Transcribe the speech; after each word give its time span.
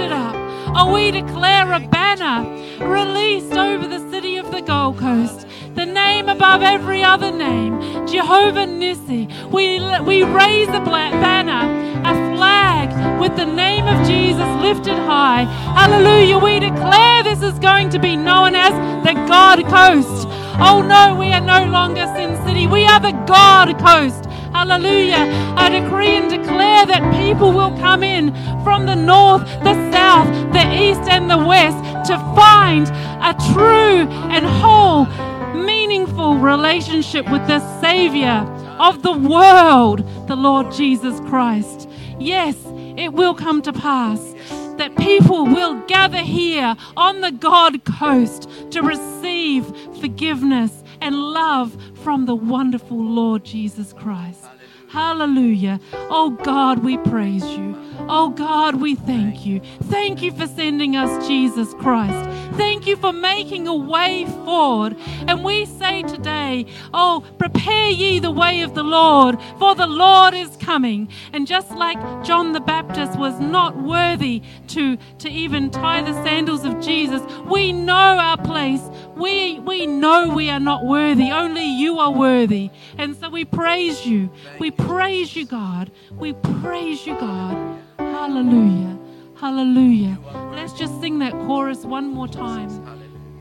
lifted 0.00 0.12
up. 0.12 0.34
Oh, 0.76 0.92
we 0.92 1.10
declare 1.10 1.72
a 1.72 1.80
banner 1.80 2.44
released 2.84 3.52
over 3.52 3.86
the 3.86 4.10
city 4.10 4.36
of 4.36 4.50
the 4.50 4.60
Gold 4.62 4.98
Coast. 4.98 5.46
The 5.74 5.86
name 5.86 6.28
above 6.28 6.62
every 6.62 7.02
other 7.02 7.30
name, 7.30 8.06
Jehovah 8.06 8.66
Nissi. 8.66 9.28
We, 9.50 9.80
we 10.04 10.22
raise 10.22 10.68
a 10.68 10.80
black 10.80 11.12
banner, 11.12 11.64
a 12.00 12.36
flag 12.36 13.20
with 13.20 13.36
the 13.36 13.46
name 13.46 13.86
of 13.86 14.06
Jesus 14.06 14.46
lifted 14.62 14.96
high. 14.96 15.44
Hallelujah. 15.74 16.38
We 16.38 16.60
declare 16.60 17.22
this 17.22 17.42
is 17.42 17.58
going 17.58 17.90
to 17.90 17.98
be 17.98 18.16
known 18.16 18.54
as 18.54 18.72
the 19.04 19.14
God 19.28 19.64
Coast. 19.66 20.26
Oh 20.62 20.82
no, 20.82 21.16
we 21.18 21.32
are 21.32 21.40
no 21.40 21.70
longer 21.70 22.06
Sin 22.16 22.36
City. 22.46 22.66
We 22.66 22.84
are 22.84 23.00
the 23.00 23.12
God 23.26 23.78
Coast. 23.78 24.29
Hallelujah. 24.52 25.54
I 25.56 25.68
decree 25.68 26.16
and 26.16 26.28
declare 26.28 26.84
that 26.86 27.14
people 27.14 27.52
will 27.52 27.76
come 27.78 28.02
in 28.02 28.32
from 28.64 28.86
the 28.86 28.96
north, 28.96 29.42
the 29.62 29.74
south, 29.92 30.28
the 30.52 30.66
east, 30.74 31.02
and 31.08 31.30
the 31.30 31.38
west 31.38 31.78
to 32.10 32.18
find 32.34 32.88
a 33.22 33.34
true 33.52 34.08
and 34.30 34.44
whole, 34.44 35.06
meaningful 35.54 36.36
relationship 36.38 37.30
with 37.30 37.46
the 37.46 37.60
Savior 37.80 38.44
of 38.80 39.02
the 39.02 39.12
world, 39.12 39.98
the 40.26 40.36
Lord 40.36 40.72
Jesus 40.72 41.20
Christ. 41.20 41.88
Yes, 42.18 42.56
it 42.96 43.12
will 43.12 43.34
come 43.34 43.62
to 43.62 43.72
pass 43.72 44.34
that 44.78 44.96
people 44.96 45.44
will 45.44 45.74
gather 45.86 46.22
here 46.22 46.74
on 46.96 47.20
the 47.20 47.30
God 47.30 47.84
coast 47.84 48.48
to 48.70 48.80
receive 48.82 49.66
forgiveness 50.00 50.79
and 51.00 51.14
love 51.14 51.76
from 52.02 52.26
the 52.26 52.34
wonderful 52.34 53.02
Lord 53.02 53.44
Jesus 53.44 53.92
Christ. 53.92 54.44
Hallelujah. 54.88 55.80
Oh 55.92 56.30
God, 56.30 56.82
we 56.84 56.98
praise 56.98 57.44
you. 57.44 57.76
Oh 58.08 58.30
God, 58.30 58.80
we 58.80 58.94
thank 58.94 59.46
you. 59.46 59.60
Thank 59.84 60.22
you 60.22 60.32
for 60.32 60.46
sending 60.46 60.96
us 60.96 61.26
Jesus 61.26 61.74
Christ. 61.74 62.28
Thank 62.56 62.86
you 62.86 62.96
for 62.96 63.12
making 63.12 63.66
a 63.68 63.74
way 63.74 64.26
forward. 64.44 64.96
And 65.26 65.44
we 65.44 65.66
say 65.66 66.02
today, 66.02 66.66
oh, 66.92 67.24
prepare 67.38 67.90
ye 67.90 68.18
the 68.18 68.30
way 68.30 68.62
of 68.62 68.74
the 68.74 68.82
Lord, 68.82 69.38
for 69.58 69.74
the 69.74 69.86
Lord 69.86 70.34
is 70.34 70.56
coming. 70.56 71.08
And 71.32 71.46
just 71.46 71.70
like 71.70 71.98
John 72.24 72.52
the 72.52 72.60
Baptist 72.60 73.18
was 73.18 73.38
not 73.40 73.76
worthy 73.80 74.42
to, 74.68 74.96
to 75.18 75.28
even 75.28 75.70
tie 75.70 76.02
the 76.02 76.12
sandals 76.24 76.64
of 76.64 76.80
Jesus, 76.80 77.22
we 77.46 77.72
know 77.72 77.92
our 77.92 78.36
place. 78.36 78.82
We, 79.16 79.58
we 79.60 79.86
know 79.86 80.28
we 80.28 80.50
are 80.50 80.60
not 80.60 80.84
worthy. 80.84 81.30
Only 81.30 81.64
you 81.64 81.98
are 81.98 82.10
worthy. 82.10 82.70
And 82.98 83.16
so 83.16 83.28
we 83.28 83.44
praise 83.44 84.06
you. 84.06 84.30
We 84.58 84.70
praise 84.70 85.36
you, 85.36 85.46
God. 85.46 85.90
We 86.10 86.32
praise 86.32 87.06
you, 87.06 87.18
God. 87.18 87.80
Hallelujah. 88.12 88.98
Hallelujah. 89.34 90.18
Let's 90.52 90.72
just 90.72 91.00
sing 91.00 91.18
that 91.20 91.32
chorus 91.46 91.84
one 91.84 92.06
more 92.08 92.28
time. 92.28 92.70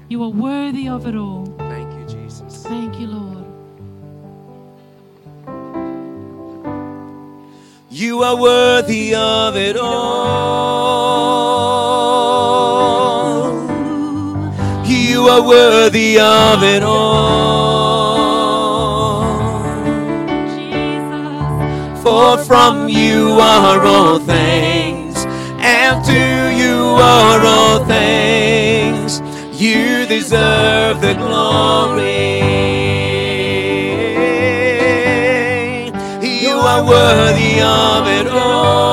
You 0.09 0.23
are 0.23 0.29
worthy 0.29 0.87
of 0.89 1.05
it 1.07 1.15
all. 1.15 1.45
Thank 1.57 1.93
you, 1.93 2.05
Jesus. 2.07 2.63
Thank 2.63 2.99
you, 2.99 3.07
Lord. 3.07 3.45
You 7.91 8.23
are 8.23 8.35
worthy 8.35 9.15
of 9.15 9.55
it 9.55 9.75
all. 9.77 10.79
You 14.85 15.27
are 15.27 15.41
worthy 15.41 16.19
of 16.19 16.63
it 16.63 16.83
all. 16.83 17.78
From 22.49 22.89
you 22.89 23.37
are 23.39 23.85
all 23.85 24.17
things, 24.17 25.23
and 25.59 26.03
to 26.03 26.49
you 26.61 26.95
are 26.97 27.39
all 27.45 27.85
things. 27.85 29.21
You 29.53 30.07
deserve 30.07 30.99
the 30.99 31.13
glory. 31.13 32.39
You 36.43 36.55
are 36.71 36.83
worthy 36.83 37.61
of 37.61 38.07
it 38.07 38.27
all. 38.33 38.89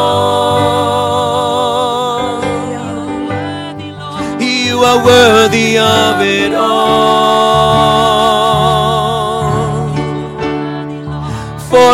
You 4.38 4.80
are 4.80 5.02
worthy 5.02 5.78
of 5.78 6.20
it 6.20 6.52
all. 6.52 7.25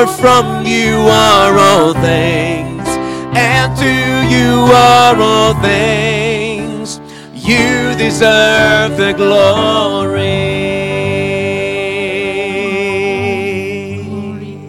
For 0.03 0.09
from 0.15 0.67
you 0.67 0.97
are 0.97 1.57
all 1.57 1.95
things, 1.95 2.89
and 3.39 3.77
to 3.77 4.35
you 4.35 4.65
are 4.75 5.15
all 5.15 5.55
things. 5.63 6.99
You 7.35 7.95
deserve 7.97 8.97
the 8.97 9.13
glory. 9.13 10.19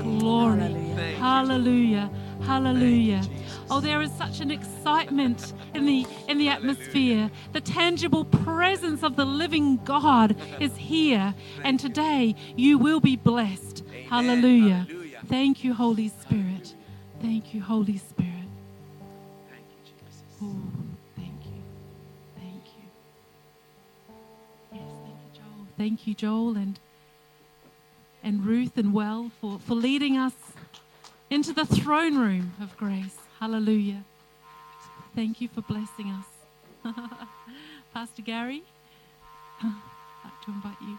Glory. 0.03 0.67
Thank 0.95 1.15
you. 1.15 1.23
Hallelujah. 1.23 2.11
Hallelujah. 2.43 3.21
Thank 3.23 3.31
you, 3.31 3.39
Jesus. 3.39 3.61
Oh, 3.71 3.79
there 3.79 4.03
is 4.03 4.11
such 4.11 4.39
an 4.39 4.51
excitement 4.51 5.53
in 5.73 5.87
the 5.87 6.05
in 6.27 6.37
the 6.37 6.49
atmosphere. 6.49 7.31
The 7.53 7.61
tangible 7.61 8.25
presence 8.25 9.01
of 9.01 9.15
the 9.15 9.25
living 9.25 9.77
God 9.83 10.35
is 10.59 10.77
here. 10.77 11.33
And 11.63 11.79
today 11.79 12.35
you 12.55 12.77
will 12.77 12.99
be 12.99 13.15
blessed. 13.15 13.83
Hallelujah. 14.07 14.85
Hallelujah. 14.85 15.02
Thank 15.27 15.63
you, 15.63 15.73
Holy 15.73 16.09
Spirit. 16.09 16.73
Thank 17.21 17.53
you, 17.53 17.61
Holy 17.61 17.97
Spirit. 17.97 18.31
Thank 19.49 19.65
you, 19.69 19.83
Jesus. 19.85 20.23
Oh, 20.41 20.55
thank 21.15 21.45
you. 21.45 21.61
Thank 22.35 22.65
you. 22.77 22.83
Yes, 24.73 24.81
thank 25.03 25.15
you, 25.15 25.39
Joel. 25.39 25.67
Thank 25.77 26.07
you, 26.07 26.13
Joel 26.13 26.57
and 26.57 26.79
and 28.23 28.45
Ruth 28.45 28.77
and 28.77 28.93
Well 28.93 29.31
for, 29.41 29.59
for 29.59 29.75
leading 29.75 30.17
us 30.17 30.33
into 31.29 31.51
the 31.51 31.65
throne 31.65 32.17
room 32.17 32.53
of 32.61 32.75
grace. 32.77 33.17
Hallelujah. 33.39 34.03
Thank 35.15 35.41
you 35.41 35.49
for 35.49 35.61
blessing 35.61 36.09
us. 36.11 36.95
Pastor 37.93 38.21
Gary, 38.21 38.63
I'd 39.61 39.73
like 40.23 40.41
to 40.45 40.51
invite 40.51 40.81
you. 40.81 40.97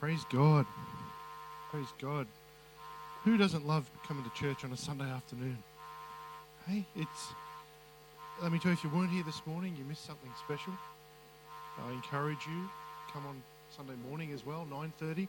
Praise 0.00 0.24
God. 0.32 0.64
Praise 1.70 1.92
God. 2.00 2.26
Who 3.24 3.36
doesn't 3.36 3.66
love 3.66 3.88
coming 4.08 4.24
to 4.24 4.30
church 4.30 4.64
on 4.64 4.72
a 4.72 4.76
Sunday 4.76 5.04
afternoon? 5.04 5.58
Hey, 6.66 6.86
it's. 6.96 7.28
Let 8.42 8.50
me 8.50 8.58
tell 8.58 8.70
you, 8.70 8.78
if 8.78 8.82
you 8.82 8.88
weren't 8.88 9.10
here 9.10 9.22
this 9.24 9.42
morning, 9.44 9.76
you 9.78 9.84
missed 9.84 10.06
something 10.06 10.30
special. 10.42 10.72
I 11.86 11.92
encourage 11.92 12.46
you 12.46 12.70
come 13.12 13.26
on 13.26 13.42
Sunday 13.76 13.92
morning 14.08 14.32
as 14.32 14.44
well, 14.44 14.66
9:30. 14.70 15.28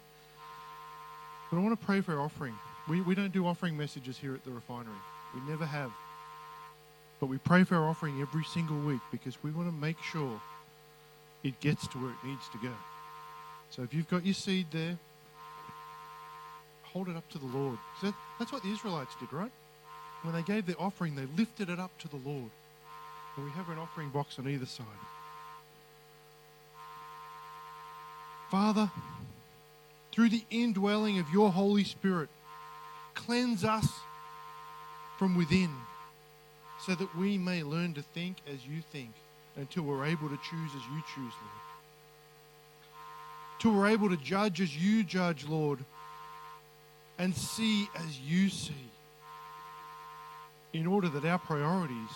But 1.50 1.58
I 1.58 1.60
want 1.60 1.78
to 1.78 1.86
pray 1.86 2.00
for 2.00 2.14
our 2.14 2.22
offering. 2.22 2.56
We 2.88 3.02
we 3.02 3.14
don't 3.14 3.34
do 3.34 3.46
offering 3.46 3.76
messages 3.76 4.18
here 4.18 4.34
at 4.34 4.46
the 4.46 4.52
refinery. 4.52 4.96
We 5.36 5.42
never 5.52 5.66
have. 5.66 5.92
But 7.20 7.28
we 7.28 7.40
pray 7.40 7.66
for 7.66 7.76
our 7.76 7.90
offering 7.90 8.22
every 8.22 8.46
single 8.46 8.80
week 8.80 9.02
because 9.12 9.38
we 9.44 9.52
want 9.52 9.68
to 9.68 9.76
make 9.76 10.02
sure 10.02 10.42
it 11.44 11.60
gets 11.60 11.88
to 11.88 11.98
where 11.98 12.12
it 12.12 12.26
needs 12.26 12.48
to 12.54 12.58
go. 12.60 12.74
So 13.72 13.84
if 13.84 13.94
you've 13.94 14.10
got 14.10 14.26
your 14.26 14.34
seed 14.34 14.68
there, 14.72 14.98
hold 16.84 17.08
it 17.08 17.16
up 17.16 17.28
to 17.30 17.38
the 17.38 17.46
Lord. 17.46 17.78
So 18.02 18.14
that's 18.38 18.52
what 18.52 18.64
the 18.64 18.70
Israelites 18.70 19.16
did, 19.20 19.32
right? 19.32 19.52
When 20.24 20.36
they 20.36 20.44
gave 20.44 20.66
their 20.66 20.80
offering, 20.80 21.16
they 21.16 21.26
lifted 21.38 21.70
it 21.70 21.80
up 21.80 21.98
to 22.00 22.10
the 22.10 22.18
Lord. 22.18 22.52
And 23.36 23.46
we 23.46 23.52
have 23.52 23.70
an 23.70 23.78
offering 23.78 24.10
box 24.10 24.38
on 24.38 24.48
either 24.48 24.66
side. 24.66 24.86
Father, 28.52 28.92
through 30.12 30.30
the 30.30 30.44
indwelling 30.50 31.20
of 31.20 31.26
your 31.32 31.50
Holy 31.50 31.86
Spirit, 31.86 32.28
cleanse 33.14 33.64
us 33.64 33.88
from 35.18 35.38
within 35.38 35.70
so 36.86 36.94
that 36.96 37.16
we 37.16 37.38
may 37.38 37.64
learn 37.64 37.94
to 37.94 38.02
think 38.02 38.38
as 38.52 38.66
you 38.68 38.82
think 38.92 39.12
until 39.56 39.84
we're 39.84 40.06
able 40.06 40.28
to 40.28 40.38
choose 40.50 40.72
as 40.76 40.82
you 40.94 41.02
choose, 41.16 41.34
Lord 41.40 41.61
till 43.62 43.74
we're 43.74 43.90
able 43.90 44.10
to 44.10 44.18
judge 44.18 44.60
as 44.60 44.76
you 44.76 45.04
judge, 45.04 45.46
Lord, 45.46 45.78
and 47.20 47.36
see 47.36 47.88
as 47.96 48.20
you 48.20 48.50
see, 48.50 48.74
in 50.74 50.88
order 50.88 51.08
that 51.10 51.26
our 51.26 51.38
priorities 51.38 52.10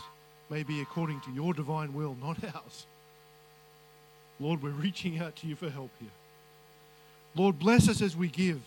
may 0.49 0.63
be 0.63 0.81
according 0.81 1.21
to 1.21 1.31
your 1.31 1.53
divine 1.53 1.93
will, 1.93 2.17
not 2.19 2.43
ours. 2.43 2.87
Lord, 4.39 4.63
we're 4.63 4.71
reaching 4.71 5.19
out 5.19 5.35
to 5.37 5.47
you 5.47 5.55
for 5.55 5.69
help 5.69 5.91
here. 5.99 6.09
Lord, 7.35 7.59
bless 7.59 7.87
us 7.87 8.01
as 8.01 8.15
we 8.15 8.27
give. 8.27 8.61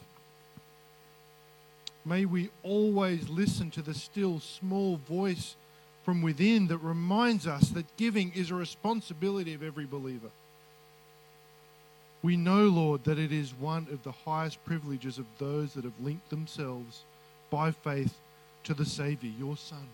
May 2.04 2.26
we 2.26 2.50
always 2.62 3.28
listen 3.28 3.72
to 3.72 3.82
the 3.82 3.92
still 3.92 4.38
small 4.38 5.00
voice 5.08 5.56
from 6.04 6.22
within 6.22 6.68
that 6.68 6.78
reminds 6.78 7.46
us 7.46 7.70
that 7.70 7.96
giving 7.96 8.30
is 8.36 8.52
a 8.52 8.54
responsibility 8.54 9.52
of 9.52 9.64
every 9.64 9.84
believer. 9.84 10.30
We 12.22 12.36
know, 12.36 12.64
Lord, 12.64 13.04
that 13.04 13.18
it 13.18 13.32
is 13.32 13.54
one 13.54 13.86
of 13.92 14.02
the 14.02 14.12
highest 14.12 14.64
privileges 14.64 15.18
of 15.18 15.26
those 15.38 15.74
that 15.74 15.84
have 15.84 16.00
linked 16.00 16.30
themselves 16.30 17.02
by 17.50 17.70
faith 17.70 18.14
to 18.64 18.74
the 18.74 18.84
Savior, 18.84 19.30
your 19.38 19.56
Son. 19.56 19.86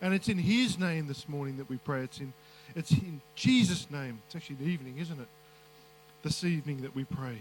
And 0.00 0.14
it's 0.14 0.28
in 0.28 0.38
His 0.38 0.78
name 0.78 1.06
this 1.08 1.28
morning 1.28 1.56
that 1.56 1.68
we 1.68 1.78
pray. 1.78 2.02
It's 2.02 2.20
in, 2.20 2.32
it's 2.74 2.92
in 2.92 3.20
Jesus' 3.34 3.90
name. 3.90 4.20
It's 4.26 4.36
actually 4.36 4.56
the 4.56 4.70
evening, 4.70 4.98
isn't 4.98 5.18
it? 5.18 5.28
This 6.22 6.44
evening 6.44 6.82
that 6.82 6.94
we 6.94 7.04
pray. 7.04 7.38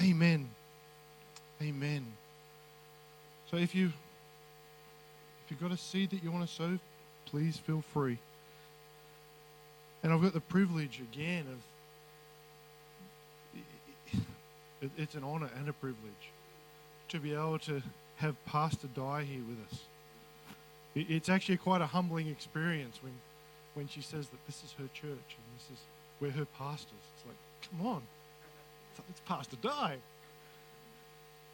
Amen. 0.00 0.48
Amen. 1.62 2.04
So 3.50 3.56
if 3.56 3.74
you 3.74 3.92
if 5.44 5.50
you've 5.50 5.60
got 5.60 5.72
a 5.72 5.76
seed 5.76 6.10
that 6.10 6.22
you 6.22 6.30
want 6.30 6.48
to 6.48 6.52
sow, 6.52 6.78
please 7.26 7.58
feel 7.58 7.82
free. 7.92 8.18
And 10.02 10.12
I've 10.12 10.22
got 10.22 10.32
the 10.32 10.40
privilege 10.40 11.00
again 11.12 11.44
of 11.52 11.58
it, 14.84 14.90
it's 14.96 15.14
an 15.14 15.24
honor 15.24 15.48
and 15.58 15.68
a 15.68 15.72
privilege 15.72 16.30
to 17.08 17.18
be 17.18 17.32
able 17.32 17.58
to 17.60 17.82
have 18.16 18.42
Pastor 18.46 18.88
Di 18.94 19.24
here 19.24 19.42
with 19.48 19.58
us. 19.70 19.80
It, 20.94 21.10
it's 21.10 21.28
actually 21.28 21.56
quite 21.56 21.80
a 21.80 21.86
humbling 21.86 22.28
experience 22.28 22.98
when, 23.02 23.12
when 23.74 23.88
she 23.88 24.02
says 24.02 24.28
that 24.28 24.46
this 24.46 24.62
is 24.62 24.72
her 24.78 24.88
church 24.94 25.08
and 25.36 25.58
this 25.58 25.70
is 25.72 25.78
where 26.18 26.30
her 26.30 26.44
pastors. 26.58 26.92
It's 27.16 27.26
like, 27.26 27.70
come 27.70 27.86
on, 27.86 28.02
it's 29.08 29.20
Pastor 29.20 29.56
Di. 29.60 29.96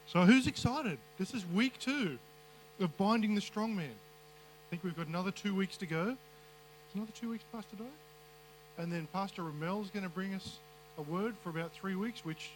So 0.06 0.22
who's 0.22 0.46
excited? 0.46 0.98
This 1.18 1.34
is 1.34 1.44
week 1.54 1.78
two 1.78 2.18
of 2.80 2.96
binding 2.96 3.34
the 3.34 3.40
strong 3.40 3.76
man. 3.76 3.86
I 3.86 4.66
think 4.70 4.82
we've 4.84 4.96
got 4.96 5.06
another 5.06 5.30
two 5.30 5.54
weeks 5.54 5.76
to 5.78 5.86
go. 5.86 6.16
Another 6.94 7.12
two 7.14 7.30
weeks, 7.30 7.44
Pastor 7.52 7.76
Di. 7.76 7.84
And 8.82 8.92
then 8.92 9.06
Pastor 9.12 9.42
Ramel's 9.42 9.90
going 9.90 10.02
to 10.02 10.08
bring 10.08 10.34
us 10.34 10.58
a 10.98 11.02
word 11.02 11.34
for 11.42 11.50
about 11.50 11.72
three 11.72 11.94
weeks, 11.94 12.24
which 12.24 12.50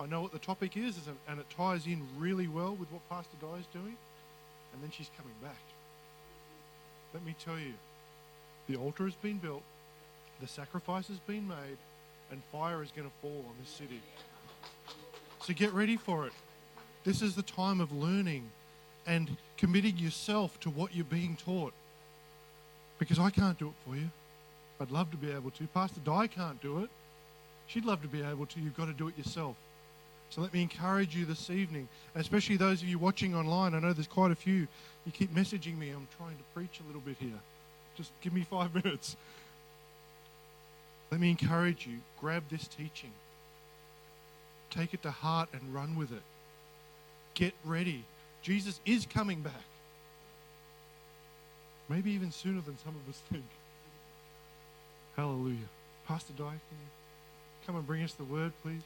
I 0.00 0.06
know 0.06 0.20
what 0.20 0.32
the 0.32 0.38
topic 0.38 0.76
is, 0.76 0.96
and 1.28 1.40
it 1.40 1.46
ties 1.50 1.86
in 1.86 2.06
really 2.16 2.46
well 2.46 2.74
with 2.74 2.90
what 2.92 3.08
Pastor 3.08 3.36
Di 3.40 3.58
is 3.58 3.66
doing. 3.72 3.96
And 4.72 4.82
then 4.82 4.90
she's 4.90 5.10
coming 5.16 5.34
back. 5.42 5.58
Let 7.14 7.24
me 7.24 7.34
tell 7.42 7.58
you, 7.58 7.72
the 8.68 8.76
altar 8.76 9.04
has 9.04 9.14
been 9.14 9.38
built, 9.38 9.62
the 10.40 10.46
sacrifice 10.46 11.08
has 11.08 11.18
been 11.20 11.48
made, 11.48 11.78
and 12.30 12.42
fire 12.52 12.82
is 12.82 12.90
going 12.90 13.08
to 13.08 13.14
fall 13.22 13.44
on 13.48 13.54
this 13.60 13.70
city. 13.70 14.00
So 15.40 15.54
get 15.54 15.72
ready 15.72 15.96
for 15.96 16.26
it. 16.26 16.32
This 17.04 17.22
is 17.22 17.34
the 17.34 17.42
time 17.42 17.80
of 17.80 17.90
learning 17.90 18.50
and 19.06 19.36
committing 19.56 19.96
yourself 19.96 20.60
to 20.60 20.70
what 20.70 20.94
you're 20.94 21.06
being 21.06 21.36
taught. 21.36 21.72
Because 22.98 23.18
I 23.18 23.30
can't 23.30 23.58
do 23.58 23.68
it 23.68 23.74
for 23.86 23.96
you. 23.96 24.10
I'd 24.80 24.90
love 24.90 25.10
to 25.12 25.16
be 25.16 25.32
able 25.32 25.50
to. 25.52 25.66
Pastor 25.68 26.00
Di 26.04 26.26
can't 26.26 26.60
do 26.60 26.80
it. 26.80 26.90
She'd 27.66 27.84
love 27.86 28.02
to 28.02 28.08
be 28.08 28.22
able 28.22 28.46
to. 28.46 28.60
You've 28.60 28.76
got 28.76 28.86
to 28.86 28.92
do 28.92 29.08
it 29.08 29.16
yourself. 29.16 29.56
So 30.30 30.42
let 30.42 30.52
me 30.52 30.60
encourage 30.60 31.16
you 31.16 31.24
this 31.24 31.48
evening, 31.48 31.88
especially 32.14 32.56
those 32.56 32.82
of 32.82 32.88
you 32.88 32.98
watching 32.98 33.34
online. 33.34 33.74
I 33.74 33.80
know 33.80 33.92
there's 33.92 34.06
quite 34.06 34.30
a 34.30 34.36
few. 34.36 34.68
You 35.06 35.12
keep 35.12 35.34
messaging 35.34 35.78
me. 35.78 35.90
I'm 35.90 36.06
trying 36.18 36.36
to 36.36 36.42
preach 36.54 36.80
a 36.80 36.86
little 36.86 37.00
bit 37.00 37.16
here. 37.18 37.40
Just 37.96 38.12
give 38.20 38.32
me 38.32 38.42
five 38.50 38.74
minutes. 38.74 39.16
Let 41.10 41.20
me 41.20 41.30
encourage 41.30 41.86
you 41.86 41.98
grab 42.20 42.42
this 42.50 42.66
teaching, 42.68 43.12
take 44.70 44.92
it 44.92 45.02
to 45.02 45.10
heart, 45.10 45.48
and 45.52 45.74
run 45.74 45.96
with 45.96 46.12
it. 46.12 46.22
Get 47.32 47.54
ready. 47.64 48.04
Jesus 48.42 48.80
is 48.84 49.06
coming 49.06 49.40
back. 49.40 49.52
Maybe 51.88 52.10
even 52.10 52.30
sooner 52.30 52.60
than 52.60 52.76
some 52.84 52.94
of 52.94 53.08
us 53.08 53.20
think. 53.32 53.44
Hallelujah. 55.16 55.56
Pastor 56.06 56.34
Di, 56.34 56.44
can 56.44 56.50
you 56.50 56.88
come 57.66 57.76
and 57.76 57.86
bring 57.86 58.02
us 58.02 58.12
the 58.12 58.24
word, 58.24 58.52
please? 58.62 58.82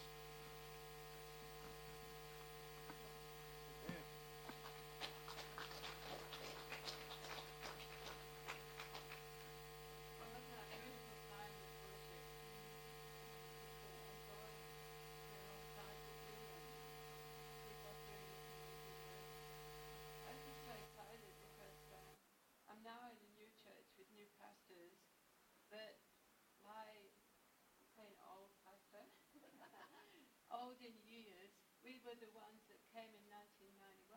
Were 32.03 32.19
the 32.19 32.35
ones 32.35 32.59
that 32.67 32.83
came 32.91 33.15
in 33.15 33.23
1991 33.31 34.11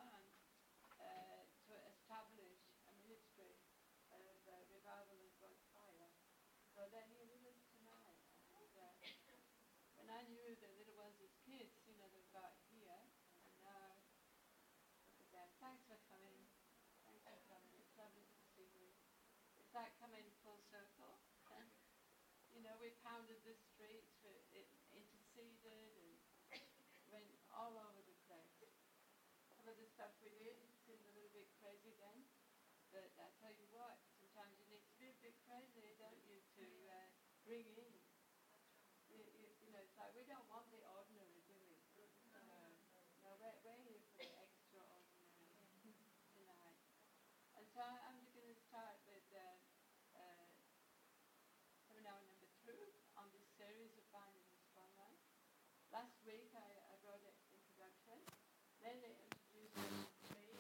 uh, 0.98 1.46
to 1.70 1.74
establish 1.86 2.58
a 2.90 2.94
ministry 3.06 3.62
of 4.10 4.26
uh, 4.50 4.58
revival 4.74 5.14
and 5.22 5.30
God's 5.38 5.62
fire. 5.70 6.10
So 6.74 6.90
they're 6.90 7.06
here 7.14 7.30
with 7.30 7.46
us 7.46 7.62
tonight. 7.70 8.18
And 8.58 8.74
uh, 8.74 8.90
when 10.02 10.10
I 10.10 10.26
knew 10.34 10.58
the 10.58 10.74
little 10.82 10.98
ones 10.98 11.22
as 11.22 11.30
kids, 11.46 11.78
you 11.86 11.94
know, 12.02 12.10
they 12.10 12.26
were 12.26 12.34
about 12.34 12.58
here, 12.74 13.06
and 13.46 13.54
now 13.62 14.02
look 15.06 15.22
at 15.22 15.30
them. 15.30 15.50
Thanks 15.62 15.86
for 15.86 16.02
coming. 16.10 16.42
Thanks 17.06 17.22
for 17.22 17.38
coming. 17.46 17.70
It's 17.86 17.94
lovely 18.02 18.26
to 18.26 18.38
see 18.58 18.66
you. 18.82 18.90
It's 19.62 19.74
like 19.78 19.94
coming 20.02 20.26
full 20.42 20.58
circle. 20.74 21.22
you 22.54 22.66
know, 22.66 22.74
we 22.82 22.98
pounded 23.06 23.46
the 23.46 23.54
streets, 23.54 24.18
we 24.26 24.34
interceded, 24.90 26.18
and 27.14 27.26
all 27.56 27.80
over 27.80 28.04
the 28.04 28.18
place. 28.28 28.68
Some 29.56 29.72
of 29.72 29.80
the 29.80 29.85
stuff 29.96 30.12
we 30.20 30.28
did 30.44 30.60
seemed 30.84 31.08
a 31.08 31.14
little 31.16 31.32
bit 31.32 31.48
crazy 31.64 31.96
then, 32.04 32.20
but 32.92 33.08
I 33.16 33.32
tell 33.40 33.56
you 33.56 33.64
what, 33.72 33.96
sometimes 34.20 34.52
you 34.60 34.68
need 34.68 34.84
to 34.84 34.96
be 35.00 35.08
a 35.08 35.16
bit 35.24 35.40
crazy, 35.48 35.96
don't 35.96 36.20
you, 36.28 36.36
to 36.60 36.68
uh, 36.92 37.08
bring 37.48 37.64
in. 37.80 37.96
You, 39.08 39.24
you, 39.24 39.48
you, 39.64 39.72
know, 39.72 39.80
it's 39.80 39.96
like 39.96 40.12
we 40.12 40.28
don't 40.28 40.44
want 40.52 40.68
the 40.68 40.84
ordinary, 40.84 41.40
do 41.48 41.56
we? 41.64 41.80
Uh, 42.28 42.76
no, 43.24 43.40
we're, 43.40 43.56
we're 43.64 43.80
here 43.88 44.04
for 44.12 44.20
the 44.20 44.28
extraordinary 44.36 45.32
tonight. 46.36 46.76
And 47.56 47.64
so 47.72 47.80
I'm 47.80 48.20
going 48.36 48.52
to 48.52 48.60
start 48.68 49.00
with 49.08 49.24
uh, 49.32 50.20
uh, 50.20 50.44
seminar 51.88 52.20
number 52.20 52.52
two 52.68 52.84
on 53.16 53.32
this 53.32 53.48
series 53.56 53.96
of 53.96 54.04
Binding 54.12 54.44
the 54.52 54.60
Strong 54.60 54.92
Man. 55.00 55.16
Last 55.96 56.20
week 56.28 56.52
I 56.52 56.76
then 58.86 59.02
they 59.02 59.18
introduced 59.18 59.82
me 59.82 59.98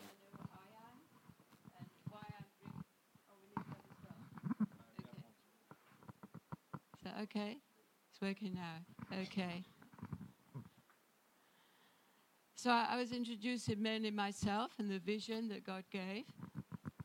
and 0.01 0.17
who 0.17 0.33
I 0.49 0.65
am 0.89 0.97
and 1.77 1.89
why 2.09 2.25
I'm 2.25 2.49
doing. 2.57 2.81
Oh, 3.29 3.37
we 3.37 3.53
need 3.53 3.69
that 3.69 3.85
as 3.85 4.01
Okay. 7.23 7.57
It's 8.11 8.21
working 8.21 8.55
now. 8.55 9.17
Okay. 9.23 9.63
So 12.55 12.71
I 12.71 12.97
was 12.97 13.11
introducing 13.11 13.81
mainly 13.81 14.11
myself 14.11 14.71
and 14.79 14.89
the 14.89 14.99
vision 14.99 15.47
that 15.49 15.65
God 15.65 15.83
gave. 15.91 16.25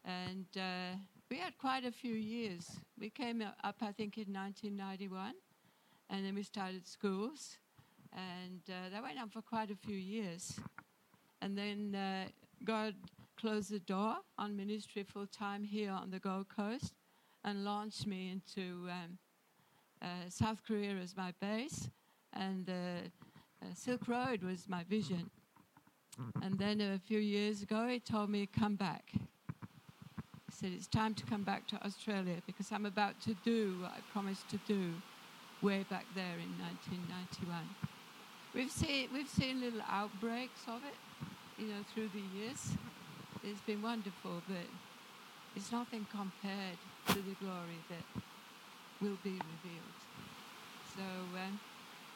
And 0.04 0.46
uh, 0.56 0.96
we 1.30 1.36
had 1.36 1.56
quite 1.58 1.84
a 1.84 1.92
few 1.92 2.14
years. 2.14 2.66
We 2.98 3.10
came 3.10 3.42
up, 3.42 3.76
I 3.80 3.92
think, 3.92 4.18
in 4.18 4.32
1991, 4.32 5.34
and 6.08 6.24
then 6.24 6.34
we 6.34 6.42
started 6.42 6.88
schools. 6.88 7.58
And 8.12 8.62
uh, 8.68 8.90
that 8.90 9.02
went 9.02 9.20
on 9.20 9.28
for 9.28 9.42
quite 9.42 9.70
a 9.70 9.76
few 9.76 9.96
years. 9.96 10.58
And 11.40 11.56
then 11.56 11.94
uh, 11.94 12.28
God 12.64 12.94
closed 13.38 13.70
the 13.70 13.80
door 13.80 14.16
on 14.38 14.56
ministry 14.56 15.04
full 15.04 15.26
time 15.26 15.62
here 15.62 15.92
on 15.92 16.10
the 16.10 16.18
Gold 16.18 16.48
Coast 16.48 16.94
and 17.44 17.64
launched 17.64 18.06
me 18.06 18.30
into 18.30 18.88
um, 18.90 19.18
South 20.28 20.58
Korea 20.66 20.94
as 21.02 21.16
my 21.16 21.32
base, 21.40 21.88
and 22.32 22.68
uh, 22.68 22.72
uh, 22.72 23.66
Silk 23.74 24.08
Road 24.08 24.42
was 24.42 24.68
my 24.68 24.84
vision. 24.84 25.30
And 26.42 26.58
then 26.58 26.80
a 26.80 26.98
few 26.98 27.18
years 27.18 27.62
ago, 27.62 27.86
he 27.86 28.00
told 28.00 28.30
me, 28.30 28.46
Come 28.46 28.76
back. 28.76 29.10
He 29.12 30.52
said, 30.52 30.70
It's 30.74 30.86
time 30.86 31.14
to 31.14 31.24
come 31.24 31.42
back 31.42 31.66
to 31.68 31.84
Australia 31.84 32.36
because 32.46 32.72
I'm 32.72 32.86
about 32.86 33.20
to 33.22 33.34
do 33.44 33.76
what 33.80 33.92
I 33.92 34.00
promised 34.12 34.48
to 34.50 34.58
do 34.66 34.92
way 35.62 35.84
back 35.90 36.06
there 36.14 36.38
in 36.38 36.50
1991. 36.58 37.58
We've 38.54 38.70
seen, 38.70 39.08
we've 39.12 39.28
seen 39.28 39.60
little 39.60 39.82
outbreaks 39.88 40.62
of 40.66 40.80
it 40.84 40.96
you 41.58 41.68
know, 41.68 41.84
through 41.94 42.08
the 42.14 42.38
years. 42.38 42.72
It's 43.44 43.60
been 43.60 43.82
wonderful, 43.82 44.42
but 44.48 44.66
it's 45.54 45.70
nothing 45.70 46.06
compared 46.10 46.78
to 47.08 47.14
the 47.14 47.34
glory 47.40 47.78
that 47.90 48.22
will 49.00 49.16
be 49.16 49.42
revealed. 49.46 50.06
So, 50.82 51.02
um, 51.36 51.60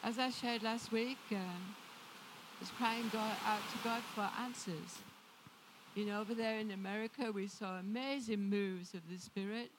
as 0.02 0.18
I 0.18 0.30
shared 0.30 0.62
last 0.62 0.92
week, 0.92 1.20
um, 1.32 1.76
I 1.76 2.60
was 2.60 2.70
crying 2.70 3.08
God, 3.08 3.38
out 3.44 3.68
to 3.70 3.78
God 3.78 4.04
for 4.06 4.30
answers. 4.38 5.04
You 5.94 6.06
know, 6.06 6.20
over 6.20 6.34
there 6.34 6.58
in 6.58 6.70
America, 6.72 7.32
we 7.32 7.48
saw 7.48 7.78
amazing 7.78 8.50
moves 8.50 8.94
of 8.94 9.08
the 9.08 9.18
Spirit, 9.18 9.72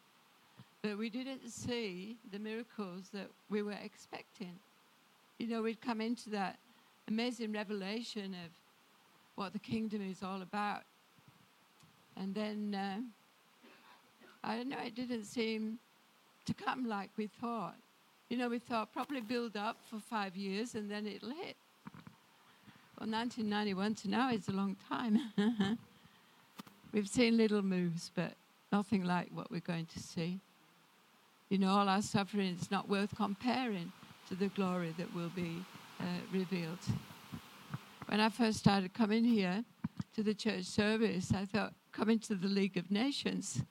but 0.84 0.98
we 0.98 1.10
didn't 1.10 1.50
see 1.50 2.18
the 2.32 2.40
miracles 2.40 3.10
that 3.14 3.30
we 3.50 3.62
were 3.64 3.78
expecting. 3.84 4.60
You 5.40 5.48
know, 5.48 5.62
we'd 5.64 5.82
come 5.82 6.02
into 6.02 6.30
that 6.32 6.60
amazing 7.08 7.54
revelation 7.54 8.34
of 8.34 8.52
what 9.36 9.54
the 9.54 9.60
kingdom 9.60 10.02
is 10.02 10.24
all 10.24 10.42
about 10.42 10.84
And 12.18 12.34
then, 12.36 12.76
uh, 12.76 13.02
I 14.44 14.58
don't 14.58 14.70
know, 14.70 14.80
it 14.86 14.96
didn't 14.96 15.26
seem 15.26 15.80
to 16.46 16.54
come 16.54 16.88
like 16.88 17.10
we 17.18 17.28
thought. 17.28 17.76
You 18.30 18.38
know, 18.38 18.50
we 18.50 18.60
thought 18.60 18.92
probably 18.92 19.22
build 19.22 19.56
up 19.56 19.78
for 19.90 20.00
five 20.00 20.36
years 20.36 20.76
and 20.76 20.90
then 20.90 21.06
it'll 21.06 21.30
hit. 21.30 21.56
Well, 23.00 23.10
1991 23.10 23.96
to 23.96 24.10
now 24.10 24.32
is 24.32 24.48
a 24.48 24.52
long 24.52 24.78
time. 24.90 25.20
We've 26.94 27.10
seen 27.10 27.38
little 27.38 27.62
moves, 27.62 28.10
but 28.16 28.34
nothing 28.72 29.04
like 29.04 29.28
what 29.34 29.52
we're 29.52 29.60
going 29.60 29.86
to 29.88 30.00
see. 30.00 30.40
You 31.50 31.58
know, 31.58 31.70
all 31.70 31.90
our 31.90 32.02
suffering 32.02 32.58
is 32.60 32.72
not 32.72 32.90
worth 32.90 33.16
comparing 33.16 33.92
to 34.30 34.36
the 34.36 34.48
glory 34.48 34.96
that 34.98 35.14
will 35.14 35.30
be 35.36 35.64
uh, 36.00 36.04
revealed. 36.32 36.80
When 38.08 38.20
I 38.20 38.30
first 38.30 38.60
started 38.60 38.94
coming 38.94 39.24
here 39.24 39.64
to 40.16 40.24
the 40.24 40.34
church 40.34 40.64
service, 40.64 41.32
I 41.34 41.46
thought, 41.46 41.74
coming 41.92 42.20
to 42.20 42.36
the 42.36 42.48
League 42.48 42.78
of 42.78 42.90
Nations, 42.90 43.62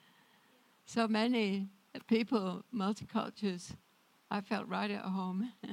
so 0.87 1.09
many 1.09 1.69
people, 2.07 2.65
multicultures, 2.75 3.75
I 4.31 4.41
felt 4.41 4.69
right 4.69 4.91
at 4.91 5.03
home. 5.03 5.53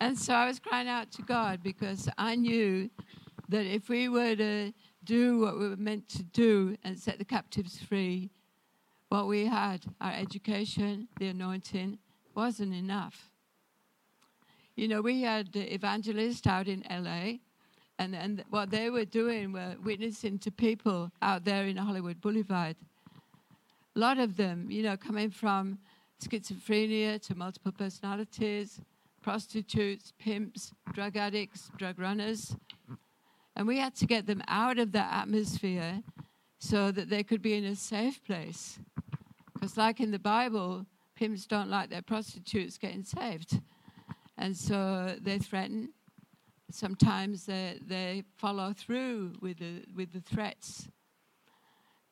and 0.00 0.18
so 0.18 0.34
I 0.34 0.46
was 0.46 0.58
crying 0.58 0.88
out 0.88 1.10
to 1.12 1.22
God 1.22 1.62
because 1.62 2.08
I 2.16 2.34
knew 2.34 2.90
that 3.48 3.66
if 3.66 3.88
we 3.88 4.08
were 4.08 4.36
to 4.36 4.72
do 5.04 5.40
what 5.40 5.58
we 5.58 5.68
were 5.68 5.76
meant 5.76 6.08
to 6.10 6.22
do 6.22 6.76
and 6.84 6.98
set 6.98 7.18
the 7.18 7.24
captives 7.24 7.78
free, 7.78 8.30
what 9.08 9.26
we 9.26 9.46
had, 9.46 9.84
our 10.00 10.12
education, 10.12 11.08
the 11.18 11.28
anointing, 11.28 11.98
wasn't 12.34 12.72
enough. 12.72 13.30
You 14.76 14.88
know, 14.88 15.02
we 15.02 15.22
had 15.22 15.52
the 15.52 15.74
evangelists 15.74 16.46
out 16.46 16.68
in 16.68 16.84
LA, 16.88 17.38
and, 17.98 18.14
and 18.14 18.44
what 18.50 18.70
they 18.70 18.88
were 18.88 19.04
doing 19.04 19.52
were 19.52 19.74
witnessing 19.84 20.38
to 20.38 20.50
people 20.50 21.10
out 21.20 21.44
there 21.44 21.64
in 21.64 21.76
Hollywood 21.76 22.20
Boulevard. 22.20 22.76
A 23.96 23.98
lot 23.98 24.18
of 24.18 24.36
them, 24.36 24.70
you 24.70 24.82
know, 24.82 24.96
coming 24.96 25.30
from 25.30 25.78
schizophrenia 26.22 27.20
to 27.22 27.34
multiple 27.34 27.72
personalities, 27.72 28.80
prostitutes, 29.22 30.12
pimps, 30.18 30.72
drug 30.92 31.16
addicts, 31.16 31.70
drug 31.76 31.98
runners. 31.98 32.54
And 33.56 33.66
we 33.66 33.78
had 33.78 33.94
to 33.96 34.06
get 34.06 34.26
them 34.26 34.42
out 34.48 34.78
of 34.78 34.92
that 34.92 35.12
atmosphere 35.12 36.02
so 36.58 36.90
that 36.92 37.10
they 37.10 37.22
could 37.22 37.42
be 37.42 37.54
in 37.54 37.64
a 37.64 37.74
safe 37.74 38.22
place. 38.24 38.78
Because, 39.54 39.76
like 39.76 40.00
in 40.00 40.10
the 40.10 40.18
Bible, 40.18 40.86
pimps 41.16 41.46
don't 41.46 41.68
like 41.68 41.90
their 41.90 42.02
prostitutes 42.02 42.78
getting 42.78 43.02
saved. 43.02 43.60
And 44.38 44.56
so 44.56 45.16
they 45.20 45.38
threaten. 45.38 45.92
Sometimes 46.70 47.46
they, 47.46 47.78
they 47.84 48.22
follow 48.36 48.72
through 48.72 49.34
with 49.42 49.58
the, 49.58 49.82
with 49.94 50.12
the 50.12 50.20
threats. 50.20 50.88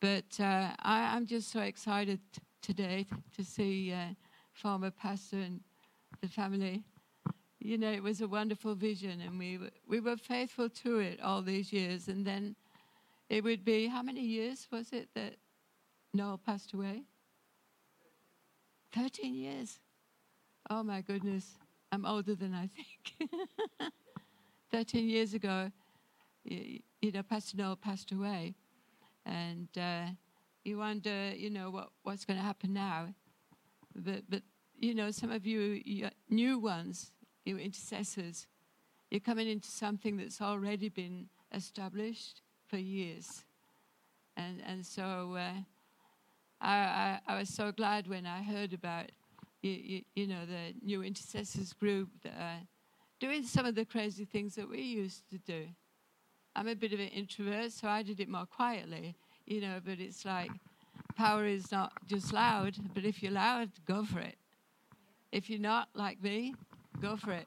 But 0.01 0.39
uh, 0.39 0.71
I, 0.81 1.17
am 1.17 1.27
just 1.27 1.51
so 1.51 1.61
excited 1.61 2.21
today 2.63 3.07
to 3.37 3.45
see 3.45 3.93
uh, 3.93 4.15
former 4.53 4.91
pastor 4.91 5.39
and 5.39 5.61
the 6.21 6.29
family. 6.29 6.85
You 7.59 7.79
know, 7.79 7.91
it 7.91 8.03
was 8.03 8.21
a 8.21 8.29
wonderful 8.29 8.77
vision, 8.77 9.21
and 9.21 9.39
we 9.39 9.59
were, 9.59 9.71
we 9.89 9.99
were 9.99 10.17
faithful 10.17 10.69
to 10.69 10.99
it 11.01 11.21
all 11.21 11.43
these 11.43 11.73
years. 11.73 12.07
And 12.07 12.25
then 12.25 12.55
it 13.29 13.43
would 13.43 13.65
be 13.65 13.89
how 13.89 14.03
many 14.03 14.21
years 14.21 14.69
was 14.71 14.93
it 14.93 15.09
that 15.15 15.35
Noel 16.15 16.39
passed 16.39 16.73
away? 16.73 17.03
13 18.95 19.35
years. 19.35 19.81
Oh 20.71 20.83
my 20.83 21.01
goodness, 21.01 21.59
I'm 21.91 22.07
older 22.07 22.35
than 22.35 22.55
I 22.55 22.69
think. 22.69 23.31
13 24.71 25.09
years 25.09 25.35
ago, 25.35 25.71
you, 26.45 26.81
you, 27.01 27.13
know, 27.13 27.23
Pastor 27.23 27.57
Noel 27.57 27.77
passed 27.77 28.13
away. 28.13 28.55
And 29.29 29.69
uh, 29.77 30.07
you 30.65 30.79
wonder, 30.79 31.33
you 31.37 31.51
know, 31.51 31.71
what, 31.71 31.91
what's 32.03 32.25
going 32.25 32.39
to 32.39 32.45
happen 32.45 32.73
now. 32.73 33.09
But, 33.95 34.23
but, 34.29 34.43
you 34.79 34.95
know, 34.95 35.11
some 35.11 35.31
of 35.31 35.47
you, 35.47 35.81
you 35.85 36.09
new 36.31 36.59
ones, 36.59 37.13
you 37.45 37.59
intercessors, 37.59 38.47
you're 39.11 39.21
coming 39.21 39.49
into 39.49 39.69
something 39.69 40.17
that's 40.17 40.41
already 40.41 40.89
been 40.89 41.29
established 41.53 42.43
for 42.69 42.79
years. 42.79 43.45
And, 44.37 44.63
and 44.67 44.87
so 44.87 45.37
uh, 45.37 45.61
I, 46.61 46.77
I, 46.77 47.21
I, 47.27 47.39
was 47.39 47.49
so 47.49 47.73
glad 47.73 48.07
when 48.07 48.25
I 48.25 48.43
heard 48.43 48.73
about, 48.73 49.07
you, 49.63 49.71
you, 49.73 50.03
you 50.15 50.27
know, 50.27 50.47
the 50.47 50.75
new 50.85 51.03
intercessors 51.03 51.73
group 51.73 52.09
that 52.23 52.35
are 52.39 52.61
doing 53.19 53.43
some 53.43 53.67
of 53.67 53.75
the 53.75 53.85
crazy 53.85 54.25
things 54.25 54.55
that 54.55 54.69
we 54.69 54.81
used 54.81 55.29
to 55.31 55.39
do. 55.39 55.67
I'm 56.59 56.67
a 56.67 56.75
bit 56.75 56.93
of 56.93 56.99
an 56.99 57.07
introvert, 57.07 57.71
so 57.71 57.87
I 57.87 58.03
did 58.03 58.19
it 58.19 58.29
more 58.29 58.45
quietly, 58.45 59.15
you 59.47 59.61
know, 59.61 59.79
but 59.85 60.01
it's 60.01 60.25
like 60.25 60.51
power 61.15 61.47
is 61.47 61.71
not 61.71 61.93
just 62.09 62.33
loud, 62.33 62.75
but 62.95 63.05
if 63.05 63.23
you're 63.23 63.31
loud, 63.31 63.71
go 63.87 64.05
for 64.05 64.19
it. 64.19 64.35
If 65.31 65.49
you're 65.49 65.61
not 65.61 65.89
like 65.95 66.21
me, 66.21 66.57
go 67.01 67.17
for 67.17 67.31
it. 67.31 67.47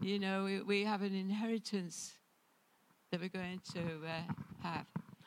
You 0.00 0.20
know, 0.20 0.44
we, 0.44 0.60
we 0.62 0.84
have 0.84 1.02
an 1.02 1.16
inheritance 1.16 2.12
that 3.10 3.20
we're 3.20 3.28
going 3.28 3.60
to 3.72 3.80
uh, 3.80 4.32
have. 4.62 4.86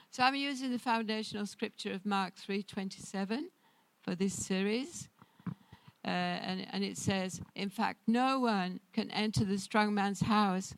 So 0.10 0.24
I'm 0.24 0.36
using 0.36 0.72
the 0.72 0.79
foundational 0.79 1.46
scripture 1.46 1.91
of 1.91 2.05
Mark 2.05 2.36
3:27 2.38 3.48
for 4.01 4.15
this 4.15 4.34
series. 4.34 5.10
Uh, 6.05 6.08
and, 6.08 6.65
and 6.72 6.82
it 6.82 6.98
says, 6.98 7.41
in 7.55 7.70
fact, 7.70 8.00
no 8.08 8.39
one 8.39 8.79
can 8.93 9.12
enter 9.12 9.43
the 9.43 9.58
strong 9.58 9.93
man's 9.93 10.22
house, 10.22 10.75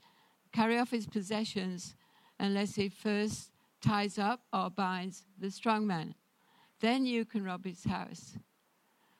carry 0.56 0.80
off 0.80 0.92
his 0.92 1.06
possessions, 1.06 1.96
unless 2.40 2.76
he 2.76 2.88
first 2.88 3.52
ties 3.82 4.18
up 4.18 4.42
or 4.54 4.70
binds 4.70 5.26
the 5.38 5.52
strong 5.52 5.86
man. 5.86 6.16
Then 6.80 7.06
you 7.06 7.26
can 7.26 7.44
rob 7.44 7.66
his 7.66 7.84
house. 7.84 8.38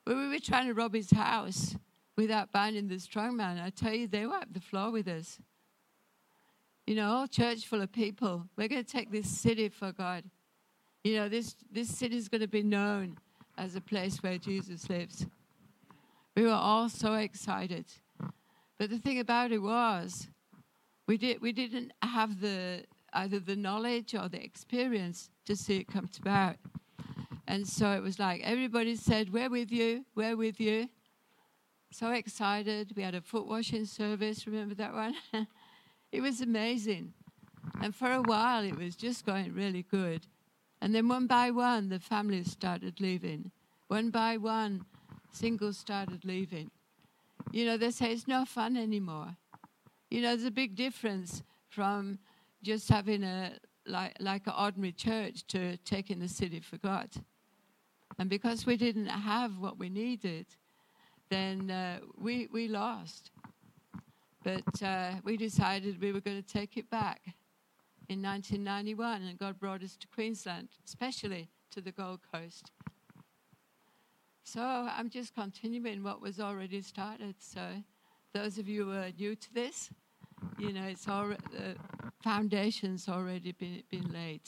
When 0.06 0.18
we 0.18 0.28
were 0.30 0.40
trying 0.40 0.68
to 0.68 0.74
rob 0.74 0.94
his 0.94 1.12
house 1.12 1.76
without 2.16 2.52
binding 2.52 2.88
the 2.88 3.00
strong 3.00 3.36
man, 3.36 3.58
I 3.58 3.70
tell 3.70 3.94
you, 3.94 4.08
they 4.08 4.26
wiped 4.26 4.54
the 4.54 4.62
floor 4.62 4.92
with 4.92 5.08
us. 5.08 5.40
You 6.88 6.96
know, 6.96 7.26
church 7.30 7.66
full 7.66 7.82
of 7.82 7.92
people. 7.92 8.48
We're 8.56 8.68
going 8.68 8.84
to 8.84 8.90
take 8.90 9.12
this 9.12 9.28
city 9.28 9.70
for 9.70 9.92
God. 9.92 10.24
You 11.04 11.18
know, 11.18 11.30
this, 11.30 11.56
this 11.72 11.90
city 11.90 12.16
is 12.16 12.30
going 12.30 12.42
to 12.42 12.48
be 12.48 12.64
known 12.64 13.18
as 13.58 13.76
a 13.76 13.82
place 13.82 14.22
where 14.22 14.38
Jesus 14.38 14.90
lives. 14.90 15.26
We 16.36 16.44
were 16.44 16.52
all 16.52 16.90
so 16.90 17.16
excited. 17.16 17.86
But 18.78 18.90
the 18.90 19.00
thing 19.00 19.20
about 19.20 19.52
it 19.52 19.62
was, 19.62 20.28
we, 21.08 21.18
did, 21.18 21.42
we 21.42 21.52
didn't 21.52 21.94
have 22.02 22.42
the, 22.42 22.84
either 23.14 23.40
the 23.40 23.56
knowledge 23.56 24.16
or 24.16 24.30
the 24.30 24.44
experience 24.44 25.30
to 25.46 25.56
see 25.56 25.78
it 25.78 25.88
come 25.88 26.08
to 26.08 26.22
about. 26.22 26.56
And 27.48 27.68
so 27.68 27.92
it 27.92 28.02
was 28.02 28.18
like 28.18 28.42
everybody 28.44 28.96
said, 28.96 29.32
We're 29.32 29.50
with 29.50 29.72
you, 29.72 30.06
we're 30.16 30.36
with 30.36 30.60
you. 30.60 30.90
So 31.92 32.12
excited. 32.12 32.94
We 32.96 33.04
had 33.04 33.16
a 33.16 33.22
foot 33.22 33.48
washing 33.48 33.86
service, 33.86 34.48
remember 34.48 34.76
that 34.76 34.94
one? 34.94 35.16
It 36.12 36.22
was 36.22 36.40
amazing. 36.40 37.14
And 37.82 37.94
for 37.94 38.10
a 38.10 38.22
while, 38.22 38.64
it 38.64 38.78
was 38.78 38.96
just 38.96 39.26
going 39.26 39.54
really 39.54 39.84
good. 39.84 40.28
And 40.82 40.96
then 40.96 41.10
one 41.10 41.28
by 41.28 41.52
one, 41.52 41.90
the 41.90 42.00
families 42.00 42.52
started 42.52 43.02
leaving. 43.02 43.52
One 43.90 44.12
by 44.12 44.38
one, 44.38 44.86
singles 45.34 45.78
started 45.78 46.24
leaving. 46.24 46.72
You 47.52 47.66
know, 47.66 47.76
they 47.76 47.92
say 47.92 48.14
it's 48.14 48.30
no 48.30 48.46
fun 48.46 48.78
anymore. 48.78 49.36
You 50.16 50.22
know, 50.22 50.30
there's 50.30 50.46
a 50.46 50.52
big 50.52 50.78
difference 50.78 51.44
from 51.68 52.20
just 52.64 52.88
having 52.88 53.22
a 53.22 53.52
like 53.86 54.16
like 54.22 54.48
an 54.48 54.54
ordinary 54.58 54.94
church 54.94 55.46
to 55.48 55.76
taking 55.76 56.20
the 56.20 56.30
city 56.30 56.62
for 56.62 56.78
God. 56.78 57.10
And 58.18 58.30
because 58.30 58.66
we 58.66 58.78
didn't 58.78 59.08
have 59.08 59.60
what 59.60 59.78
we 59.78 59.90
needed, 59.90 60.46
then 61.30 61.70
uh, 61.70 62.00
we 62.18 62.48
we 62.50 62.70
lost. 62.70 63.32
But 64.42 64.82
uh, 64.82 65.16
we 65.26 65.36
decided 65.36 66.02
we 66.02 66.14
were 66.14 66.22
going 66.22 66.42
to 66.42 66.48
take 66.48 66.78
it 66.78 66.90
back 66.90 67.20
in 68.08 68.22
1991, 68.22 69.22
and 69.22 69.38
God 69.38 69.60
brought 69.60 69.84
us 69.84 69.98
to 69.98 70.08
Queensland, 70.08 70.70
especially 70.86 71.50
to 71.72 71.82
the 71.82 71.92
Gold 71.92 72.22
Coast. 72.34 72.72
So 74.46 74.62
I'm 74.62 75.10
just 75.10 75.36
continuing 75.36 76.04
what 76.04 76.22
was 76.22 76.40
already 76.40 76.82
started. 76.82 77.36
So 77.40 77.84
those 78.34 78.58
of 78.58 78.70
you 78.70 78.86
who 78.86 78.92
are 78.94 79.12
new 79.18 79.36
to 79.36 79.54
this, 79.54 79.90
you 80.58 80.74
know, 80.74 80.84
it's 80.84 81.08
all 81.08 81.28
the 81.28 81.76
foundation's 82.24 83.08
already 83.08 83.52
been, 83.52 83.84
been 83.90 84.12
laid. 84.12 84.42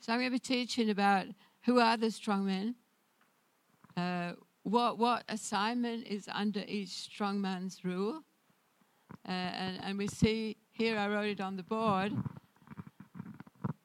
So 0.00 0.12
I'm 0.12 0.18
going 0.18 0.30
to 0.30 0.32
be 0.32 0.38
teaching 0.38 0.90
about 0.90 1.26
who 1.64 1.80
are 1.80 1.96
the 1.96 2.10
strong 2.10 2.46
men, 2.46 2.74
uh, 3.96 4.32
what 4.62 4.98
what 4.98 5.24
assignment 5.28 6.06
is 6.06 6.28
under 6.32 6.62
each 6.66 6.90
strong 6.90 7.40
man's 7.40 7.84
rule, 7.84 8.22
uh, 9.26 9.30
and, 9.32 9.80
and 9.82 9.98
we 9.98 10.06
see 10.06 10.56
here, 10.72 10.98
I 10.98 11.08
wrote 11.08 11.28
it 11.28 11.40
on 11.40 11.56
the 11.56 11.62
board. 11.62 12.12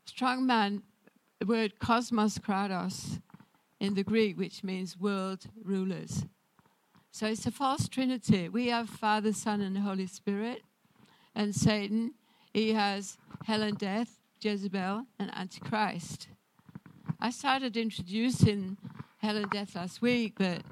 Strong 0.06 0.46
man, 0.46 0.82
the 1.40 1.46
word 1.46 1.80
cosmos 1.80 2.40
kratos 2.40 3.22
in 3.80 3.94
the 3.94 4.04
Greek, 4.04 4.38
which 4.38 4.64
means 4.64 4.98
world 4.98 5.46
rulers. 5.64 6.26
So 7.12 7.28
it's 7.28 7.46
a 7.46 7.52
false 7.52 7.88
trinity. 7.88 8.50
We 8.50 8.68
have 8.68 8.90
Father, 8.90 9.34
Son, 9.34 9.62
and 9.62 9.78
Holy 9.78 10.08
Spirit. 10.08 10.64
And 11.40 11.56
Satan, 11.56 12.16
he 12.54 12.74
has 12.74 13.18
hell 13.46 13.64
and 13.64 13.78
death 13.78 14.20
Jezebel, 14.42 15.06
and 15.20 15.34
Antichrist. 15.34 16.28
I 17.22 17.30
started 17.30 17.78
introducing 17.78 18.76
hell 19.20 19.38
and 19.38 19.50
death 19.50 19.74
last 19.74 20.02
week, 20.02 20.34
but 20.38 20.64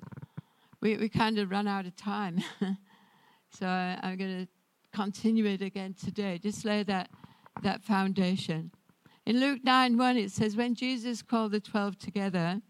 we, 0.82 0.97
we 0.97 1.08
kind 1.08 1.38
of 1.38 1.51
run 1.51 1.69
out 1.69 1.86
of 1.86 1.95
time. 1.95 2.43
so 3.49 3.65
I, 3.65 3.97
I'm 4.03 4.17
going 4.17 4.45
to 4.45 4.47
continue 4.93 5.45
it 5.45 5.62
again 5.62 5.93
today. 5.93 6.38
Just 6.38 6.65
lay 6.65 6.84
that, 6.84 7.12
that 7.63 7.82
foundation. 7.82 8.71
In 9.25 9.39
Luke 9.39 9.62
9 9.63 9.97
1, 9.97 10.17
it 10.17 10.32
says, 10.32 10.58
When 10.58 10.75
Jesus 10.75 11.21
called 11.21 11.53
the 11.53 11.62
12 11.62 11.97
together, 11.97 12.62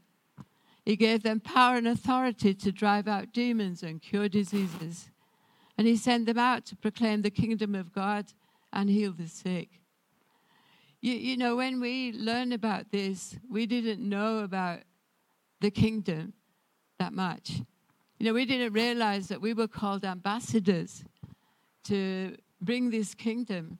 he 0.86 0.95
gave 0.95 1.23
them 1.23 1.39
power 1.39 1.77
and 1.77 1.88
authority 1.88 2.53
to 2.53 2.71
drive 2.71 3.07
out 3.07 3.33
demons 3.33 3.81
and 3.81 4.03
cure 4.03 4.29
diseases. 4.29 5.10
And 5.78 5.86
he 5.86 5.96
sent 5.96 6.26
them 6.26 6.40
out 6.40 6.66
to 6.66 6.76
proclaim 6.76 7.22
the 7.22 7.30
kingdom 7.30 7.76
of 7.76 7.94
God 7.94 8.26
and 8.74 8.90
heal 8.90 9.12
the 9.12 9.28
sick. 9.28 9.70
You, 11.02 11.13
you 11.13 11.38
know, 11.38 11.56
when 11.56 11.80
we 11.80 12.12
learned 12.13 12.54
about 12.54 12.92
this, 12.92 13.38
we 13.50 13.68
didn't 13.68 14.02
know 14.02 14.40
about 14.40 14.80
the 15.62 15.70
kingdom 15.70 16.34
that 17.00 17.13
much. 17.13 17.62
You 18.20 18.26
know, 18.26 18.34
we 18.34 18.46
didn't 18.46 18.74
realize 18.74 19.28
that 19.28 19.42
we 19.42 19.54
were 19.54 19.68
called 19.68 20.04
ambassadors 20.04 21.04
to 21.84 22.36
bring 22.60 22.90
this 22.90 23.13
kingdom 23.13 23.78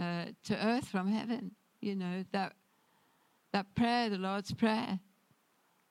uh, 0.00 0.26
to 0.44 0.64
earth 0.64 0.86
from 0.86 1.08
heaven. 1.08 1.52
You 1.80 1.96
know, 1.96 2.24
that, 2.32 2.52
that 3.52 3.74
prayer, 3.74 4.08
the 4.08 4.18
Lord's 4.18 4.52
Prayer, 4.52 5.00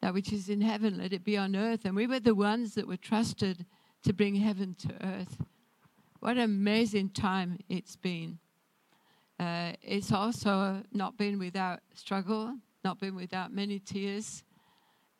that 0.01 0.13
which 0.13 0.31
is 0.31 0.47
in 0.47 0.61
heaven, 0.61 0.97
let 0.97 1.11
it 1.11 1.25
be 1.25 1.37
on 1.37 1.55
earth. 1.55 1.83
And 1.83 1.95
we 1.95 2.07
were 2.07 2.21
the 2.21 2.35
ones 2.35 2.75
that 2.75 2.87
were 2.87 2.97
trusted 2.97 3.65
to 4.03 4.13
bring 4.13 4.35
heaven 4.35 4.75
to 4.79 5.05
earth. 5.05 5.37
What 6.19 6.37
an 6.37 6.43
amazing 6.43 7.09
time 7.09 7.59
it's 7.69 7.95
been. 7.95 8.39
Uh, 9.39 9.73
it's 9.81 10.11
also 10.11 10.81
not 10.91 11.17
been 11.17 11.37
without 11.37 11.79
struggle, 11.93 12.55
not 12.83 12.99
been 12.99 13.15
without 13.15 13.53
many 13.53 13.79
tears 13.79 14.43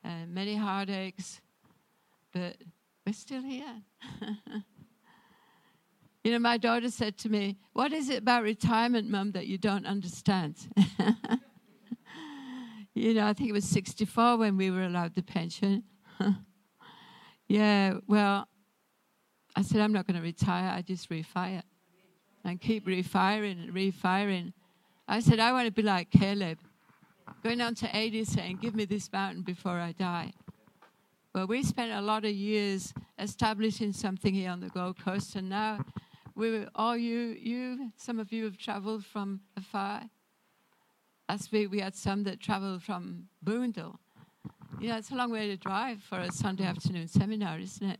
and 0.03 0.33
many 0.33 0.55
heartaches, 0.55 1.41
but 2.33 2.57
we're 3.05 3.13
still 3.13 3.43
here. 3.43 3.83
you 6.23 6.31
know, 6.31 6.39
my 6.39 6.57
daughter 6.57 6.89
said 6.89 7.17
to 7.19 7.29
me, 7.29 7.57
What 7.73 7.93
is 7.93 8.09
it 8.09 8.19
about 8.19 8.43
retirement, 8.43 9.09
Mum, 9.09 9.31
that 9.33 9.47
you 9.47 9.57
don't 9.57 9.85
understand? 9.85 10.55
you 12.95 13.13
know, 13.13 13.27
I 13.27 13.33
think 13.33 13.49
it 13.49 13.53
was 13.53 13.65
64 13.65 14.37
when 14.37 14.57
we 14.57 14.71
were 14.71 14.83
allowed 14.83 15.13
the 15.13 15.21
pension. 15.21 15.83
yeah, 17.47 17.95
well, 18.07 18.47
I 19.57 19.63
said, 19.63 19.81
I'm 19.81 19.91
not 19.91 20.05
going 20.05 20.17
to 20.17 20.21
retire, 20.21 20.69
I 20.69 20.83
just 20.83 21.09
refire 21.09 21.63
and 22.45 22.61
keep 22.61 22.85
refiring 22.85 23.59
and 23.59 23.73
refiring. 23.73 24.53
I 25.07 25.19
said, 25.19 25.39
I 25.39 25.51
want 25.51 25.65
to 25.65 25.71
be 25.71 25.81
like 25.81 26.11
Caleb, 26.11 26.59
going 27.43 27.59
on 27.61 27.73
to 27.73 27.89
80 27.91 28.23
saying, 28.25 28.59
Give 28.61 28.75
me 28.75 28.85
this 28.85 29.11
mountain 29.11 29.41
before 29.41 29.79
I 29.79 29.93
die. 29.93 30.31
Well, 31.33 31.47
we 31.47 31.63
spent 31.63 31.91
a 31.91 32.01
lot 32.01 32.23
of 32.23 32.33
years 32.33 32.93
establishing 33.17 33.93
something 33.93 34.31
here 34.31 34.51
on 34.51 34.59
the 34.59 34.69
Gold 34.69 35.03
Coast, 35.03 35.35
and 35.35 35.49
now 35.49 35.83
we 36.35 36.67
all 36.75 36.95
you, 36.95 37.35
you, 37.39 37.91
some 37.97 38.19
of 38.19 38.31
you 38.31 38.43
have 38.43 38.59
traveled 38.59 39.05
from 39.05 39.41
afar. 39.57 40.03
Last 41.27 41.51
week 41.51 41.71
we 41.71 41.79
had 41.79 41.95
some 41.95 42.23
that 42.25 42.39
traveled 42.39 42.83
from 42.83 43.27
Boondall. 43.43 43.95
Know, 44.79 44.97
it's 44.97 45.09
a 45.09 45.15
long 45.15 45.31
way 45.31 45.47
to 45.47 45.57
drive 45.57 46.03
for 46.03 46.19
a 46.19 46.31
Sunday 46.31 46.65
afternoon 46.65 47.07
seminar, 47.07 47.57
isn't 47.57 47.89
it? 47.89 47.99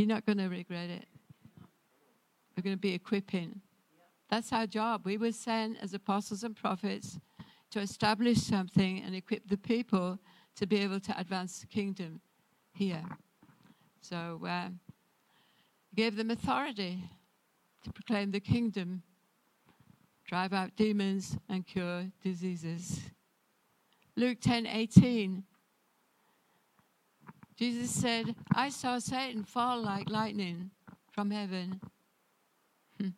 You're 0.00 0.08
not 0.08 0.24
going 0.24 0.38
to 0.38 0.48
regret 0.48 0.88
it. 0.88 1.04
We're 2.56 2.62
going 2.62 2.74
to 2.74 2.80
be 2.80 2.94
equipping. 2.94 3.60
That's 4.30 4.50
our 4.50 4.66
job. 4.66 5.02
We 5.04 5.18
were 5.18 5.30
sent 5.30 5.76
as 5.82 5.92
apostles 5.92 6.42
and 6.42 6.56
prophets 6.56 7.18
to 7.72 7.80
establish 7.80 8.38
something 8.38 9.02
and 9.04 9.14
equip 9.14 9.46
the 9.46 9.58
people 9.58 10.18
to 10.56 10.66
be 10.66 10.78
able 10.78 11.00
to 11.00 11.20
advance 11.20 11.58
the 11.58 11.66
kingdom 11.66 12.22
here. 12.72 13.04
So, 14.00 14.40
uh, 14.48 14.68
gave 15.94 16.16
them 16.16 16.30
authority 16.30 17.04
to 17.84 17.92
proclaim 17.92 18.30
the 18.30 18.40
kingdom, 18.40 19.02
drive 20.26 20.54
out 20.54 20.76
demons, 20.76 21.36
and 21.50 21.66
cure 21.66 22.06
diseases. 22.24 23.00
Luke 24.16 24.38
10 24.40 24.66
18. 24.66 25.44
Jesus 27.60 27.90
said, 27.90 28.36
I 28.54 28.70
saw 28.70 28.98
Satan 28.98 29.44
fall 29.44 29.82
like 29.82 30.08
lightning 30.08 30.70
from 31.12 31.30
heaven. 31.30 31.78
Hmm. 32.98 33.08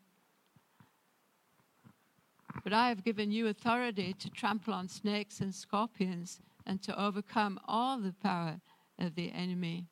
But 2.65 2.73
I 2.73 2.89
have 2.89 3.05
given 3.05 3.31
you 3.31 3.47
authority 3.47 4.13
to 4.19 4.29
trample 4.31 4.75
on 4.75 4.89
snakes 4.89 5.41
and 5.41 5.55
scorpions 5.55 6.41
and 6.67 6.83
to 6.83 7.01
overcome 7.01 7.61
all 7.69 8.01
the 8.01 8.17
power 8.21 8.61
of 8.99 9.15
the 9.15 9.31
enemy. 9.31 9.87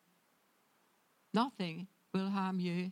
Nothing 1.33 1.87
will 2.13 2.31
harm 2.31 2.59
you. 2.59 2.91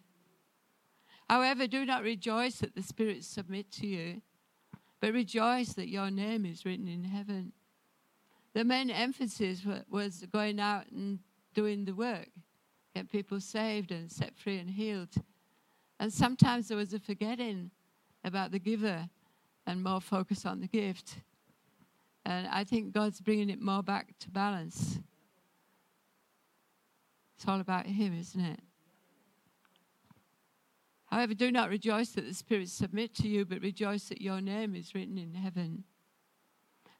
However, 1.30 1.67
do 1.67 1.86
not 1.86 2.04
rejoice 2.04 2.60
that 2.60 2.74
the 2.74 2.82
spirits 2.82 3.28
submit 3.28 3.69
to 3.74 3.86
you, 3.86 4.22
but 5.02 5.12
rejoice 5.12 5.74
that 5.74 5.89
your 5.89 6.10
name 6.10 6.45
is 6.45 6.63
written 6.63 6.88
in 6.88 7.04
heaven. 7.04 7.52
The 8.54 8.63
main 8.63 8.89
emphasis 8.89 9.65
was 9.89 10.26
going 10.32 10.62
out 10.62 10.89
and 10.91 11.19
doing 11.53 11.85
the 11.85 11.93
work, 11.93 12.27
get 12.95 13.12
people 13.12 13.39
saved 13.39 13.91
and 13.91 14.12
set 14.12 14.38
free 14.38 14.59
and 14.59 14.69
healed. 14.69 15.15
And 15.99 16.12
sometimes 16.12 16.67
there 16.67 16.77
was 16.77 16.93
a 16.93 16.99
forgetting 16.99 17.71
about 18.23 18.51
the 18.51 18.59
giver 18.59 19.09
and 19.65 19.83
more 19.83 20.01
focus 20.01 20.45
on 20.45 20.62
the 20.62 20.67
gift. 20.67 21.17
And 22.25 22.47
I 22.47 22.63
think 22.63 22.93
God's 22.93 23.21
bringing 23.21 23.49
it 23.49 23.62
more 23.62 23.83
back 23.83 24.13
to 24.19 24.29
balance. 24.29 24.99
It's 27.35 27.47
all 27.47 27.59
about 27.59 27.85
Him, 27.85 28.17
isn't 28.17 28.41
it? 28.41 28.59
However, 31.05 31.33
do 31.33 31.51
not 31.51 31.69
rejoice 31.69 32.09
that 32.09 32.27
the 32.27 32.33
spirits 32.33 32.71
submit 32.71 33.15
to 33.15 33.27
you, 33.27 33.45
but 33.45 33.62
rejoice 33.62 34.09
that 34.09 34.21
your 34.21 34.41
name 34.41 34.75
is 34.75 34.93
written 34.93 35.17
in 35.17 35.33
heaven. 35.33 35.83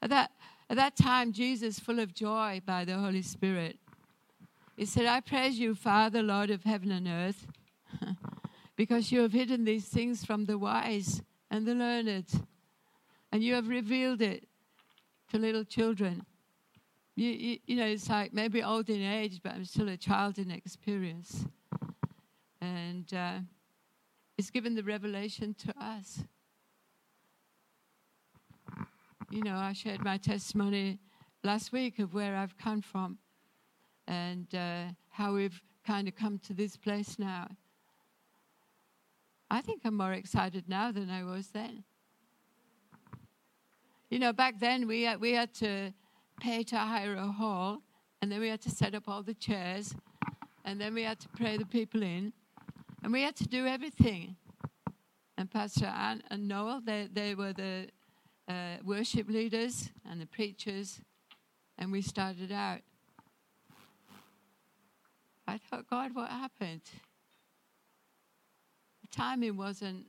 At 0.02 0.10
that, 0.10 0.32
at 0.70 0.78
that 0.78 0.96
time, 0.96 1.32
Jesus, 1.32 1.80
full 1.80 2.00
of 2.00 2.14
joy 2.14 2.62
by 2.66 2.86
the 2.86 2.96
Holy 2.96 3.22
Spirit, 3.22 3.78
he 4.80 4.86
said, 4.86 5.08
I 5.08 5.20
praise 5.20 5.60
you, 5.60 5.76
Father, 5.76 6.24
Lord 6.24 6.50
of 6.50 6.64
heaven 6.64 6.90
and 6.90 7.06
earth, 7.06 7.46
because 8.78 9.12
you 9.12 9.20
have 9.24 9.34
hidden 9.34 9.66
these 9.66 9.84
things 9.84 10.24
from 10.24 10.46
the 10.46 10.58
wise 10.58 11.22
and 11.52 11.66
the 11.66 11.76
learned, 11.76 12.28
and 13.30 13.44
you 13.44 13.56
have 13.56 13.68
revealed 13.68 14.22
it 14.22 14.48
to 15.32 15.38
little 15.38 15.66
children. 15.66 16.26
You, 17.18 17.30
you, 17.30 17.60
you, 17.66 17.76
know, 17.76 17.88
it's 17.88 18.10
like 18.10 18.34
maybe 18.34 18.64
old 18.64 18.90
in 18.90 19.02
age, 19.02 19.42
but 19.44 19.52
I'm 19.52 19.66
still 19.66 19.90
a 19.90 19.98
child 19.98 20.38
in 20.38 20.50
experience. 20.50 21.44
And 22.62 23.14
uh, 23.14 23.40
it's 24.38 24.50
given 24.50 24.76
the 24.76 24.84
revelation 24.84 25.56
to 25.56 25.74
us. 25.78 26.24
You 29.30 29.44
know, 29.44 29.58
I 29.58 29.74
shared 29.74 30.06
my 30.06 30.16
testimony 30.16 31.00
last 31.44 31.74
week 31.74 32.00
of 32.00 32.14
where 32.14 32.38
I've 32.38 32.58
come 32.58 32.82
from 32.82 33.18
and 34.10 34.48
uh, 34.56 34.86
how 35.10 35.34
we've 35.36 35.62
kind 35.86 36.08
of 36.08 36.16
come 36.16 36.40
to 36.40 36.54
this 36.54 36.76
place 36.76 37.18
now. 37.20 37.48
I 39.52 39.62
think 39.62 39.82
I'm 39.86 39.96
more 39.96 40.14
excited 40.14 40.68
now 40.68 40.92
than 40.92 41.10
I 41.12 41.24
was 41.24 41.48
then. 41.50 41.84
You 44.10 44.18
know, 44.18 44.34
back 44.34 44.60
then 44.60 44.88
we 44.88 45.04
had, 45.04 45.22
we 45.22 45.34
had 45.34 45.54
to 45.56 45.94
pay 46.42 46.64
to 46.64 46.78
hire 46.78 47.16
a 47.16 47.28
hall, 47.28 47.84
and 48.22 48.32
then 48.32 48.40
we 48.40 48.50
had 48.50 48.62
to 48.62 48.72
set 48.72 48.96
up 48.96 49.04
all 49.08 49.22
the 49.22 49.36
chairs, 49.36 49.94
and 50.66 50.82
then 50.82 50.96
we 50.96 51.04
had 51.04 51.20
to 51.20 51.30
pray 51.30 51.58
the 51.58 51.66
people 51.66 52.02
in, 52.02 52.34
and 53.04 53.14
we 53.14 53.22
had 53.22 53.36
to 53.36 53.48
do 53.48 53.68
everything. 53.68 54.36
And 55.38 55.50
Pastor 55.50 55.86
Ann 55.86 56.24
and 56.32 56.48
Noel, 56.48 56.82
they, 56.84 57.08
they 57.14 57.36
were 57.36 57.54
the 57.54 57.88
uh, 58.48 58.78
worship 58.84 59.30
leaders 59.30 59.92
and 60.10 60.20
the 60.20 60.26
preachers, 60.26 61.00
and 61.78 61.92
we 61.92 62.02
started 62.02 62.52
out. 62.52 62.82
I 65.50 65.58
thought, 65.58 65.90
God, 65.90 66.14
what 66.14 66.30
happened? 66.30 66.84
The 69.02 69.08
timing 69.08 69.58
wasn't, 69.58 70.06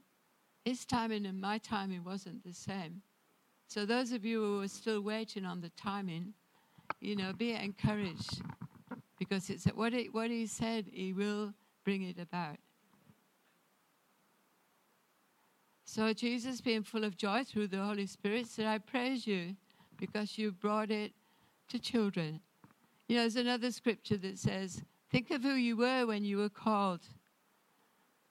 his 0.63 0.85
timing 0.85 1.25
and 1.25 1.41
my 1.41 1.57
timing 1.57 2.03
wasn't 2.03 2.43
the 2.45 2.53
same. 2.53 3.01
So 3.67 3.83
those 3.85 4.11
of 4.11 4.23
you 4.23 4.39
who 4.39 4.61
are 4.61 4.67
still 4.67 5.01
waiting 5.01 5.43
on 5.43 5.61
the 5.61 5.71
timing, 5.71 6.33
you 6.99 7.15
know, 7.15 7.33
be 7.33 7.53
encouraged 7.53 8.43
because 9.17 9.49
it's 9.49 9.65
what, 9.65 9.95
it, 9.95 10.13
what 10.13 10.29
he 10.29 10.45
said, 10.45 10.85
he 10.91 11.11
will 11.11 11.55
bring 11.83 12.03
it 12.03 12.19
about. 12.19 12.57
So 15.85 16.13
Jesus, 16.13 16.61
being 16.61 16.83
full 16.83 17.03
of 17.03 17.17
joy 17.17 17.43
through 17.45 17.69
the 17.69 17.83
Holy 17.83 18.05
Spirit, 18.05 18.45
said, 18.45 18.67
I 18.67 18.77
praise 18.77 19.25
you 19.25 19.55
because 19.97 20.37
you 20.37 20.51
brought 20.51 20.91
it 20.91 21.13
to 21.69 21.79
children. 21.79 22.41
You 23.07 23.15
know, 23.15 23.21
there's 23.23 23.37
another 23.37 23.71
scripture 23.71 24.17
that 24.17 24.37
says, 24.37 24.83
Think 25.11 25.29
of 25.31 25.43
who 25.43 25.55
you 25.55 25.75
were 25.75 26.05
when 26.05 26.23
you 26.23 26.37
were 26.37 26.49
called. 26.49 27.01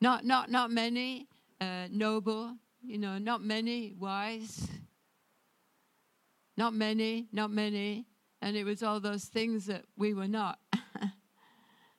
Not, 0.01 0.25
not, 0.25 0.51
not 0.51 0.71
many, 0.71 1.29
uh, 1.61 1.89
noble, 1.91 2.57
you 2.83 2.97
know, 2.97 3.19
not 3.19 3.43
many 3.43 3.95
wise, 3.99 4.67
not 6.57 6.73
many, 6.73 7.29
not 7.33 7.51
many. 7.51 8.07
And 8.41 8.57
it 8.57 8.65
was 8.65 8.83
all 8.83 8.99
those 8.99 9.25
things 9.25 9.67
that 9.67 9.85
we 9.99 10.15
were 10.15 10.27
not. 10.27 10.59
and 10.73 11.13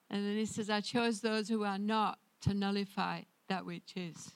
then 0.10 0.36
he 0.36 0.46
says, 0.46 0.72
I 0.72 0.82
chose 0.82 1.22
those 1.22 1.48
who 1.48 1.63
are 1.63 1.78
not 1.78 2.17
to 2.41 2.56
nullify 2.56 3.22
that 3.50 3.63
which 3.63 3.94
is. 3.96 4.32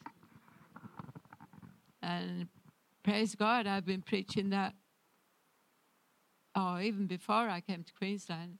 And 2.04 2.48
praise 3.02 3.34
God, 3.34 3.66
I've 3.66 3.86
been 3.86 4.04
preaching 4.04 4.52
that, 4.52 4.76
oh, 6.54 6.80
even 6.80 7.08
before 7.08 7.50
I 7.50 7.62
came 7.62 7.84
to 7.84 7.94
Queensland, 7.94 8.60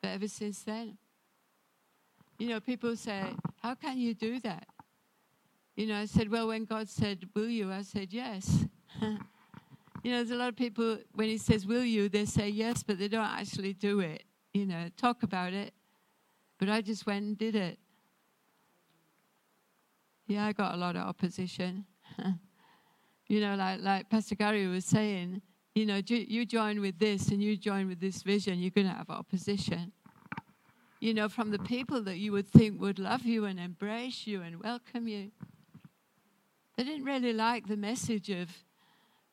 but 0.00 0.10
ever 0.10 0.28
since 0.28 0.62
then. 0.62 0.98
You 2.38 2.48
know, 2.48 2.60
people 2.60 2.96
say, 2.96 3.34
How 3.62 3.74
can 3.74 3.98
you 3.98 4.14
do 4.14 4.40
that? 4.40 4.66
You 5.74 5.86
know, 5.86 5.96
I 5.96 6.06
said, 6.06 6.30
Well, 6.30 6.48
when 6.48 6.64
God 6.64 6.88
said, 6.88 7.28
Will 7.34 7.48
you? 7.48 7.72
I 7.72 7.82
said, 7.82 8.12
Yes. 8.12 8.64
you 9.02 9.08
know, 9.10 10.16
there's 10.16 10.30
a 10.30 10.36
lot 10.36 10.48
of 10.48 10.56
people, 10.56 10.98
when 11.14 11.28
He 11.28 11.38
says, 11.38 11.66
Will 11.66 11.84
you? 11.84 12.08
they 12.08 12.24
say 12.24 12.48
yes, 12.48 12.82
but 12.82 12.98
they 12.98 13.08
don't 13.08 13.24
actually 13.24 13.72
do 13.72 14.00
it. 14.00 14.24
You 14.52 14.66
know, 14.66 14.88
talk 14.96 15.22
about 15.22 15.52
it. 15.52 15.72
But 16.58 16.68
I 16.68 16.80
just 16.80 17.06
went 17.06 17.24
and 17.24 17.38
did 17.38 17.54
it. 17.54 17.78
Yeah, 20.26 20.46
I 20.46 20.52
got 20.52 20.74
a 20.74 20.76
lot 20.76 20.96
of 20.96 21.02
opposition. 21.02 21.84
you 23.28 23.40
know, 23.40 23.54
like, 23.54 23.80
like 23.80 24.10
Pastor 24.10 24.34
Gary 24.34 24.66
was 24.66 24.84
saying, 24.84 25.40
you 25.74 25.84
know, 25.86 26.00
you 26.06 26.46
join 26.46 26.80
with 26.80 26.98
this 26.98 27.28
and 27.28 27.42
you 27.42 27.56
join 27.56 27.86
with 27.86 28.00
this 28.00 28.22
vision, 28.22 28.58
you're 28.58 28.70
going 28.70 28.86
to 28.88 28.94
have 28.94 29.10
opposition. 29.10 29.92
You 31.06 31.14
know, 31.14 31.28
from 31.28 31.52
the 31.52 31.60
people 31.60 32.02
that 32.02 32.16
you 32.16 32.32
would 32.32 32.48
think 32.48 32.80
would 32.80 32.98
love 32.98 33.24
you 33.24 33.44
and 33.44 33.60
embrace 33.60 34.26
you 34.26 34.42
and 34.42 34.60
welcome 34.60 35.06
you. 35.06 35.30
They 36.76 36.82
didn't 36.82 37.04
really 37.04 37.32
like 37.32 37.68
the 37.68 37.76
message 37.76 38.28
of 38.28 38.48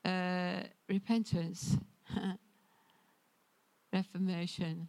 uh, 0.06 0.68
repentance, 0.88 1.76
reformation. 3.92 4.88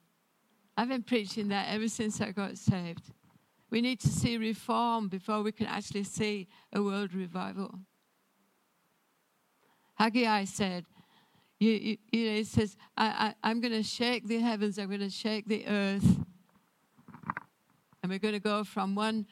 I've 0.76 0.90
been 0.90 1.04
preaching 1.04 1.48
that 1.48 1.68
ever 1.70 1.88
since 1.88 2.20
I 2.20 2.32
got 2.32 2.58
saved. 2.58 3.12
We 3.70 3.80
need 3.80 4.00
to 4.00 4.08
see 4.08 4.36
reform 4.36 5.08
before 5.08 5.42
we 5.42 5.52
can 5.52 5.64
actually 5.64 6.04
see 6.04 6.48
a 6.70 6.82
world 6.82 7.14
revival. 7.14 7.78
Haggai 9.94 10.44
said, 10.44 10.84
you, 11.58 11.70
you, 11.70 11.96
you 12.12 12.30
know, 12.30 12.36
it 12.40 12.46
says, 12.46 12.76
I, 12.94 13.06
I, 13.06 13.48
I'm 13.48 13.62
going 13.62 13.72
to 13.72 13.82
shake 13.82 14.28
the 14.28 14.38
heavens, 14.38 14.78
I'm 14.78 14.88
going 14.88 15.00
to 15.00 15.08
shake 15.08 15.48
the 15.48 15.66
earth, 15.66 16.18
and 18.04 18.10
we're 18.10 18.18
going 18.18 18.34
to 18.34 18.38
go 18.38 18.62
from 18.62 18.94
one 18.94 19.26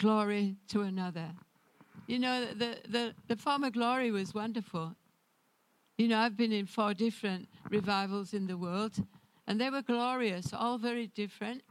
glory 0.00 0.56
to 0.66 0.80
another. 0.80 1.28
You 2.08 2.18
know, 2.18 2.46
the, 2.46 2.76
the, 2.88 3.14
the 3.28 3.36
former 3.36 3.70
glory 3.70 4.10
was 4.10 4.34
wonderful. 4.34 4.96
You 5.96 6.08
know, 6.08 6.18
I've 6.18 6.36
been 6.36 6.50
in 6.50 6.66
four 6.66 6.92
different 6.92 7.48
revivals 7.70 8.34
in 8.34 8.48
the 8.48 8.58
world, 8.58 8.96
and 9.46 9.60
they 9.60 9.70
were 9.70 9.80
glorious, 9.80 10.52
all 10.52 10.76
very 10.76 11.06
different. 11.06 11.62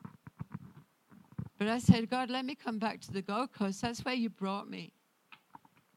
But 1.59 1.67
I 1.67 1.77
said, 1.77 2.09
God, 2.09 2.29
let 2.29 2.45
me 2.45 2.55
come 2.55 2.79
back 2.79 3.01
to 3.01 3.11
the 3.11 3.21
Gold 3.21 3.51
Coast. 3.51 3.81
That's 3.81 4.05
where 4.05 4.15
you 4.15 4.29
brought 4.29 4.69
me. 4.69 4.93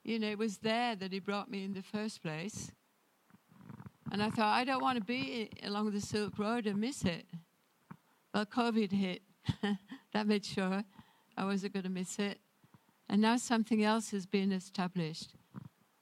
You 0.03 0.19
know, 0.19 0.27
it 0.27 0.39
was 0.39 0.59
there 0.59 0.97
that 0.97 1.13
He 1.13 1.21
brought 1.21 1.49
me 1.49 1.63
in 1.63 1.73
the 1.73 1.85
first 1.85 2.21
place. 2.21 2.73
And 4.11 4.21
I 4.21 4.31
thought, 4.31 4.57
I 4.57 4.65
don't 4.65 4.83
want 4.83 4.99
to 4.99 5.05
be 5.05 5.51
along 5.63 5.93
the 5.93 6.01
Silk 6.01 6.37
Road 6.37 6.67
and 6.67 6.81
miss 6.81 7.05
it. 7.05 7.27
Well, 8.35 8.45
COVID 8.45 8.91
hit. 8.91 9.23
that 10.13 10.27
made 10.27 10.45
sure 10.45 10.85
I 11.37 11.45
wasn't 11.45 11.73
going 11.73 11.85
to 11.85 11.89
miss 11.89 12.19
it. 12.19 12.39
And 13.09 13.23
now 13.23 13.37
something 13.37 13.83
else 13.83 14.11
has 14.11 14.27
been 14.27 14.53
established. 14.53 15.35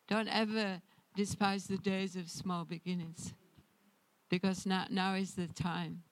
Don't 0.09 0.29
ever 0.29 0.81
despise 1.15 1.67
the 1.67 1.79
days 1.79 2.17
of 2.17 2.31
small 2.31 2.65
beginnings 2.65 3.33
because 4.29 4.67
now, 4.67 4.87
now 4.91 5.15
is 5.15 5.35
the 5.35 5.47
time. 5.47 6.03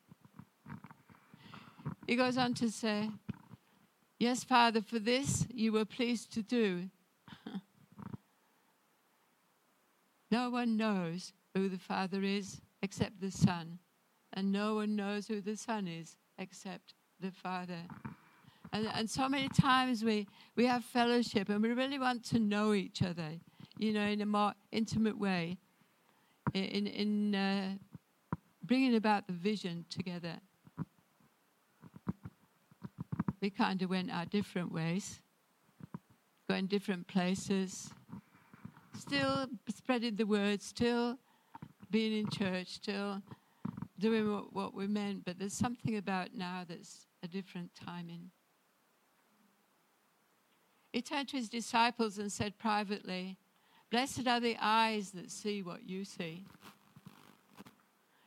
He 2.06 2.16
goes 2.16 2.36
on 2.36 2.54
to 2.54 2.70
say, 2.70 3.10
Yes, 4.18 4.44
Father, 4.44 4.80
for 4.80 4.98
this 4.98 5.46
you 5.52 5.72
were 5.72 5.84
pleased 5.84 6.32
to 6.34 6.42
do. 6.42 6.88
no 10.30 10.50
one 10.50 10.76
knows 10.76 11.32
who 11.54 11.68
the 11.68 11.78
Father 11.78 12.22
is 12.22 12.60
except 12.82 13.20
the 13.20 13.30
Son, 13.30 13.78
and 14.32 14.52
no 14.52 14.76
one 14.76 14.94
knows 14.96 15.26
who 15.26 15.40
the 15.40 15.56
Son 15.56 15.88
is 15.88 16.16
except 16.38 16.94
the 17.20 17.30
Father. 17.30 17.80
And, 18.72 18.88
and 18.92 19.08
so 19.08 19.28
many 19.28 19.48
times 19.48 20.02
we, 20.02 20.26
we 20.56 20.66
have 20.66 20.84
fellowship 20.84 21.48
and 21.48 21.62
we 21.62 21.72
really 21.72 21.98
want 21.98 22.24
to 22.26 22.38
know 22.38 22.74
each 22.74 23.02
other, 23.02 23.30
you 23.78 23.92
know, 23.92 24.04
in 24.04 24.20
a 24.20 24.26
more 24.26 24.52
intimate 24.72 25.18
way, 25.18 25.58
in, 26.54 26.86
in 26.86 27.34
uh, 27.34 27.74
bringing 28.62 28.96
about 28.96 29.26
the 29.26 29.32
vision 29.32 29.84
together. 29.90 30.40
We 33.40 33.50
kind 33.50 33.80
of 33.82 33.90
went 33.90 34.10
our 34.10 34.24
different 34.24 34.72
ways, 34.72 35.20
going 36.48 36.66
different 36.66 37.06
places, 37.06 37.90
still 38.98 39.46
spreading 39.68 40.16
the 40.16 40.24
word, 40.24 40.62
still 40.62 41.18
being 41.90 42.12
in 42.12 42.28
church, 42.30 42.68
still 42.68 43.22
doing 44.04 44.30
what, 44.30 44.52
what 44.52 44.74
we 44.74 44.86
meant, 44.86 45.24
but 45.24 45.38
there's 45.38 45.54
something 45.54 45.96
about 45.96 46.28
now 46.36 46.62
that's 46.68 47.06
a 47.22 47.26
different 47.26 47.70
timing. 47.74 48.30
He 50.92 51.00
turned 51.00 51.28
to 51.28 51.38
his 51.38 51.48
disciples 51.48 52.18
and 52.18 52.30
said 52.30 52.58
privately, 52.58 53.38
Blessed 53.90 54.26
are 54.28 54.40
the 54.40 54.58
eyes 54.60 55.12
that 55.12 55.30
see 55.30 55.62
what 55.62 55.88
you 55.88 56.04
see. 56.04 56.44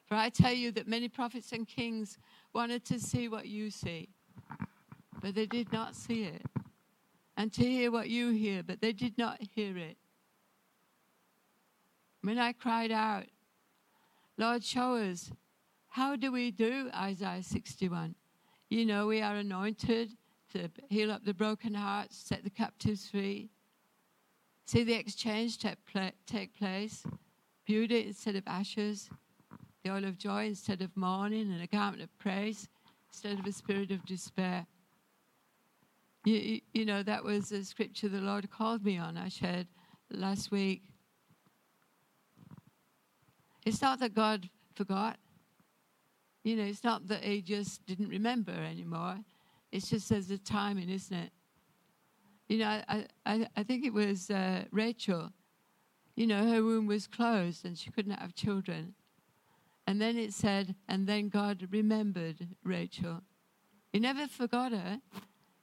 For 0.07 0.15
I 0.15 0.29
tell 0.29 0.51
you 0.51 0.71
that 0.71 0.87
many 0.87 1.09
prophets 1.09 1.51
and 1.51 1.67
kings 1.67 2.17
wanted 2.53 2.83
to 2.85 2.99
see 2.99 3.27
what 3.27 3.45
you 3.45 3.69
see, 3.69 4.09
but 5.21 5.35
they 5.35 5.45
did 5.45 5.71
not 5.71 5.95
see 5.95 6.23
it, 6.23 6.41
and 7.37 7.53
to 7.53 7.61
hear 7.61 7.91
what 7.91 8.09
you 8.09 8.31
hear, 8.31 8.63
but 8.63 8.81
they 8.81 8.93
did 8.93 9.15
not 9.15 9.37
hear 9.53 9.77
it. 9.77 9.97
When 12.23 12.39
I 12.39 12.53
cried 12.53 12.91
out, 12.91 13.25
Lord, 14.39 14.63
show 14.63 14.95
us, 14.95 15.29
how 15.97 16.15
do 16.15 16.31
we 16.31 16.51
do 16.51 16.91
Isaiah 16.93 17.41
61? 17.41 18.13
You 18.69 18.85
know, 18.85 19.07
we 19.07 19.19
are 19.23 19.37
anointed 19.37 20.11
to 20.53 20.69
heal 20.89 21.11
up 21.11 21.25
the 21.25 21.33
broken 21.33 21.73
hearts, 21.73 22.15
set 22.15 22.43
the 22.43 22.51
captives 22.51 23.09
free. 23.09 23.49
See 24.67 24.83
the 24.83 24.93
exchange 24.93 25.57
take 25.57 26.53
place 26.55 27.03
beauty 27.65 28.05
instead 28.05 28.35
of 28.35 28.43
ashes, 28.45 29.09
the 29.83 29.89
oil 29.89 30.05
of 30.05 30.19
joy 30.19 30.45
instead 30.45 30.83
of 30.83 30.95
mourning, 30.95 31.51
and 31.51 31.63
a 31.63 31.67
garment 31.67 32.03
of 32.03 32.15
praise 32.19 32.69
instead 33.11 33.39
of 33.39 33.47
a 33.47 33.51
spirit 33.51 33.89
of 33.89 34.05
despair. 34.05 34.67
You, 36.25 36.61
you, 36.73 36.85
know, 36.85 37.01
that 37.01 37.23
was 37.23 37.49
the 37.49 37.65
scripture 37.65 38.07
the 38.07 38.21
Lord 38.21 38.51
called 38.51 38.85
me 38.85 38.99
on, 38.99 39.17
I 39.17 39.29
shared 39.29 39.65
last 40.11 40.51
week. 40.51 40.83
It's 43.65 43.81
not 43.81 43.99
that 44.01 44.13
God 44.13 44.47
forgot. 44.75 45.17
You 46.47 46.55
know, 46.55 46.63
it's 46.63 46.85
not 46.85 47.09
that 47.09 47.25
He 47.25 47.41
just 47.41 47.85
didn't 47.85 48.07
remember 48.07 48.53
anymore. 48.53 49.17
It's 49.73 49.89
just 49.89 50.07
there's 50.07 50.31
a 50.31 50.37
timing, 50.37 50.89
isn't 50.89 51.13
it? 51.13 51.31
You 52.47 52.59
know, 52.59 52.81
I, 52.87 53.05
I, 53.25 53.47
I 53.57 53.63
think 53.63 53.83
it 53.83 53.93
was 53.93 54.29
uh, 54.29 54.63
Rachel. 54.71 55.33
You 56.15 56.25
know, 56.25 56.47
her 56.47 56.63
womb 56.63 56.87
was 56.87 57.05
closed 57.05 57.65
and 57.65 57.77
she 57.77 57.91
couldn't 57.91 58.13
have 58.13 58.33
children. 58.33 58.93
And 59.87 60.01
then 60.01 60.17
it 60.17 60.31
said, 60.31 60.75
and 60.87 61.05
then 61.05 61.27
God 61.27 61.67
remembered 61.69 62.47
Rachel. 62.63 63.23
He 63.91 63.99
never 63.99 64.25
forgot 64.25 64.71
her. 64.71 65.01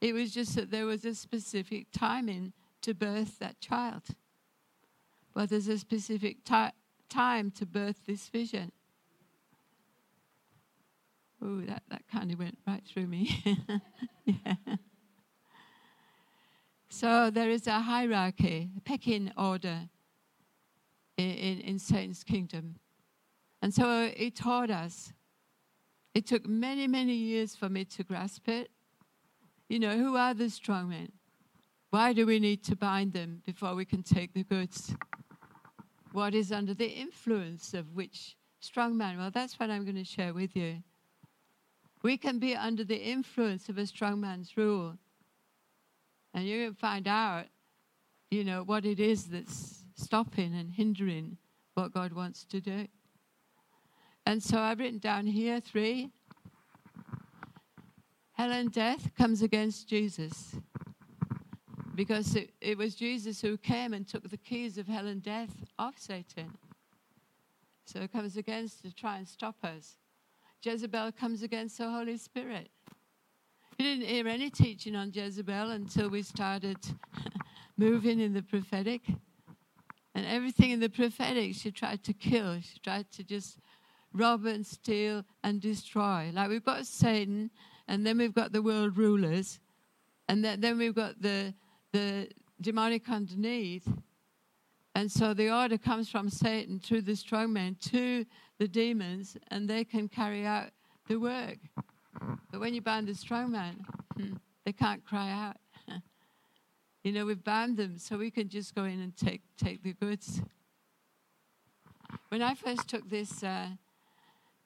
It 0.03 0.13
was 0.13 0.33
just 0.33 0.55
that 0.57 0.71
there 0.71 0.85
was 0.85 1.07
a 1.07 1.15
specific 1.15 1.87
timing 1.93 2.53
to 2.83 2.93
birth 2.93 3.39
that 3.39 3.59
child. 3.59 4.03
Well, 5.35 5.47
there's 5.47 5.69
a 5.69 5.79
specific 5.79 6.45
ti- 6.45 6.77
time 7.09 7.51
to 7.53 7.65
birth 7.65 8.01
this 8.07 8.29
vision. 8.29 8.71
Oh, 11.45 11.61
that, 11.61 11.83
that 11.91 12.03
kind 12.11 12.33
of 12.33 12.39
went 12.39 12.57
right 12.67 12.83
through 12.87 13.07
me. 13.07 13.45
yeah. 14.25 14.55
So 16.89 17.29
there 17.29 17.51
is 17.51 17.67
a 17.67 17.81
hierarchy, 17.81 18.71
a 18.77 18.81
pecking 18.81 19.31
order 19.37 19.89
in, 21.19 21.31
in, 21.31 21.61
in 21.61 21.79
Satan's 21.79 22.25
kingdom. 22.25 22.77
And 23.61 23.75
so 23.75 24.11
he 24.17 24.31
taught 24.31 24.71
us. 24.71 25.13
It 26.15 26.27
took 26.27 26.47
many, 26.47 26.87
many 26.87 27.15
years 27.15 27.55
for 27.57 27.69
me 27.69 27.85
to 27.87 28.05
grasp 28.05 28.49
it. 28.49 28.71
You 29.69 29.81
know, 29.81 29.99
who 29.99 30.17
are 30.17 30.35
the 30.35 30.49
strong 30.49 30.89
men? 30.89 31.11
Why 31.91 32.13
do 32.13 32.27
we 32.27 32.39
need 32.39 32.65
to 32.65 32.77
bind 32.77 33.13
them 33.13 33.43
before 33.45 33.75
we 33.75 33.85
can 33.85 34.03
take 34.03 34.33
the 34.33 34.45
goods? 34.45 34.95
What 36.13 36.35
is 36.35 36.53
under 36.53 36.75
the 36.75 36.89
influence 36.89 37.75
of 37.75 37.95
which 37.95 38.37
strong 38.61 38.97
man? 38.97 39.19
Well, 39.19 39.31
that's 39.31 39.59
what 39.59 39.69
I'm 39.69 39.85
going 39.85 39.97
to 39.97 40.05
share 40.05 40.33
with 40.33 40.57
you. 40.57 40.83
We 42.05 42.17
can 42.19 42.39
be 42.39 42.55
under 42.55 42.85
the 42.85 42.99
influence 42.99 43.69
of 43.69 43.79
a 43.79 43.87
strong 43.87 44.21
man's 44.21 44.57
rule. 44.57 44.99
And 46.35 46.47
going 46.47 46.73
to 46.73 46.79
find 46.79 47.09
out 47.09 47.47
you 48.31 48.45
know, 48.45 48.63
what 48.65 48.85
it 48.85 49.01
is 49.01 49.27
that's 49.27 49.85
stopping 49.95 50.55
and 50.55 50.71
hindering 50.71 51.39
what 51.75 51.95
God 51.95 52.13
wants 52.13 52.45
to 52.47 52.61
do. 52.61 52.89
And 54.27 54.43
so 54.43 54.59
I've 54.59 54.81
written 54.81 54.99
down 54.99 55.27
here 55.27 55.61
three. 55.61 56.11
Hell 58.33 58.51
and 58.51 58.73
death 58.73 59.11
comes 59.17 59.43
against 59.43 59.89
Jesus 59.89 60.57
because 61.95 62.35
it, 62.35 62.51
it 62.61 62.77
was 62.77 62.97
Jesus 62.97 63.41
who 63.41 63.57
came 63.57 63.95
and 63.95 64.07
took 64.07 64.29
the 64.29 64.37
keys 64.37 64.77
of 64.77 64.89
hell 64.89 65.07
and 65.07 65.23
death 65.23 65.55
off 65.79 65.95
Satan. 65.97 66.51
So 67.87 68.01
it 68.01 68.13
comes 68.13 68.37
against 68.37 68.83
to 68.83 68.93
try 68.93 69.19
and 69.19 69.29
stop 69.29 69.57
us. 69.63 69.95
Jezebel 70.65 71.13
comes 71.13 71.43
against 71.43 71.77
the 71.79 71.91
Holy 71.91 72.17
Spirit. 72.17 72.71
You 73.79 73.85
didn't 73.85 74.07
hear 74.07 74.27
any 74.27 74.49
teaching 74.49 74.97
on 74.97 75.11
Jezebel 75.13 75.73
until 75.73 76.09
we 76.09 76.23
started 76.23 76.79
moving 77.77 78.19
in 78.21 78.33
the 78.33 78.43
prophetic. 78.43 79.03
And 80.15 80.25
everything 80.25 80.71
in 80.71 80.81
the 80.81 80.89
prophetic, 80.89 81.55
she 81.55 81.71
tried 81.71 82.03
to 82.05 82.13
kill. 82.13 82.61
She 82.61 82.79
tried 82.79 83.11
to 83.13 83.25
just 83.25 83.59
rob 84.15 84.47
and 84.47 84.65
steal 84.65 85.25
and 85.43 85.61
destroy. 85.61 86.31
Like 86.33 86.49
we've 86.49 86.65
got 86.65 86.87
Satan, 86.87 87.51
and 87.87 88.07
then 88.07 88.17
we've 88.17 88.35
got 88.35 88.53
the 88.53 88.63
world 88.63 88.97
rulers, 88.97 89.61
and 90.29 90.43
then, 90.43 90.61
then 90.61 90.79
we've 90.79 90.95
got 90.95 91.21
the, 91.21 91.53
the 91.93 92.31
demonic 92.61 93.11
underneath. 93.11 93.87
And 94.95 95.11
so 95.11 95.35
the 95.35 95.51
order 95.51 95.77
comes 95.77 96.09
from 96.09 96.31
Satan 96.31 96.79
through 96.79 97.03
the 97.03 97.17
strong 97.17 97.53
man 97.53 97.77
to 97.91 98.25
the 98.59 98.69
demons, 98.69 99.37
and 99.49 99.69
they 99.69 99.85
can 99.85 100.09
carry 100.09 100.47
out 100.47 100.71
the 101.09 101.17
work. 101.17 101.59
But 102.51 102.61
when 102.61 102.75
you 102.75 102.81
bind 102.81 103.09
the 103.09 103.15
strong 103.15 103.51
man, 103.51 103.85
hmm, 104.17 104.35
they 104.65 104.73
can't 104.73 105.05
cry 105.05 105.31
out. 105.31 105.57
you 107.03 107.13
know, 107.13 107.27
we've 107.27 107.43
bound 107.43 107.77
them 107.77 107.99
so 107.99 108.17
we 108.17 108.31
can 108.31 108.49
just 108.49 108.75
go 108.75 108.85
in 108.85 109.01
and 109.01 109.17
take, 109.17 109.43
take 109.57 109.83
the 109.83 109.95
goods. 109.95 110.41
When 112.29 112.43
I 112.43 112.55
first 112.55 112.89
took 112.89 113.09
this 113.11 113.43
uh, 113.43 113.71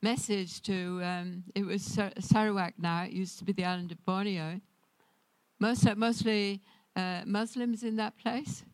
message 0.02 0.60
to, 0.62 1.00
um, 1.02 1.44
it 1.54 1.64
was 1.64 1.98
Sarawak 2.18 2.74
now, 2.78 3.04
it 3.04 3.12
used 3.12 3.38
to 3.38 3.44
be 3.44 3.52
the 3.52 3.64
island 3.64 3.92
of 3.92 4.04
Borneo, 4.04 4.60
Most, 5.58 5.96
mostly 5.96 6.60
uh, 6.94 7.22
Muslims 7.24 7.82
in 7.82 7.96
that 7.96 8.18
place. 8.18 8.64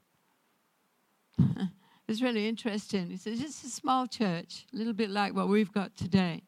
it's 2.08 2.22
really 2.22 2.48
interesting. 2.48 3.10
It's 3.10 3.24
just 3.24 3.64
a 3.64 3.68
small 3.68 4.06
church, 4.06 4.66
a 4.72 4.76
little 4.76 4.92
bit 4.92 5.10
like 5.10 5.34
what 5.34 5.48
we've 5.48 5.72
got 5.72 5.96
today. 5.96 6.42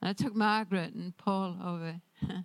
And 0.00 0.08
I 0.08 0.12
took 0.12 0.34
Margaret 0.34 0.94
and 0.94 1.16
Paul 1.16 1.56
over. 1.64 2.00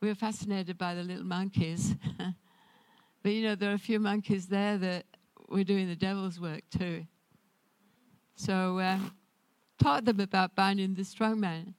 we 0.00 0.08
were 0.08 0.14
fascinated 0.14 0.78
by 0.78 0.94
the 0.94 1.02
little 1.02 1.24
monkeys. 1.24 1.94
but 3.22 3.32
you 3.32 3.42
know, 3.42 3.54
there 3.54 3.70
are 3.70 3.74
a 3.74 3.78
few 3.78 4.00
monkeys 4.00 4.46
there 4.46 4.78
that 4.78 5.04
were 5.48 5.64
doing 5.64 5.88
the 5.88 5.96
devil's 5.96 6.40
work 6.40 6.62
too. 6.70 7.06
So, 8.36 8.80
um, 8.80 9.14
taught 9.78 10.04
them 10.04 10.20
about 10.20 10.54
binding 10.54 10.94
the 10.94 11.04
strong 11.04 11.38
man. 11.38 11.74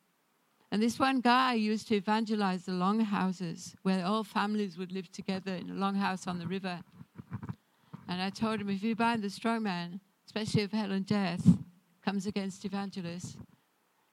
And 0.72 0.82
this 0.82 1.00
one 1.00 1.22
guy 1.22 1.54
used 1.54 1.88
to 1.88 1.96
evangelize 1.96 2.66
the 2.66 2.74
longhouses 2.74 3.76
where 3.84 4.06
all 4.06 4.24
families 4.24 4.78
would 4.78 4.92
live 4.92 5.12
together 5.12 5.54
in 5.54 5.70
a 5.70 5.74
longhouse 5.74 6.28
on 6.28 6.40
the 6.40 6.48
river. 6.48 6.82
And 8.08 8.22
I 8.22 8.30
told 8.30 8.62
him 8.62 8.70
if 8.70 8.84
you 8.84 8.96
bind 8.96 9.24
the 9.24 9.30
strong 9.30 9.64
man, 9.64 10.00
especially 10.26 10.62
if 10.64 10.72
hell 10.72 10.92
and 10.92 11.06
death 11.06 11.46
comes 12.04 12.28
against 12.28 12.66
evangelists, 12.66 13.38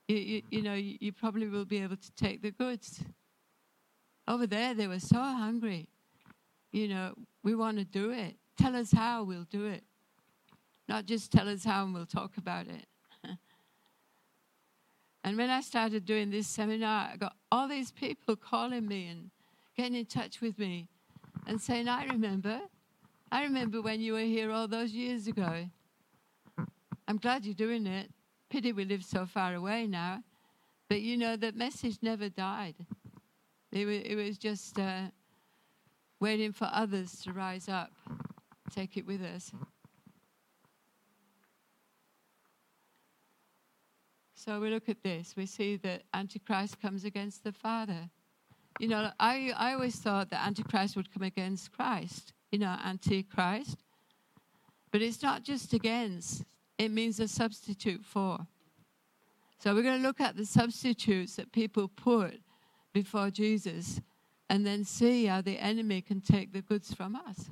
you, 0.09 0.17
you, 0.17 0.43
you 0.51 0.63
know, 0.63 0.75
you, 0.75 0.97
you 1.01 1.13
probably 1.13 1.47
will 1.49 1.65
be 1.65 1.83
able 1.83 1.97
to 1.97 2.13
take 2.13 2.43
the 2.43 2.51
goods. 2.51 3.01
Over 4.27 4.47
there, 4.47 4.75
they 4.75 4.89
were 4.89 5.01
so 5.01 5.19
hungry. 5.19 5.89
You 6.71 6.89
know, 6.89 7.15
we 7.43 7.55
want 7.55 7.79
to 7.79 7.85
do 7.85 8.11
it. 8.11 8.37
Tell 8.59 8.77
us 8.77 8.93
how, 8.93 9.25
we'll 9.25 9.47
do 9.51 9.67
it. 9.67 9.83
Not 10.89 11.07
just 11.07 11.33
tell 11.33 11.49
us 11.49 11.65
how 11.65 11.85
and 11.85 11.95
we'll 11.95 12.07
talk 12.07 12.37
about 12.37 12.67
it. 12.67 12.87
and 15.25 15.37
when 15.37 15.51
I 15.51 15.61
started 15.61 16.05
doing 16.05 16.31
this 16.31 16.47
seminar, 16.47 17.11
I 17.13 17.17
got 17.17 17.37
all 17.51 17.69
these 17.69 17.91
people 17.91 18.37
calling 18.37 18.87
me 18.87 19.07
and 19.09 19.31
getting 19.77 19.95
in 19.95 20.07
touch 20.07 20.41
with 20.41 20.59
me 20.59 20.89
and 21.47 21.61
saying, 21.61 21.89
I 21.89 22.07
remember. 22.07 22.61
I 23.33 23.45
remember 23.45 23.81
when 23.81 24.03
you 24.03 24.13
were 24.13 24.21
here 24.21 24.51
all 24.53 24.69
those 24.69 24.93
years 24.93 25.27
ago. 25.27 25.65
I'm 27.09 27.17
glad 27.17 27.47
you're 27.47 27.55
doing 27.55 27.87
it. 27.87 28.11
Pity 28.51 28.75
we 28.75 28.85
live 28.85 29.03
so 29.03 29.25
far 29.25 29.55
away 29.55 29.87
now. 29.87 30.23
But 30.91 31.01
you 31.01 31.17
know, 31.17 31.37
that 31.37 31.57
message 31.57 31.97
never 32.03 32.29
died. 32.29 32.75
It 33.73 33.87
was, 33.87 34.01
it 34.05 34.15
was 34.17 34.37
just 34.37 34.79
uh, 34.79 35.05
waiting 36.21 36.53
for 36.53 36.69
others 36.71 37.23
to 37.23 37.33
rise 37.33 37.71
up, 37.71 37.93
take 38.71 38.99
it 38.99 39.07
with 39.07 39.23
us. 39.23 39.51
So 44.35 44.61
we 44.61 44.69
look 44.69 44.91
at 44.91 45.03
this, 45.03 45.33
we 45.39 45.47
see 45.47 45.77
that 45.77 46.03
Antichrist 46.13 46.83
comes 46.83 47.07
against 47.07 47.45
the 47.45 47.53
Father. 47.53 48.11
You 48.79 48.89
know, 48.89 49.11
I, 49.19 49.55
I 49.57 49.73
always 49.73 49.97
thought 49.97 50.29
that 50.29 50.47
Antichrist 50.47 50.97
would 50.97 51.11
come 51.11 51.23
against 51.23 51.73
Christ, 51.73 52.35
you 52.53 52.59
know, 52.59 52.77
Antichrist. 52.85 53.79
But 54.93 55.03
it's 55.03 55.23
not 55.23 55.43
just 55.43 55.73
against, 55.73 56.45
it 56.79 56.91
means 56.91 57.19
a 57.19 57.27
substitute 57.27 58.05
for. 58.05 58.47
So 59.59 59.75
we're 59.75 59.83
going 59.83 60.01
to 60.01 60.07
look 60.07 60.21
at 60.21 60.37
the 60.37 60.45
substitutes 60.45 61.37
that 61.37 61.51
people 61.51 61.89
put 61.89 62.41
before 62.93 63.31
Jesus 63.31 64.01
and 64.51 64.67
then 64.67 64.85
see 64.85 65.27
how 65.27 65.41
the 65.41 65.59
enemy 65.59 66.03
can 66.03 66.21
take 66.21 66.53
the 66.53 66.61
goods 66.61 66.93
from 66.93 67.17
us. 67.17 67.49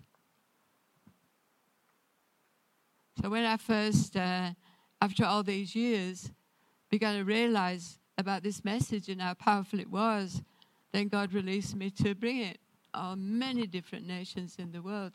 So 3.22 3.30
when 3.30 3.44
I 3.44 3.56
first, 3.56 4.16
uh, 4.16 4.50
after 5.00 5.24
all 5.24 5.42
these 5.42 5.74
years, 5.74 6.30
began 6.90 7.16
to 7.16 7.24
realize 7.24 7.98
about 8.18 8.42
this 8.42 8.64
message 8.64 9.08
and 9.08 9.22
how 9.22 9.34
powerful 9.34 9.80
it 9.80 9.90
was, 9.90 10.42
then 10.92 11.08
God 11.08 11.32
released 11.32 11.74
me 11.74 11.90
to 11.90 12.14
bring 12.14 12.38
it 12.38 12.58
on 12.94 13.38
many 13.38 13.66
different 13.66 14.06
nations 14.06 14.56
in 14.58 14.72
the 14.72 14.82
world. 14.82 15.12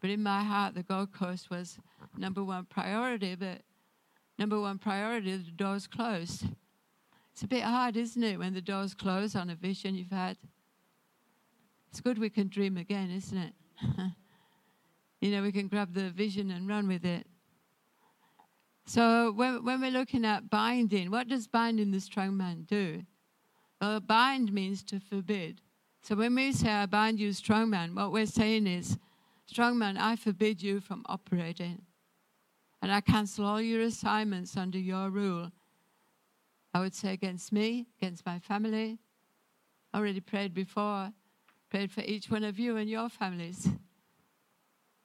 But 0.00 0.10
in 0.10 0.22
my 0.22 0.42
heart, 0.42 0.74
the 0.74 0.82
Gold 0.82 1.12
Coast 1.12 1.50
was 1.50 1.78
number 2.16 2.44
one 2.44 2.66
priority, 2.66 3.34
but 3.34 3.62
number 4.38 4.60
one 4.60 4.78
priority, 4.78 5.36
the 5.36 5.50
door's 5.50 5.86
closed. 5.86 6.44
It's 7.32 7.42
a 7.42 7.46
bit 7.46 7.62
hard, 7.62 7.96
isn't 7.96 8.22
it, 8.22 8.38
when 8.38 8.54
the 8.54 8.60
door's 8.60 8.94
closed 8.94 9.36
on 9.36 9.50
a 9.50 9.54
vision 9.54 9.94
you've 9.94 10.10
had? 10.10 10.36
It's 11.90 12.00
good 12.00 12.18
we 12.18 12.30
can 12.30 12.48
dream 12.48 12.76
again, 12.76 13.10
isn't 13.10 13.38
it? 13.38 13.52
you 15.20 15.30
know, 15.30 15.42
we 15.42 15.52
can 15.52 15.68
grab 15.68 15.94
the 15.94 16.10
vision 16.10 16.50
and 16.50 16.68
run 16.68 16.88
with 16.88 17.04
it. 17.04 17.26
So 18.86 19.32
when, 19.32 19.64
when 19.64 19.80
we're 19.80 19.90
looking 19.90 20.24
at 20.24 20.48
binding, 20.48 21.10
what 21.10 21.28
does 21.28 21.48
binding 21.48 21.90
the 21.90 22.00
strong 22.00 22.36
man 22.36 22.64
do? 22.68 23.02
Well, 23.80 24.00
bind 24.00 24.52
means 24.52 24.82
to 24.84 25.00
forbid. 25.00 25.60
So 26.06 26.14
when 26.14 26.36
we 26.36 26.52
say, 26.52 26.70
I 26.70 26.86
bind 26.86 27.18
you, 27.18 27.32
strong 27.32 27.68
man, 27.68 27.96
what 27.96 28.12
we're 28.12 28.26
saying 28.26 28.68
is, 28.68 28.96
strong 29.46 29.76
man, 29.76 29.96
I 29.96 30.14
forbid 30.14 30.62
you 30.62 30.78
from 30.78 31.04
operating. 31.08 31.82
And 32.80 32.92
I 32.92 33.00
cancel 33.00 33.44
all 33.44 33.60
your 33.60 33.80
assignments 33.80 34.56
under 34.56 34.78
your 34.78 35.10
rule. 35.10 35.50
I 36.72 36.78
would 36.78 36.94
say 36.94 37.12
against 37.12 37.52
me, 37.52 37.88
against 37.98 38.24
my 38.24 38.38
family. 38.38 39.00
I 39.92 39.98
already 39.98 40.20
prayed 40.20 40.54
before, 40.54 41.10
prayed 41.70 41.90
for 41.90 42.02
each 42.02 42.30
one 42.30 42.44
of 42.44 42.56
you 42.56 42.76
and 42.76 42.88
your 42.88 43.08
families. 43.08 43.68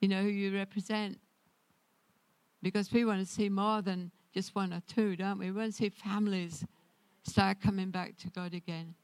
You 0.00 0.06
know 0.06 0.22
who 0.22 0.28
you 0.28 0.54
represent. 0.54 1.18
Because 2.62 2.92
we 2.92 3.04
want 3.04 3.18
to 3.18 3.26
see 3.26 3.48
more 3.48 3.82
than 3.82 4.12
just 4.32 4.54
one 4.54 4.72
or 4.72 4.82
two, 4.86 5.16
don't 5.16 5.40
we? 5.40 5.46
We 5.50 5.58
want 5.58 5.72
to 5.72 5.76
see 5.76 5.88
families 5.88 6.64
start 7.24 7.60
coming 7.60 7.90
back 7.90 8.16
to 8.18 8.30
God 8.30 8.54
again. 8.54 8.94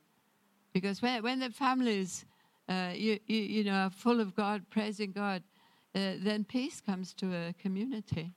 Because 0.80 1.02
when, 1.02 1.22
when 1.24 1.40
the 1.40 1.50
families, 1.50 2.24
uh, 2.68 2.90
you, 2.94 3.18
you, 3.26 3.38
you, 3.38 3.64
know, 3.64 3.72
are 3.72 3.90
full 3.90 4.20
of 4.20 4.36
God, 4.36 4.62
praising 4.70 5.10
God, 5.10 5.42
uh, 5.94 6.12
then 6.20 6.44
peace 6.44 6.80
comes 6.80 7.12
to 7.14 7.34
a 7.34 7.54
community. 7.60 8.32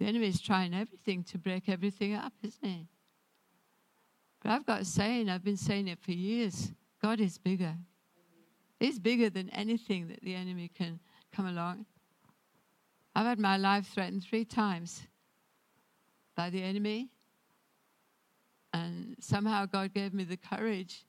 The 0.00 0.06
enemy 0.06 0.26
is 0.26 0.40
trying 0.40 0.74
everything 0.74 1.22
to 1.24 1.38
break 1.38 1.68
everything 1.68 2.14
up, 2.14 2.32
isn't 2.42 2.64
he? 2.64 2.88
But 4.42 4.50
I've 4.50 4.66
got 4.66 4.80
a 4.80 4.84
saying, 4.84 5.28
I've 5.28 5.44
been 5.44 5.56
saying 5.56 5.86
it 5.86 6.00
for 6.00 6.10
years 6.10 6.72
God 7.00 7.20
is 7.20 7.38
bigger. 7.38 7.74
He's 8.80 8.98
bigger 8.98 9.30
than 9.30 9.50
anything 9.50 10.08
that 10.08 10.20
the 10.22 10.34
enemy 10.34 10.68
can 10.68 10.98
come 11.32 11.46
along. 11.46 11.86
I've 13.14 13.26
had 13.26 13.38
my 13.38 13.56
life 13.56 13.86
threatened 13.86 14.24
three 14.24 14.44
times 14.44 15.02
by 16.36 16.50
the 16.50 16.62
enemy. 16.62 17.10
And 18.72 19.16
somehow 19.20 19.66
God 19.66 19.92
gave 19.92 20.14
me 20.14 20.24
the 20.24 20.36
courage 20.36 21.04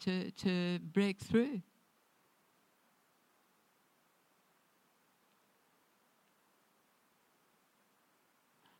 to, 0.00 0.30
to 0.32 0.78
break 0.80 1.20
through. 1.20 1.62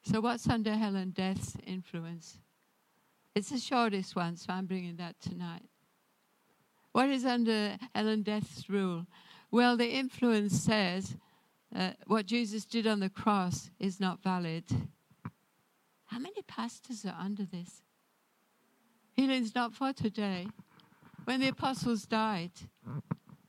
So, 0.05 0.21
what's 0.21 0.49
under 0.49 0.75
hell 0.75 0.97
and 0.97 1.15
death's 1.15 1.57
influence? 1.65 2.39
It's 3.35 3.51
the 3.51 3.59
shortest 3.59 4.17
one, 4.17 4.37
so 4.37 4.53
I'm 4.53 4.67
bringing 4.67 4.97
that 4.97 5.21
tonight. 5.21 5.63
What 6.91 7.09
is 7.09 7.25
under 7.25 7.79
hell 7.95 8.09
and 8.09 8.25
death's 8.25 8.69
rule? 8.69 9.07
Well, 9.51 9.77
the 9.77 9.89
influence 9.89 10.61
says 10.61 11.17
uh, 11.75 11.93
what 12.07 12.27
Jesus 12.27 12.65
did 12.65 12.87
on 12.87 13.01
the 13.01 13.09
cross 13.09 13.71
is 13.79 14.01
not 14.01 14.23
valid. 14.23 14.65
How 16.07 16.19
many 16.19 16.43
pastors 16.43 17.07
are 17.07 17.17
under 17.19 17.45
this? 17.45 17.83
Healing's 19.15 19.55
not 19.55 19.75
for 19.75 19.93
today. 19.93 20.47
When 21.25 21.41
the 21.41 21.49
apostles 21.49 22.07
died, 22.07 22.53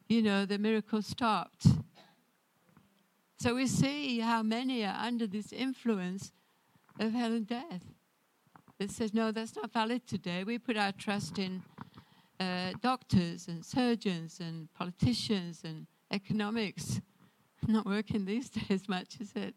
you 0.08 0.21
know, 0.21 0.45
the 0.45 0.58
miracle 0.58 1.02
stopped. 1.02 1.67
So 3.39 3.56
we 3.56 3.67
see 3.67 4.19
how 4.19 4.43
many 4.43 4.86
are 4.86 4.95
under 4.95 5.28
this 5.28 5.52
influence 5.52 6.32
of 6.99 7.13
hell 7.13 7.34
and 7.34 7.47
death. 7.47 7.84
It 8.80 8.91
says, 8.91 9.13
no, 9.13 9.32
that's 9.32 9.56
not 9.56 9.71
valid 9.71 10.06
today. 10.08 10.43
We 10.43 10.60
put 10.60 10.78
our 10.78 10.91
trust 10.91 11.39
in 11.39 11.63
uh, 12.39 12.73
doctors 12.82 13.47
and 13.47 13.65
surgeons 13.65 14.39
and 14.39 14.71
politicians 14.73 15.62
and 15.63 15.88
economics. 16.12 16.99
Not 17.67 17.86
working 17.86 18.26
these 18.26 18.49
days 18.67 18.89
much, 18.89 19.21
is 19.21 19.32
it? 19.36 19.56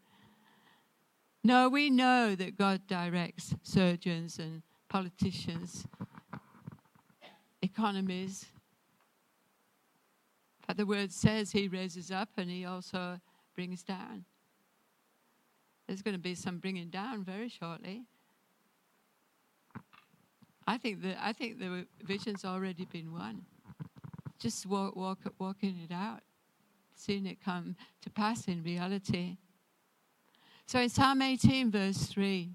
No, 1.43 1.69
we 1.69 1.91
know 1.91 2.35
that 2.35 2.57
God 2.57 2.87
directs 2.87 3.55
surgeons 3.63 4.39
and 4.39 4.63
politicians, 4.97 5.85
economies. 7.61 8.47
But 10.67 10.79
the 10.79 10.87
word 10.87 11.13
says 11.13 11.53
he 11.53 11.69
raises 11.69 12.11
up 12.11 12.31
and 12.39 12.49
he 12.49 12.65
also 12.65 13.21
brings 13.55 13.83
down. 13.83 14.25
There's 15.87 16.01
going 16.01 16.15
to 16.15 16.21
be 16.21 16.35
some 16.35 16.61
bringing 16.61 16.89
down 16.89 17.25
very 17.25 17.51
shortly. 17.51 18.05
I 20.67 20.79
think 20.79 21.03
the 21.03 21.15
I 21.23 21.35
think 21.35 21.59
the 21.59 21.87
vision's 22.03 22.47
already 22.47 22.87
been 22.87 23.13
won. 23.13 23.45
Just 24.39 24.65
walk, 24.65 24.97
walk, 24.97 25.19
walking 25.39 25.79
it 25.85 25.93
out, 25.93 26.23
seeing 26.95 27.27
it 27.27 27.45
come 27.45 27.77
to 28.01 28.09
pass 28.09 28.49
in 28.49 28.63
reality. 28.63 29.37
So 30.67 30.81
in 30.81 30.89
Psalm 30.89 31.21
18, 31.21 31.71
verse 31.71 31.99
3, 32.07 32.51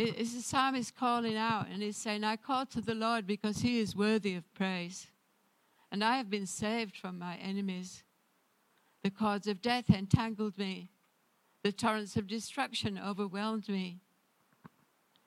it's 0.00 0.34
the 0.34 0.42
psalmist 0.42 0.96
calling 0.96 1.36
out 1.36 1.66
and 1.72 1.82
he's 1.82 1.96
saying, 1.96 2.24
I 2.24 2.36
call 2.36 2.66
to 2.66 2.80
the 2.80 2.94
Lord 2.94 3.26
because 3.26 3.58
he 3.58 3.80
is 3.80 3.94
worthy 3.96 4.34
of 4.34 4.52
praise. 4.54 5.08
And 5.92 6.04
I 6.04 6.16
have 6.16 6.30
been 6.30 6.46
saved 6.46 6.96
from 6.96 7.18
my 7.18 7.36
enemies. 7.36 8.04
The 9.02 9.10
cords 9.10 9.46
of 9.46 9.62
death 9.62 9.90
entangled 9.90 10.58
me, 10.58 10.90
the 11.62 11.72
torrents 11.72 12.16
of 12.16 12.26
destruction 12.26 12.98
overwhelmed 12.98 13.68
me. 13.68 14.00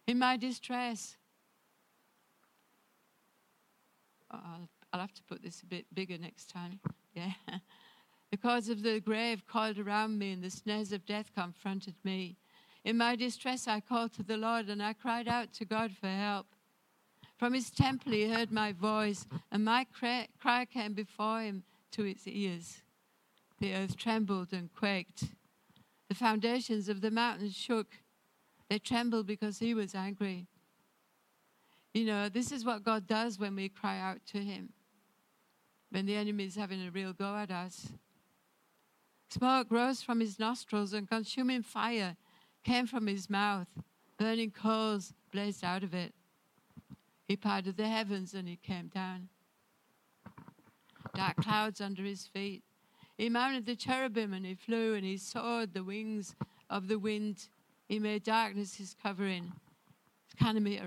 In 0.07 0.19
my 0.19 0.37
distress, 0.37 1.17
oh, 4.31 4.39
I'll, 4.43 4.69
I'll 4.91 4.99
have 4.99 5.13
to 5.13 5.23
put 5.23 5.41
this 5.41 5.61
a 5.61 5.65
bit 5.65 5.85
bigger 5.93 6.17
next 6.17 6.49
time. 6.49 6.79
Yeah. 7.13 7.31
the 8.31 8.37
cords 8.37 8.69
of 8.69 8.83
the 8.83 8.99
grave 8.99 9.43
coiled 9.47 9.79
around 9.79 10.19
me, 10.19 10.31
and 10.31 10.43
the 10.43 10.49
snares 10.49 10.91
of 10.91 11.05
death 11.05 11.31
confronted 11.33 11.95
me. 12.03 12.37
In 12.83 12.97
my 12.97 13.15
distress, 13.15 13.67
I 13.67 13.79
called 13.79 14.13
to 14.13 14.23
the 14.23 14.37
Lord, 14.37 14.67
and 14.67 14.83
I 14.83 14.93
cried 14.93 15.27
out 15.27 15.53
to 15.53 15.65
God 15.65 15.91
for 15.99 16.07
help. 16.07 16.47
From 17.37 17.53
his 17.53 17.69
temple, 17.69 18.11
he 18.11 18.29
heard 18.29 18.51
my 18.51 18.73
voice, 18.73 19.25
and 19.51 19.63
my 19.63 19.85
cry 19.93 20.65
came 20.65 20.93
before 20.93 21.41
him 21.41 21.63
to 21.91 22.03
his 22.03 22.27
ears. 22.27 22.81
The 23.59 23.73
earth 23.73 23.95
trembled 23.95 24.51
and 24.51 24.73
quaked. 24.73 25.25
The 26.09 26.15
foundations 26.15 26.89
of 26.89 27.01
the 27.01 27.11
mountains 27.11 27.55
shook. 27.55 27.87
They 28.69 28.79
trembled 28.79 29.27
because 29.27 29.59
he 29.59 29.73
was 29.73 29.95
angry. 29.95 30.47
You 31.93 32.05
know, 32.05 32.27
this 32.27 32.51
is 32.51 32.65
what 32.65 32.83
God 32.83 33.07
does 33.07 33.37
when 33.37 33.55
we 33.55 33.69
cry 33.69 33.99
out 33.99 34.19
to 34.31 34.39
Him, 34.39 34.69
when 35.91 36.05
the 36.05 36.15
enemy 36.15 36.45
is 36.45 36.55
having 36.55 36.81
a 36.81 36.89
real 36.89 37.13
go 37.13 37.35
at 37.35 37.51
us. 37.51 37.89
Smoke 39.29 39.67
rose 39.69 40.01
from 40.01 40.19
his 40.19 40.39
nostrils, 40.39 40.93
and 40.93 41.07
consuming 41.07 41.61
fire 41.61 42.15
came 42.63 42.87
from 42.87 43.07
his 43.07 43.29
mouth. 43.29 43.67
Burning 44.17 44.51
coals 44.51 45.13
blazed 45.31 45.63
out 45.63 45.83
of 45.83 45.93
it. 45.93 46.13
He 47.27 47.35
parted 47.35 47.77
the 47.77 47.87
heavens 47.87 48.33
and 48.33 48.47
he 48.47 48.57
came 48.57 48.87
down. 48.87 49.29
Dark 51.15 51.37
clouds 51.37 51.81
under 51.81 52.03
his 52.03 52.27
feet. 52.27 52.63
He 53.17 53.29
mounted 53.29 53.65
the 53.65 53.75
cherubim 53.75 54.33
and 54.33 54.45
he 54.45 54.55
flew, 54.55 54.95
and 54.95 55.05
he 55.05 55.17
soared 55.17 55.73
the 55.73 55.83
wings 55.83 56.35
of 56.69 56.87
the 56.87 56.97
wind. 56.97 57.47
He 57.87 57.99
made 57.99 58.23
darkness 58.23 58.75
his 58.75 58.95
covering 59.01 59.51
canopy, 60.39 60.81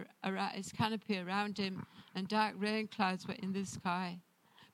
his 0.54 0.72
canopy 0.72 1.18
around 1.18 1.58
him, 1.58 1.86
and 2.14 2.26
dark 2.26 2.54
rain 2.58 2.88
clouds 2.88 3.26
were 3.26 3.34
in 3.34 3.52
the 3.52 3.64
sky. 3.64 4.18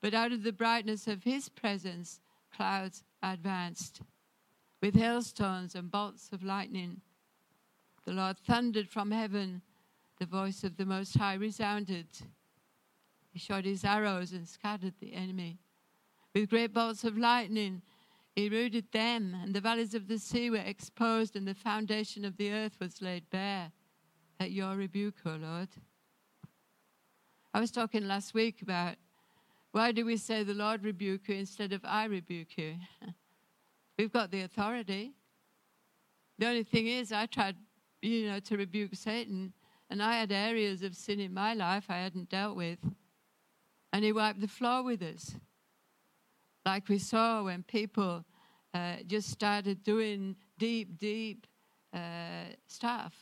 But 0.01 0.13
out 0.13 0.31
of 0.31 0.43
the 0.43 0.51
brightness 0.51 1.07
of 1.07 1.23
his 1.23 1.49
presence, 1.49 2.19
clouds 2.55 3.03
advanced, 3.21 4.01
with 4.83 4.95
hailstones 4.95 5.75
and 5.75 5.89
bolts 5.89 6.29
of 6.33 6.43
lightning. 6.43 6.99
The 8.03 8.11
Lord 8.11 8.37
thundered 8.37 8.89
from 8.89 9.11
heaven, 9.11 9.61
the 10.19 10.25
voice 10.25 10.65
of 10.65 10.75
the 10.75 10.85
Most 10.85 11.17
High 11.17 11.35
resounded. 11.35 12.07
He 13.31 13.39
shot 13.39 13.63
his 13.63 13.85
arrows 13.85 14.33
and 14.33 14.45
scattered 14.45 14.95
the 14.99 15.13
enemy. 15.13 15.57
With 16.35 16.49
great 16.49 16.73
bolts 16.73 17.05
of 17.05 17.17
lightning, 17.17 17.81
he 18.35 18.49
routed 18.49 18.91
them, 18.91 19.33
and 19.41 19.53
the 19.53 19.61
valleys 19.61 19.93
of 19.93 20.09
the 20.09 20.19
sea 20.19 20.49
were 20.49 20.57
exposed, 20.57 21.37
and 21.37 21.47
the 21.47 21.55
foundation 21.55 22.25
of 22.25 22.35
the 22.35 22.51
earth 22.51 22.77
was 22.81 23.01
laid 23.01 23.29
bare 23.29 23.71
at 24.41 24.51
your 24.51 24.75
rebuke, 24.75 25.15
O 25.25 25.37
Lord. 25.41 25.69
I 27.53 27.61
was 27.61 27.71
talking 27.71 28.05
last 28.05 28.33
week 28.33 28.61
about 28.61 28.95
why 29.71 29.93
do 29.93 30.03
we 30.03 30.17
say 30.17 30.43
the 30.43 30.53
Lord 30.53 30.83
rebuke 30.83 31.29
you 31.29 31.35
instead 31.35 31.71
of 31.71 31.85
I 31.85 32.03
rebuke 32.03 32.57
you? 32.57 32.75
We've 33.97 34.11
got 34.11 34.31
the 34.31 34.41
authority. 34.41 35.13
The 36.39 36.47
only 36.47 36.63
thing 36.63 36.87
is, 36.87 37.11
I 37.11 37.27
tried, 37.27 37.55
you 38.01 38.27
know, 38.27 38.39
to 38.39 38.57
rebuke 38.57 38.95
Satan, 38.95 39.53
and 39.89 40.01
I 40.01 40.17
had 40.19 40.31
areas 40.31 40.81
of 40.81 40.95
sin 40.95 41.19
in 41.19 41.33
my 41.33 41.53
life 41.53 41.85
I 41.89 41.97
hadn't 41.97 42.29
dealt 42.29 42.55
with. 42.55 42.79
And 43.91 44.03
he 44.03 44.11
wiped 44.11 44.41
the 44.41 44.47
floor 44.47 44.83
with 44.83 45.03
us. 45.03 45.35
Like 46.65 46.89
we 46.89 46.97
saw 46.97 47.43
when 47.43 47.61
people 47.63 48.25
uh, 48.73 48.95
just 49.05 49.29
started 49.29 49.83
doing 49.83 50.35
deep, 50.57 50.97
deep 50.97 51.45
uh, 51.93 52.55
stuff. 52.65 53.13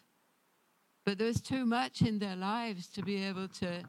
But 1.06 1.18
there 1.18 1.28
was 1.28 1.42
too 1.42 1.66
much 1.66 2.02
in 2.04 2.20
their 2.20 2.36
lives 2.38 2.88
to 2.90 3.02
be 3.02 3.22
able 3.24 3.50
to 3.50 3.84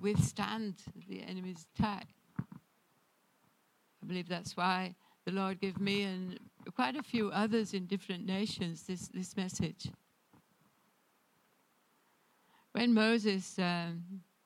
withstand 0.00 0.74
the 1.08 1.22
enemy's 1.22 1.66
attack. 1.78 2.08
I 2.40 4.06
believe 4.06 4.28
that's 4.28 4.56
why 4.56 4.96
the 5.24 5.32
Lord 5.32 5.60
gave 5.60 5.80
me 5.80 6.02
and 6.02 6.38
quite 6.74 6.96
a 6.96 7.02
few 7.02 7.30
others 7.30 7.74
in 7.74 7.86
different 7.86 8.26
nations 8.26 8.84
this, 8.84 9.08
this 9.08 9.36
message. 9.36 9.90
When 12.72 12.92
Moses 12.92 13.58
um, 13.58 14.02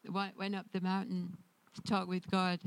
went 0.08 0.54
up 0.54 0.66
the 0.72 0.80
mountain 0.80 1.36
to 1.74 1.82
talk 1.82 2.08
with 2.08 2.30
God, 2.30 2.60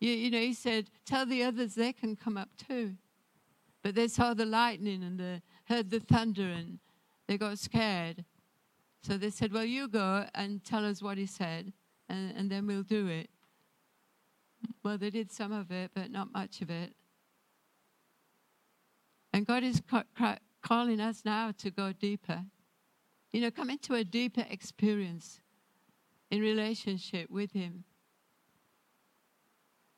you, 0.00 0.10
you 0.10 0.30
know, 0.30 0.38
he 0.38 0.54
said, 0.54 0.90
Tell 1.04 1.26
the 1.26 1.42
others 1.42 1.74
they 1.74 1.92
can 1.92 2.16
come 2.16 2.36
up 2.36 2.50
too. 2.68 2.94
But 3.82 3.94
they 3.94 4.08
saw 4.08 4.34
the 4.34 4.46
lightning 4.46 5.02
and 5.02 5.18
the, 5.18 5.42
heard 5.64 5.90
the 5.90 6.00
thunder 6.00 6.42
and 6.42 6.78
they 7.26 7.38
got 7.38 7.58
scared. 7.58 8.24
So 9.02 9.16
they 9.16 9.30
said, 9.30 9.52
Well, 9.52 9.64
you 9.64 9.88
go 9.88 10.26
and 10.34 10.64
tell 10.64 10.84
us 10.84 11.02
what 11.02 11.18
he 11.18 11.26
said, 11.26 11.72
and, 12.08 12.34
and 12.36 12.50
then 12.50 12.66
we'll 12.66 12.82
do 12.82 13.08
it. 13.08 13.30
Well, 14.82 14.98
they 14.98 15.10
did 15.10 15.30
some 15.32 15.52
of 15.52 15.70
it, 15.70 15.90
but 15.94 16.10
not 16.10 16.32
much 16.32 16.60
of 16.62 16.70
it. 16.70 16.94
And 19.36 19.46
God 19.46 19.62
is 19.64 19.82
ca- 19.86 20.04
ca- 20.16 20.38
calling 20.62 20.98
us 20.98 21.20
now 21.22 21.52
to 21.58 21.70
go 21.70 21.92
deeper. 21.92 22.46
You 23.32 23.42
know, 23.42 23.50
come 23.50 23.68
into 23.68 23.92
a 23.92 24.02
deeper 24.02 24.46
experience 24.48 25.42
in 26.30 26.40
relationship 26.40 27.28
with 27.28 27.52
Him. 27.52 27.84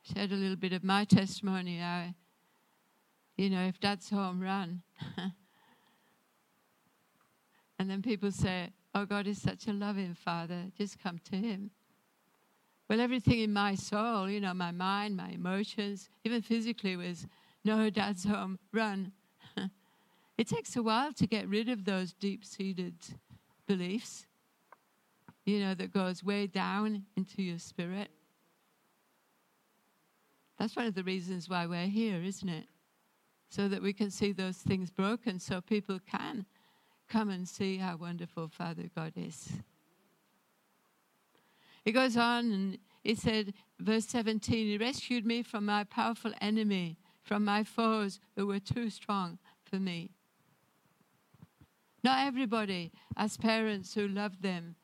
I 0.03 0.13
Shared 0.13 0.33
a 0.33 0.35
little 0.35 0.57
bit 0.57 0.73
of 0.73 0.83
my 0.83 1.05
testimony. 1.05 1.81
I, 1.81 2.17
you 3.37 3.49
know, 3.49 3.65
if 3.69 3.79
Dad's 3.79 4.11
home, 4.11 4.41
run. 4.41 4.83
and 7.79 7.89
then 7.89 8.03
people 8.03 8.33
say, 8.33 8.71
Oh, 8.93 9.05
God 9.05 9.29
is 9.29 9.41
such 9.41 9.69
a 9.69 9.73
loving 9.73 10.15
Father. 10.15 10.65
Just 10.77 11.01
come 11.01 11.21
to 11.31 11.37
Him. 11.37 11.71
Well, 12.91 13.01
everything 13.01 13.39
in 13.39 13.53
my 13.53 13.77
soul, 13.77 14.29
you 14.29 14.41
know, 14.41 14.53
my 14.53 14.73
mind, 14.73 15.17
my 15.17 15.29
emotions, 15.29 16.11
even 16.25 16.43
physically, 16.43 16.97
was 16.97 17.29
no, 17.65 17.89
Dad's 17.89 18.25
home, 18.25 18.59
run. 18.73 19.13
It 20.39 20.49
takes 20.49 20.77
a 20.77 20.83
while 20.83 21.13
to 21.13 21.27
get 21.27 21.49
rid 21.49 21.69
of 21.69 21.85
those 21.85 22.15
deep 22.15 22.45
seated 22.45 22.95
beliefs, 23.67 24.27
you 25.45 25.61
know, 25.61 25.75
that 25.75 25.93
goes 25.93 26.25
way 26.25 26.47
down 26.47 27.05
into 27.17 27.43
your 27.43 27.59
spirit. 27.59 28.09
That's 30.59 30.75
one 30.75 30.87
of 30.87 30.95
the 30.95 31.05
reasons 31.05 31.49
why 31.49 31.67
we're 31.67 31.87
here, 31.87 32.23
isn't 32.23 32.49
it? 32.49 32.67
So 33.51 33.69
that 33.69 33.83
we 33.83 33.93
can 33.93 34.11
see 34.11 34.33
those 34.33 34.57
things 34.57 34.91
broken 34.91 35.39
so 35.39 35.61
people 35.61 35.99
can 36.11 36.47
Come 37.09 37.31
and 37.31 37.49
see 37.49 37.79
how 37.79 37.97
wonderful 37.97 38.49
Father 38.49 38.91
God 38.95 39.13
is. 39.17 39.53
He 41.85 41.93
goes 41.93 42.17
on 42.19 42.53
and 42.53 42.79
he 43.03 43.15
said, 43.15 43.55
verse 43.81 44.07
17, 44.07 44.67
He 44.67 44.77
rescued 44.77 45.25
me 45.25 45.43
from 45.43 45.65
my 45.65 45.85
powerful 45.85 46.33
enemy, 46.41 46.99
from 47.23 47.45
my 47.45 47.65
foes 47.65 48.21
who 48.37 48.47
were 48.47 48.59
too 48.59 48.91
strong 48.91 49.39
for 49.65 49.77
me. 49.77 50.11
Not 52.05 52.27
everybody 52.27 52.93
has 53.17 53.37
parents 53.37 53.95
who 53.95 54.09
love 54.09 54.41
them 54.41 54.77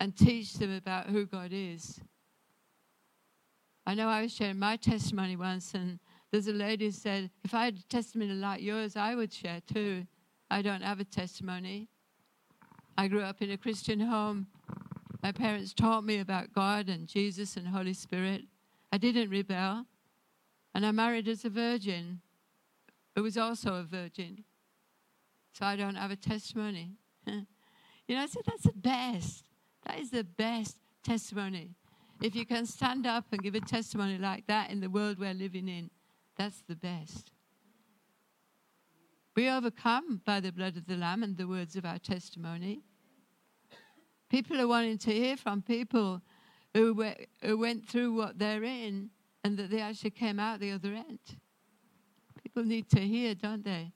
and 0.00 0.16
teach 0.16 0.54
them 0.54 0.74
about 0.74 1.06
who 1.06 1.26
God 1.26 1.50
is. 1.52 2.00
I 3.86 3.94
know 3.94 4.08
I 4.08 4.22
was 4.22 4.34
sharing 4.34 4.58
my 4.58 4.76
testimony 4.76 5.36
once, 5.36 5.74
and 5.74 6.00
there's 6.32 6.48
a 6.48 6.52
lady 6.52 6.86
who 6.86 6.90
said, 6.90 7.30
If 7.44 7.54
I 7.54 7.66
had 7.66 7.78
a 7.78 7.82
testimony 7.84 8.32
like 8.32 8.60
yours, 8.60 8.96
I 8.96 9.14
would 9.14 9.32
share 9.32 9.60
too. 9.72 10.06
I 10.50 10.60
don't 10.60 10.82
have 10.82 10.98
a 10.98 11.04
testimony. 11.04 11.88
I 12.98 13.08
grew 13.08 13.22
up 13.22 13.42
in 13.42 13.50
a 13.50 13.56
Christian 13.56 14.00
home. 14.00 14.48
My 15.22 15.30
parents 15.30 15.72
taught 15.72 16.04
me 16.04 16.18
about 16.18 16.52
God 16.52 16.88
and 16.88 17.06
Jesus 17.06 17.56
and 17.56 17.68
Holy 17.68 17.92
Spirit. 17.92 18.42
I 18.92 18.98
didn't 18.98 19.30
rebel. 19.30 19.86
And 20.74 20.84
I 20.84 20.90
married 20.90 21.28
as 21.28 21.44
a 21.44 21.50
virgin 21.50 22.20
who 23.14 23.22
was 23.22 23.38
also 23.38 23.74
a 23.74 23.82
virgin. 23.82 24.44
So 25.56 25.64
I 25.64 25.74
don't 25.74 25.94
have 25.94 26.10
a 26.10 26.16
testimony. 26.16 26.98
you 27.26 27.46
know, 28.10 28.20
I 28.20 28.26
said, 28.26 28.42
that's 28.44 28.64
the 28.64 28.74
best. 28.74 29.44
That 29.86 29.98
is 29.98 30.10
the 30.10 30.22
best 30.22 30.76
testimony. 31.02 31.70
If 32.20 32.34
you 32.34 32.44
can 32.44 32.66
stand 32.66 33.06
up 33.06 33.24
and 33.32 33.42
give 33.42 33.54
a 33.54 33.60
testimony 33.60 34.18
like 34.18 34.46
that 34.48 34.70
in 34.70 34.80
the 34.80 34.90
world 34.90 35.18
we're 35.18 35.32
living 35.32 35.66
in, 35.66 35.88
that's 36.36 36.62
the 36.68 36.76
best. 36.76 37.32
We 39.34 39.48
overcome 39.48 40.20
by 40.26 40.40
the 40.40 40.52
blood 40.52 40.76
of 40.76 40.86
the 40.86 40.96
Lamb 40.96 41.22
and 41.22 41.38
the 41.38 41.48
words 41.48 41.74
of 41.74 41.86
our 41.86 41.98
testimony. 41.98 42.82
People 44.28 44.60
are 44.60 44.68
wanting 44.68 44.98
to 44.98 45.10
hear 45.10 45.38
from 45.38 45.62
people 45.62 46.20
who, 46.74 46.92
were, 46.92 47.14
who 47.42 47.56
went 47.56 47.88
through 47.88 48.12
what 48.12 48.38
they're 48.38 48.64
in 48.64 49.08
and 49.42 49.56
that 49.56 49.70
they 49.70 49.80
actually 49.80 50.10
came 50.10 50.38
out 50.38 50.60
the 50.60 50.72
other 50.72 50.92
end. 50.92 51.18
People 52.42 52.62
need 52.64 52.90
to 52.90 53.00
hear, 53.00 53.34
don't 53.34 53.64
they? 53.64 53.92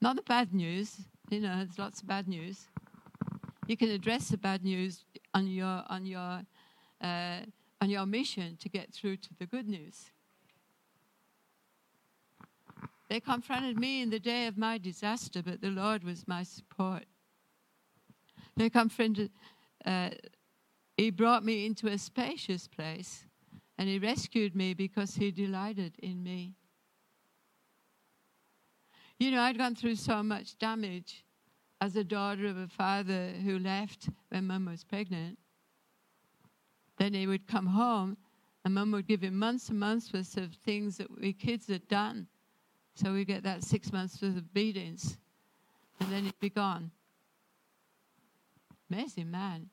Not 0.00 0.16
the 0.16 0.22
bad 0.22 0.54
news. 0.54 0.96
You 1.30 1.40
know, 1.40 1.56
there's 1.56 1.78
lots 1.78 2.00
of 2.00 2.08
bad 2.08 2.26
news. 2.26 2.68
You 3.66 3.76
can 3.76 3.90
address 3.90 4.28
the 4.28 4.38
bad 4.38 4.64
news 4.64 5.04
on 5.34 5.46
your 5.46 5.84
on 5.88 6.06
your 6.06 6.42
uh, 7.02 7.40
on 7.80 7.90
your 7.90 8.06
mission 8.06 8.56
to 8.60 8.68
get 8.68 8.92
through 8.92 9.18
to 9.18 9.28
the 9.38 9.46
good 9.46 9.68
news. 9.68 10.10
They 13.08 13.20
confronted 13.20 13.78
me 13.78 14.02
in 14.02 14.10
the 14.10 14.20
day 14.20 14.46
of 14.46 14.56
my 14.56 14.78
disaster, 14.78 15.42
but 15.42 15.60
the 15.60 15.70
Lord 15.70 16.04
was 16.04 16.28
my 16.28 16.44
support. 16.44 17.04
They 18.56 18.70
confronted, 18.70 19.32
uh, 19.84 20.10
He 20.96 21.10
brought 21.10 21.44
me 21.44 21.66
into 21.66 21.88
a 21.88 21.98
spacious 21.98 22.68
place 22.68 23.26
and 23.76 23.88
He 23.88 23.98
rescued 23.98 24.54
me 24.54 24.74
because 24.74 25.16
He 25.16 25.32
delighted 25.32 25.94
in 25.98 26.22
me. 26.22 26.54
You 29.20 29.30
know, 29.30 29.42
I'd 29.42 29.58
gone 29.58 29.74
through 29.74 29.96
so 29.96 30.22
much 30.22 30.56
damage 30.58 31.26
as 31.82 31.94
a 31.94 32.02
daughter 32.02 32.46
of 32.46 32.56
a 32.56 32.66
father 32.66 33.32
who 33.44 33.58
left 33.58 34.08
when 34.30 34.46
mum 34.46 34.64
was 34.64 34.82
pregnant. 34.82 35.38
Then 36.96 37.12
he 37.12 37.26
would 37.26 37.46
come 37.46 37.66
home 37.66 38.16
and 38.64 38.72
mum 38.72 38.92
would 38.92 39.06
give 39.06 39.20
him 39.20 39.38
months 39.38 39.68
and 39.68 39.78
months 39.78 40.10
worth 40.10 40.38
of 40.38 40.54
things 40.64 40.96
that 40.96 41.20
we 41.20 41.34
kids 41.34 41.66
had 41.66 41.86
done. 41.86 42.28
So 42.94 43.12
we 43.12 43.26
get 43.26 43.42
that 43.42 43.62
six 43.62 43.92
months 43.92 44.22
worth 44.22 44.38
of 44.38 44.54
beatings. 44.54 45.18
And 46.00 46.10
then 46.10 46.24
he'd 46.24 46.40
be 46.40 46.48
gone. 46.48 46.90
Amazing 48.90 49.30
man. 49.30 49.68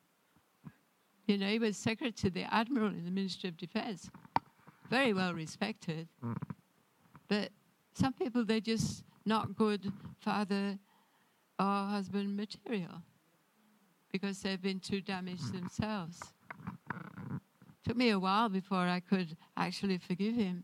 You 1.25 1.37
know, 1.37 1.47
he 1.47 1.59
was 1.59 1.77
secretary 1.77 2.11
to 2.11 2.29
the 2.29 2.53
admiral 2.53 2.89
in 2.89 3.05
the 3.05 3.11
Ministry 3.11 3.47
of 3.47 3.55
Defense. 3.55 4.09
Very 4.89 5.13
well 5.13 5.33
respected. 5.33 6.09
Mm. 6.21 6.35
But 7.29 7.51
some 7.93 8.11
people, 8.11 8.43
they 8.43 8.59
just 8.59 9.03
not 9.27 9.55
good 9.55 9.91
father 10.19 10.79
or 11.59 11.85
husband 11.87 12.35
material 12.35 13.03
because 14.11 14.41
they've 14.41 14.61
been 14.61 14.79
too 14.79 15.01
damaged 15.01 15.53
themselves. 15.53 16.19
Took 17.85 17.97
me 17.97 18.09
a 18.09 18.19
while 18.19 18.49
before 18.49 18.87
I 18.87 19.01
could 19.01 19.35
actually 19.55 19.97
forgive 19.97 20.35
him. 20.35 20.63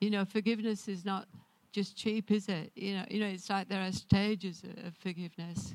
You 0.00 0.10
know, 0.10 0.24
forgiveness 0.24 0.88
is 0.88 1.04
not 1.04 1.26
just 1.72 1.96
cheap, 1.96 2.30
is 2.30 2.48
it? 2.48 2.70
You 2.74 2.96
know, 2.96 3.04
you 3.08 3.20
know, 3.20 3.26
it's 3.26 3.48
like 3.48 3.68
there 3.68 3.82
are 3.82 3.92
stages 3.92 4.62
of 4.84 4.94
forgiveness. 4.96 5.74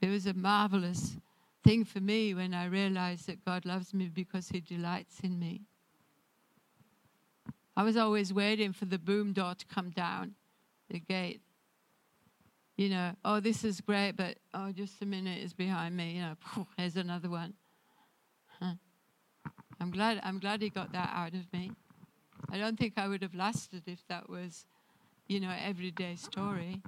It 0.00 0.08
was 0.08 0.26
a 0.26 0.34
marvelous 0.34 1.16
thing 1.64 1.84
for 1.84 2.00
me 2.00 2.34
when 2.34 2.54
I 2.54 2.66
realized 2.66 3.26
that 3.26 3.44
God 3.44 3.66
loves 3.66 3.92
me 3.92 4.08
because 4.08 4.48
He 4.48 4.60
delights 4.60 5.20
in 5.20 5.38
me. 5.38 5.66
I 7.80 7.82
was 7.82 7.96
always 7.96 8.30
waiting 8.30 8.74
for 8.74 8.84
the 8.84 8.98
boom 8.98 9.32
door 9.32 9.54
to 9.54 9.64
come 9.64 9.88
down 9.88 10.34
the 10.90 11.00
gate. 11.00 11.40
You 12.76 12.90
know, 12.90 13.12
oh, 13.24 13.40
this 13.40 13.64
is 13.64 13.80
great, 13.80 14.18
but 14.18 14.36
oh, 14.52 14.70
just 14.70 15.00
a 15.00 15.06
minute 15.06 15.42
is 15.42 15.54
behind 15.54 15.96
me. 15.96 16.16
You 16.16 16.20
know, 16.20 16.34
phew, 16.52 16.66
there's 16.76 16.96
another 16.96 17.30
one. 17.30 17.54
Huh. 18.60 18.74
I'm 19.80 19.90
glad. 19.90 20.20
I'm 20.22 20.38
glad 20.38 20.60
he 20.60 20.68
got 20.68 20.92
that 20.92 21.10
out 21.14 21.32
of 21.32 21.50
me. 21.54 21.72
I 22.50 22.58
don't 22.58 22.78
think 22.78 22.98
I 22.98 23.08
would 23.08 23.22
have 23.22 23.34
lasted 23.34 23.84
if 23.86 24.06
that 24.08 24.28
was, 24.28 24.66
you 25.26 25.40
know, 25.40 25.54
everyday 25.64 26.16
story. 26.16 26.82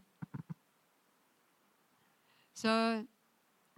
So, 2.52 3.06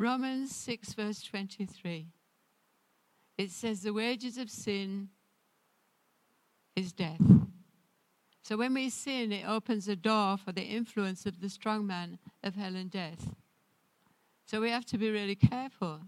Romans 0.01 0.53
6, 0.57 0.95
verse 0.95 1.23
23. 1.23 2.09
It 3.39 3.53
says, 3.53 3.83
The 3.83 3.93
wages 3.93 4.37
of 4.37 4.51
sin 4.51 5.11
is 6.77 6.93
death. 6.93 7.21
So 8.43 8.57
when 8.57 8.75
we 8.75 8.91
sin, 8.91 9.33
it 9.33 9.49
opens 9.49 9.89
a 9.89 9.97
door 9.97 10.37
for 10.37 10.53
the 10.53 10.63
influence 10.63 11.25
of 11.25 11.41
the 11.41 11.49
strong 11.49 11.87
man 11.87 12.19
of 12.43 12.55
hell 12.55 12.77
and 12.77 12.91
death. 12.91 13.35
So 14.45 14.61
we 14.61 14.71
have 14.71 14.85
to 14.87 14.99
be 14.99 15.11
really 15.11 15.35
careful. 15.35 16.01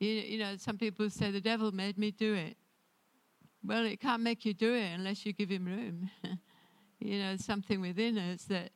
You, 0.00 0.08
you 0.08 0.38
know, 0.38 0.56
some 0.56 0.78
people 0.78 1.10
say 1.10 1.30
the 1.30 1.40
devil 1.40 1.72
made 1.72 1.98
me 1.98 2.10
do 2.10 2.34
it. 2.34 2.56
Well, 3.62 3.84
it 3.84 4.00
can't 4.00 4.22
make 4.22 4.44
you 4.44 4.54
do 4.54 4.72
it 4.72 4.92
unless 4.94 5.26
you 5.26 5.32
give 5.32 5.50
him 5.50 5.66
room. 5.66 6.10
you 7.00 7.18
know, 7.18 7.36
something 7.36 7.80
within 7.80 8.16
us 8.16 8.44
that 8.44 8.70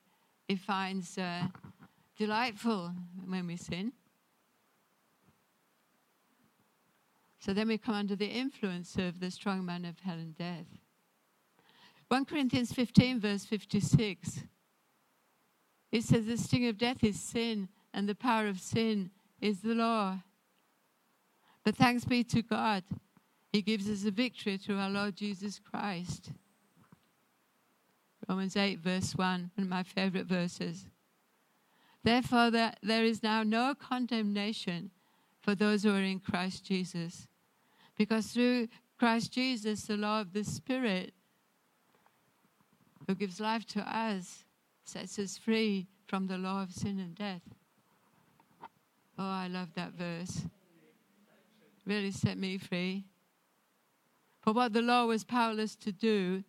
he 0.49 0.57
finds 0.57 1.17
uh, 1.17 1.45
delightful 2.19 2.93
when 3.27 3.47
we 3.47 3.57
sin. 3.57 3.93
So 7.45 7.53
then 7.53 7.67
we 7.67 7.77
come 7.77 7.97
under 7.97 8.15
the 8.15 8.29
influence 8.29 8.95
of 8.97 9.19
the 9.19 9.29
strong 9.29 9.65
man 9.65 9.85
of 9.85 9.99
hell 9.99 10.15
and 10.15 10.37
death. 10.39 10.79
1 12.07 12.25
Corinthians 12.25 12.73
15, 12.73 13.19
verse 13.19 13.45
56. 13.45 14.45
It 15.91 16.05
says, 16.05 16.27
The 16.27 16.37
sting 16.37 16.69
of 16.69 16.79
death 16.79 17.03
is 17.03 17.19
sin, 17.19 17.69
and 17.93 18.09
the 18.09 18.15
power 18.15 18.47
of 18.47 18.61
sin 18.61 19.11
is 19.41 19.61
the 19.61 19.75
law. 19.75 20.21
But 21.65 21.75
thanks 21.75 22.05
be 22.05 22.23
to 22.25 22.43
God, 22.43 22.85
He 23.53 23.61
gives 23.61 23.91
us 23.91 24.05
a 24.05 24.13
victory 24.13 24.57
through 24.57 24.79
our 24.79 24.91
Lord 24.91 25.17
Jesus 25.17 25.59
Christ. 25.59 26.31
Romans 28.29 28.57
8, 28.57 28.79
verse 28.79 29.17
1, 29.17 29.51
one 29.57 29.65
of 29.65 29.69
my 29.69 29.83
favorite 29.83 30.27
verses. 30.27 30.87
Therefore, 32.05 32.53
there 32.53 33.05
is 33.05 33.21
now 33.21 33.43
no 33.43 33.75
condemnation 33.75 34.93
for 35.41 35.57
those 35.57 35.83
who 35.83 35.93
are 35.93 36.01
in 36.01 36.21
Christ 36.21 36.65
Jesus. 36.65 37.27
Because 38.03 38.27
through 38.27 38.67
Christ 38.99 39.33
Jesus, 39.33 39.83
the 39.83 39.97
law 39.97 40.21
of 40.21 40.33
the 40.33 40.43
Spirit, 40.43 41.15
who 43.07 43.15
gives 43.15 43.39
life 43.39 43.65
to 43.67 43.81
us, 43.81 44.43
sets 44.83 45.21
us 45.21 45.39
free 45.39 45.87
from 46.09 46.27
the 46.27 46.37
law 46.37 46.65
of 46.65 46.73
sin 46.73 46.99
and 46.99 47.15
death. 47.15 47.43
Oh, 49.17 49.23
I 49.23 49.47
love 49.47 49.69
that 49.77 49.93
verse. 49.93 50.47
Really 51.87 52.11
set 52.11 52.37
me 52.37 52.59
free. 52.59 53.05
For 54.41 54.53
what 54.53 54.73
the 54.73 54.83
law 54.83 55.07
was 55.07 55.23
powerless 55.23 55.77
to 55.77 55.93
do, 55.93 56.43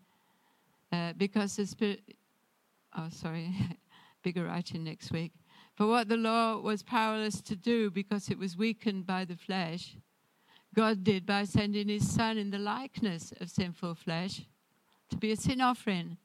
uh, 0.91 1.13
because 1.15 1.55
the 1.55 1.67
Spirit. 1.67 2.01
Oh, 2.97 3.09
sorry, 3.11 3.53
bigger 4.23 4.45
writing 4.45 4.83
next 4.83 5.11
week. 5.11 5.33
For 5.75 5.85
what 5.85 6.09
the 6.09 6.17
law 6.17 6.57
was 6.57 6.81
powerless 6.81 7.41
to 7.41 7.55
do 7.55 7.91
because 7.91 8.29
it 8.29 8.39
was 8.39 8.57
weakened 8.57 9.05
by 9.05 9.23
the 9.23 9.37
flesh, 9.37 9.97
God 10.73 11.03
did 11.03 11.25
by 11.25 11.43
sending 11.43 11.87
his 11.87 12.09
Son 12.09 12.37
in 12.37 12.49
the 12.49 12.57
likeness 12.57 13.33
of 13.39 13.49
sinful 13.49 13.95
flesh 13.95 14.41
to 15.09 15.17
be 15.17 15.31
a 15.31 15.35
sin 15.35 15.61
offering. 15.61 16.17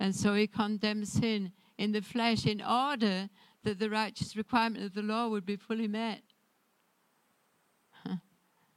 And 0.00 0.14
so 0.14 0.34
he 0.34 0.46
condemned 0.46 1.08
sin 1.08 1.52
in 1.76 1.92
the 1.92 2.02
flesh 2.02 2.46
in 2.46 2.60
order 2.60 3.28
that 3.64 3.78
the 3.78 3.90
righteous 3.90 4.36
requirement 4.36 4.84
of 4.84 4.94
the 4.94 5.02
law 5.02 5.28
would 5.28 5.46
be 5.46 5.56
fully 5.56 5.88
met. 5.88 6.22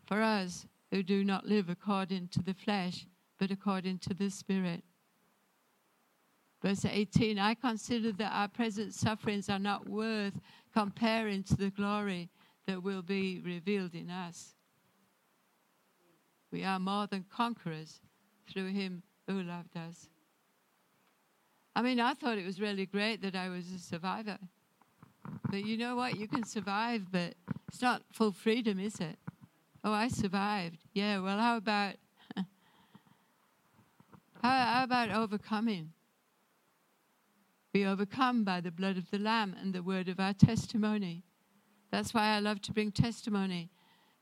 For 0.05 0.21
us 0.21 0.65
who 0.91 1.03
do 1.03 1.23
not 1.23 1.45
live 1.45 1.69
according 1.69 2.27
to 2.29 2.43
the 2.43 2.53
flesh, 2.53 3.07
but 3.39 3.51
according 3.51 3.99
to 3.99 4.13
the 4.13 4.29
Spirit. 4.29 4.83
Verse 6.61 6.85
18 6.85 7.39
I 7.39 7.55
consider 7.55 8.11
that 8.13 8.31
our 8.31 8.47
present 8.47 8.93
sufferings 8.93 9.49
are 9.49 9.59
not 9.59 9.89
worth 9.89 10.39
comparing 10.73 11.43
to 11.43 11.55
the 11.55 11.71
glory 11.71 12.29
that 12.67 12.83
will 12.83 13.01
be 13.01 13.41
revealed 13.43 13.95
in 13.95 14.09
us. 14.11 14.53
We 16.51 16.63
are 16.63 16.79
more 16.79 17.07
than 17.07 17.25
conquerors 17.33 18.01
through 18.49 18.67
him 18.67 19.03
who 19.27 19.41
loved 19.41 19.77
us. 19.77 20.09
I 21.75 21.81
mean, 21.81 21.99
I 21.99 22.13
thought 22.13 22.37
it 22.37 22.45
was 22.45 22.59
really 22.59 22.85
great 22.85 23.21
that 23.21 23.35
I 23.35 23.47
was 23.49 23.71
a 23.71 23.79
survivor. 23.79 24.37
But 25.49 25.65
you 25.65 25.77
know 25.77 25.95
what? 25.95 26.17
You 26.17 26.27
can 26.27 26.43
survive, 26.43 27.07
but 27.11 27.35
it's 27.67 27.81
not 27.81 28.03
full 28.11 28.33
freedom, 28.33 28.79
is 28.79 28.99
it? 28.99 29.17
Oh, 29.83 29.93
I 29.93 30.09
survived. 30.09 30.83
Yeah, 30.93 31.19
well, 31.19 31.39
how 31.39 31.57
about 31.57 31.95
how, 34.43 34.83
about 34.83 35.11
overcoming? 35.11 35.93
We 37.73 37.85
overcome 37.85 38.43
by 38.43 38.59
the 38.59 38.71
blood 38.71 38.97
of 38.97 39.09
the 39.09 39.17
Lamb 39.17 39.55
and 39.59 39.73
the 39.73 39.81
word 39.81 40.09
of 40.09 40.19
our 40.19 40.33
testimony. 40.33 41.23
That's 41.89 42.13
why 42.13 42.35
I 42.35 42.39
love 42.39 42.61
to 42.63 42.73
bring 42.73 42.91
testimony, 42.91 43.69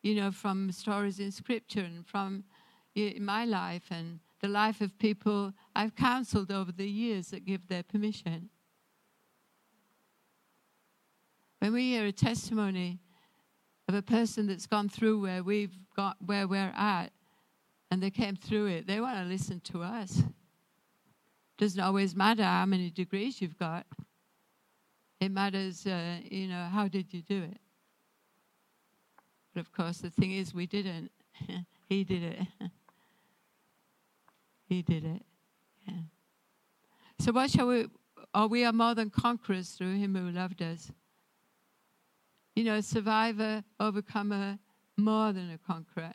you 0.01 0.15
know, 0.15 0.31
from 0.31 0.71
stories 0.71 1.19
in 1.19 1.31
Scripture 1.31 1.81
and 1.81 2.05
from 2.05 2.43
my 3.19 3.45
life 3.45 3.83
and 3.91 4.19
the 4.41 4.47
life 4.47 4.81
of 4.81 4.97
people 4.97 5.53
I've 5.75 5.95
counseled 5.95 6.51
over 6.51 6.71
the 6.71 6.87
years 6.87 7.27
that 7.27 7.45
give 7.45 7.67
their 7.67 7.83
permission. 7.83 8.49
When 11.59 11.73
we 11.73 11.89
hear 11.89 12.05
a 12.05 12.11
testimony 12.11 12.99
of 13.87 13.95
a 13.95 14.01
person 14.01 14.47
that's 14.47 14.65
gone 14.65 14.87
through 14.87 15.21
where 15.21 15.43
we've 15.43 15.75
got 15.95 16.15
where 16.25 16.47
we're 16.47 16.73
at 16.75 17.11
and 17.91 18.01
they 18.01 18.09
came 18.09 18.35
through 18.35 18.67
it, 18.67 18.87
they 18.87 19.01
want 19.01 19.17
to 19.17 19.25
listen 19.25 19.59
to 19.61 19.83
us. 19.83 20.23
Doesn't 21.57 21.81
always 21.81 22.15
matter 22.15 22.43
how 22.43 22.65
many 22.65 22.89
degrees 22.89 23.41
you've 23.41 23.59
got. 23.59 23.85
It 25.19 25.31
matters, 25.31 25.85
uh, 25.85 26.19
you 26.23 26.47
know, 26.47 26.69
how 26.71 26.87
did 26.87 27.13
you 27.13 27.21
do 27.21 27.43
it? 27.43 27.57
But 29.53 29.61
of 29.61 29.71
course, 29.71 29.99
the 29.99 30.09
thing 30.09 30.31
is, 30.31 30.53
we 30.53 30.65
didn't. 30.65 31.11
he 31.89 32.03
did 32.03 32.23
it. 32.23 32.39
he 34.67 34.81
did 34.81 35.05
it. 35.05 35.23
Yeah. 35.87 35.93
So, 37.19 37.31
what 37.31 37.49
shall 37.49 37.67
we? 37.67 37.87
Oh, 38.33 38.47
we 38.47 38.63
are 38.63 38.73
more 38.73 38.93
than 38.93 39.09
conquerors 39.09 39.71
through 39.71 39.97
him 39.97 40.15
who 40.15 40.29
loved 40.29 40.61
us 40.61 40.91
you 42.59 42.65
know, 42.65 42.81
survivor, 42.81 43.63
overcomer, 43.79 44.59
more 44.97 45.31
than 45.31 45.49
a 45.49 45.57
conqueror. 45.57 46.13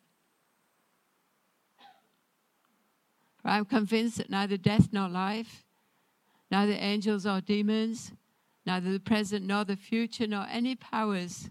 For 3.40 3.48
I 3.48 3.56
am 3.56 3.64
convinced 3.64 4.18
that 4.18 4.28
neither 4.28 4.58
death 4.58 4.88
nor 4.92 5.08
life, 5.08 5.64
neither 6.50 6.76
angels 6.78 7.24
or 7.24 7.40
demons, 7.40 8.12
neither 8.66 8.92
the 8.92 9.00
present 9.00 9.46
nor 9.46 9.64
the 9.64 9.76
future, 9.76 10.26
nor 10.26 10.46
any 10.50 10.74
powers, 10.74 11.48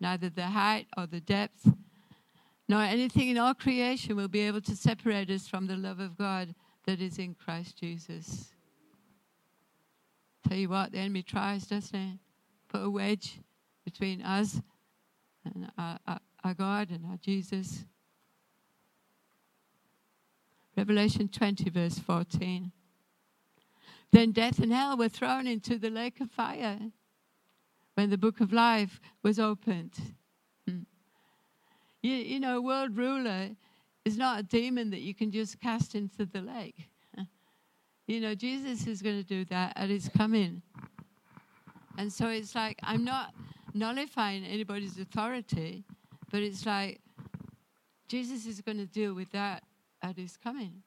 neither 0.00 0.30
the 0.30 0.46
height 0.46 0.86
or 0.96 1.06
the 1.06 1.20
depth, 1.20 1.70
nor 2.68 2.82
anything 2.82 3.28
in 3.28 3.38
all 3.38 3.54
creation 3.54 4.16
will 4.16 4.28
be 4.28 4.40
able 4.40 4.60
to 4.62 4.76
separate 4.76 5.30
us 5.30 5.46
from 5.46 5.66
the 5.66 5.76
love 5.76 6.00
of 6.00 6.16
God 6.16 6.54
that 6.86 7.00
is 7.00 7.18
in 7.18 7.34
Christ 7.34 7.76
Jesus. 7.76 8.52
Tell 10.48 10.56
you 10.56 10.68
what, 10.68 10.92
the 10.92 10.98
enemy 10.98 11.22
tries, 11.22 11.66
doesn't 11.66 11.98
he? 11.98 12.18
Put 12.68 12.82
a 12.82 12.90
wedge 12.90 13.40
between 13.84 14.22
us 14.22 14.60
and 15.44 15.70
our, 15.76 15.98
our, 16.06 16.20
our 16.44 16.54
God 16.54 16.90
and 16.90 17.04
our 17.06 17.18
Jesus. 17.18 17.84
Revelation 20.76 21.28
20, 21.28 21.68
verse 21.70 21.98
14. 21.98 22.72
Then 24.12 24.32
death 24.32 24.58
and 24.58 24.72
hell 24.72 24.96
were 24.96 25.08
thrown 25.08 25.46
into 25.46 25.78
the 25.78 25.90
lake 25.90 26.20
of 26.20 26.30
fire 26.30 26.78
when 27.94 28.10
the 28.10 28.18
book 28.18 28.40
of 28.40 28.52
life 28.52 29.00
was 29.22 29.38
opened. 29.38 29.94
Hmm. 30.66 30.80
You, 32.02 32.14
you 32.14 32.40
know, 32.40 32.60
world 32.60 32.96
ruler 32.96 33.50
is 34.04 34.16
not 34.16 34.40
a 34.40 34.42
demon 34.42 34.90
that 34.90 35.00
you 35.00 35.14
can 35.14 35.30
just 35.30 35.60
cast 35.60 35.94
into 35.94 36.26
the 36.26 36.40
lake. 36.40 36.88
You 38.06 38.20
know, 38.20 38.34
Jesus 38.34 38.88
is 38.88 39.02
going 39.02 39.18
to 39.18 39.22
do 39.22 39.44
that 39.44 39.72
at 39.76 39.88
his 39.88 40.08
coming. 40.08 40.62
And 41.96 42.12
so 42.12 42.26
it's 42.26 42.56
like, 42.56 42.76
I'm 42.82 43.04
not 43.04 43.32
nullifying 43.72 44.44
anybody's 44.44 44.98
authority, 44.98 45.84
but 46.32 46.42
it's 46.42 46.66
like 46.66 47.00
Jesus 48.08 48.46
is 48.46 48.60
going 48.60 48.78
to 48.78 48.86
deal 48.86 49.14
with 49.14 49.30
that 49.30 49.62
at 50.02 50.16
his 50.16 50.36
coming. 50.36 50.82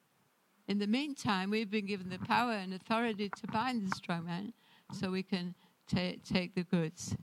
In 0.68 0.80
the 0.80 0.88
meantime, 0.88 1.50
we've 1.50 1.72
been 1.72 1.86
given 1.86 2.10
the 2.10 2.20
power 2.20 2.52
and 2.52 2.74
authority 2.74 3.30
to 3.30 3.48
bind 3.48 3.88
the 3.88 3.96
strong 3.96 4.26
man 4.26 4.52
so 4.92 5.10
we 5.10 5.24
can 5.24 5.56
ta- 5.88 6.20
take 6.24 6.56
the 6.56 6.64
goods. 6.64 7.16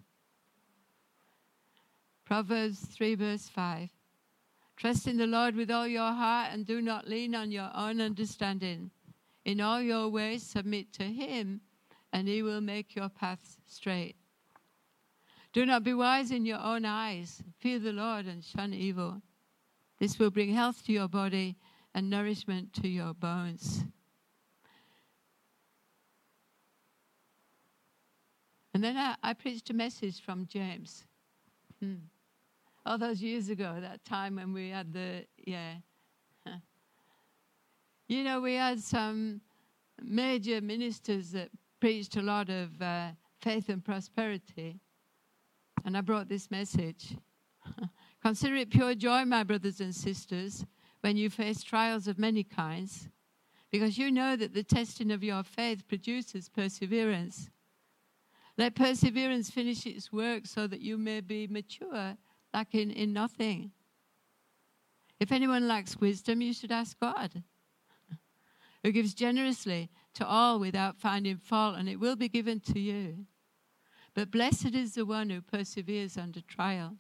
Proverbs 2.25 2.81
3, 2.81 3.15
verse 3.17 3.49
5. 3.49 3.91
Trust 4.77 5.07
in 5.07 5.17
the 5.17 5.27
Lord 5.27 5.57
with 5.57 5.71
all 5.71 5.87
your 5.87 6.13
heart 6.13 6.53
and 6.53 6.65
do 6.65 6.81
not 6.81 7.09
lean 7.09 7.35
on 7.35 7.51
your 7.51 7.71
own 7.75 8.01
understanding. 8.01 8.91
In 9.45 9.61
all 9.61 9.83
your 9.83 10.09
ways, 10.09 10.43
submit 10.43 10.93
to 10.95 11.05
Him, 11.05 11.61
and 12.13 12.29
He 12.29 12.43
will 12.43 12.61
make 12.61 12.95
your 12.95 13.09
paths 13.09 13.59
straight. 13.67 14.17
Do 15.53 15.67
not 15.67 15.83
be 15.83 15.93
wise 15.93 16.31
in 16.31 16.47
your 16.47 16.61
own 16.61 16.85
eyes. 16.85 17.43
Fear 17.59 17.81
the 17.81 17.93
Lord 17.93 18.27
and 18.27 18.45
shun 18.45 18.73
evil. 18.73 19.23
This 19.99 20.19
will 20.19 20.31
bring 20.31 20.55
health 20.55 20.87
to 20.87 20.93
your 20.93 21.09
body 21.09 21.57
and 21.95 22.09
nourishment 22.09 22.73
to 22.75 22.89
your 22.89 23.13
bones. 23.13 23.85
And 28.73 28.85
then 28.85 28.97
I, 28.97 29.17
I 29.23 29.33
preached 29.33 29.71
a 29.71 29.75
message 29.75 30.21
from 30.21 30.47
James. 30.47 31.05
Hmm. 31.81 31.95
All 32.87 32.99
those 32.99 33.21
years 33.21 33.49
ago, 33.49 33.77
that 33.81 34.05
time 34.05 34.37
when 34.37 34.53
we 34.53 34.71
had 34.71 34.93
the, 34.93 35.27
yeah. 35.47 35.75
You 38.09 38.25
know, 38.25 38.41
we 38.41 38.55
had 38.55 38.81
some 38.81 39.41
major 40.03 40.61
ministers 40.61 41.31
that 41.31 41.51
preached 41.81 42.17
a 42.17 42.23
lot 42.23 42.49
of 42.51 42.81
uh, 42.83 43.11
faith 43.41 43.69
and 43.69 43.85
prosperity. 43.85 44.81
And 45.85 45.97
I 45.97 46.01
brought 46.01 46.29
this 46.29 46.51
message. 46.51 47.17
Consider 48.23 48.57
it 48.57 48.71
pure 48.71 48.95
joy, 48.95 49.25
my 49.25 49.45
brothers 49.45 49.81
and 49.81 49.95
sisters, 49.95 50.65
when 51.01 51.17
you 51.17 51.31
face 51.31 51.63
trials 51.63 52.07
of 52.07 52.19
many 52.19 52.45
kinds, 52.45 53.09
because 53.71 53.97
you 53.97 54.11
know 54.11 54.37
that 54.37 54.53
the 54.53 54.63
testing 54.63 55.11
of 55.11 55.25
your 55.25 55.43
faith 55.43 55.89
produces 55.89 56.49
perseverance. 56.49 57.49
Let 58.57 58.75
perseverance 58.75 59.51
finish 59.51 59.87
its 59.87 60.13
work 60.13 60.47
so 60.47 60.67
that 60.67 60.81
you 60.81 60.99
may 60.99 61.21
be 61.21 61.47
mature, 61.47 62.17
lacking 62.53 62.91
in 62.91 63.13
nothing. 63.13 63.73
If 65.19 65.33
anyone 65.33 65.69
lacks 65.69 65.99
wisdom, 65.99 66.41
you 66.41 66.53
should 66.53 66.73
ask 66.73 66.99
God, 66.99 67.43
who 68.83 68.93
gives 68.93 69.15
generously 69.15 69.91
to 70.15 70.27
all 70.27 70.59
without 70.59 70.99
finding 70.99 71.37
fault, 71.37 71.77
and 71.77 71.89
it 71.89 72.01
will 72.01 72.17
be 72.17 72.29
given 72.29 72.61
to 72.61 72.81
you. 72.81 73.27
But 74.15 74.31
blessed 74.31 74.75
is 74.75 74.95
the 74.95 75.07
one 75.07 75.31
who 75.31 75.41
perseveres 75.41 76.17
under 76.17 76.41
trial. 76.41 76.97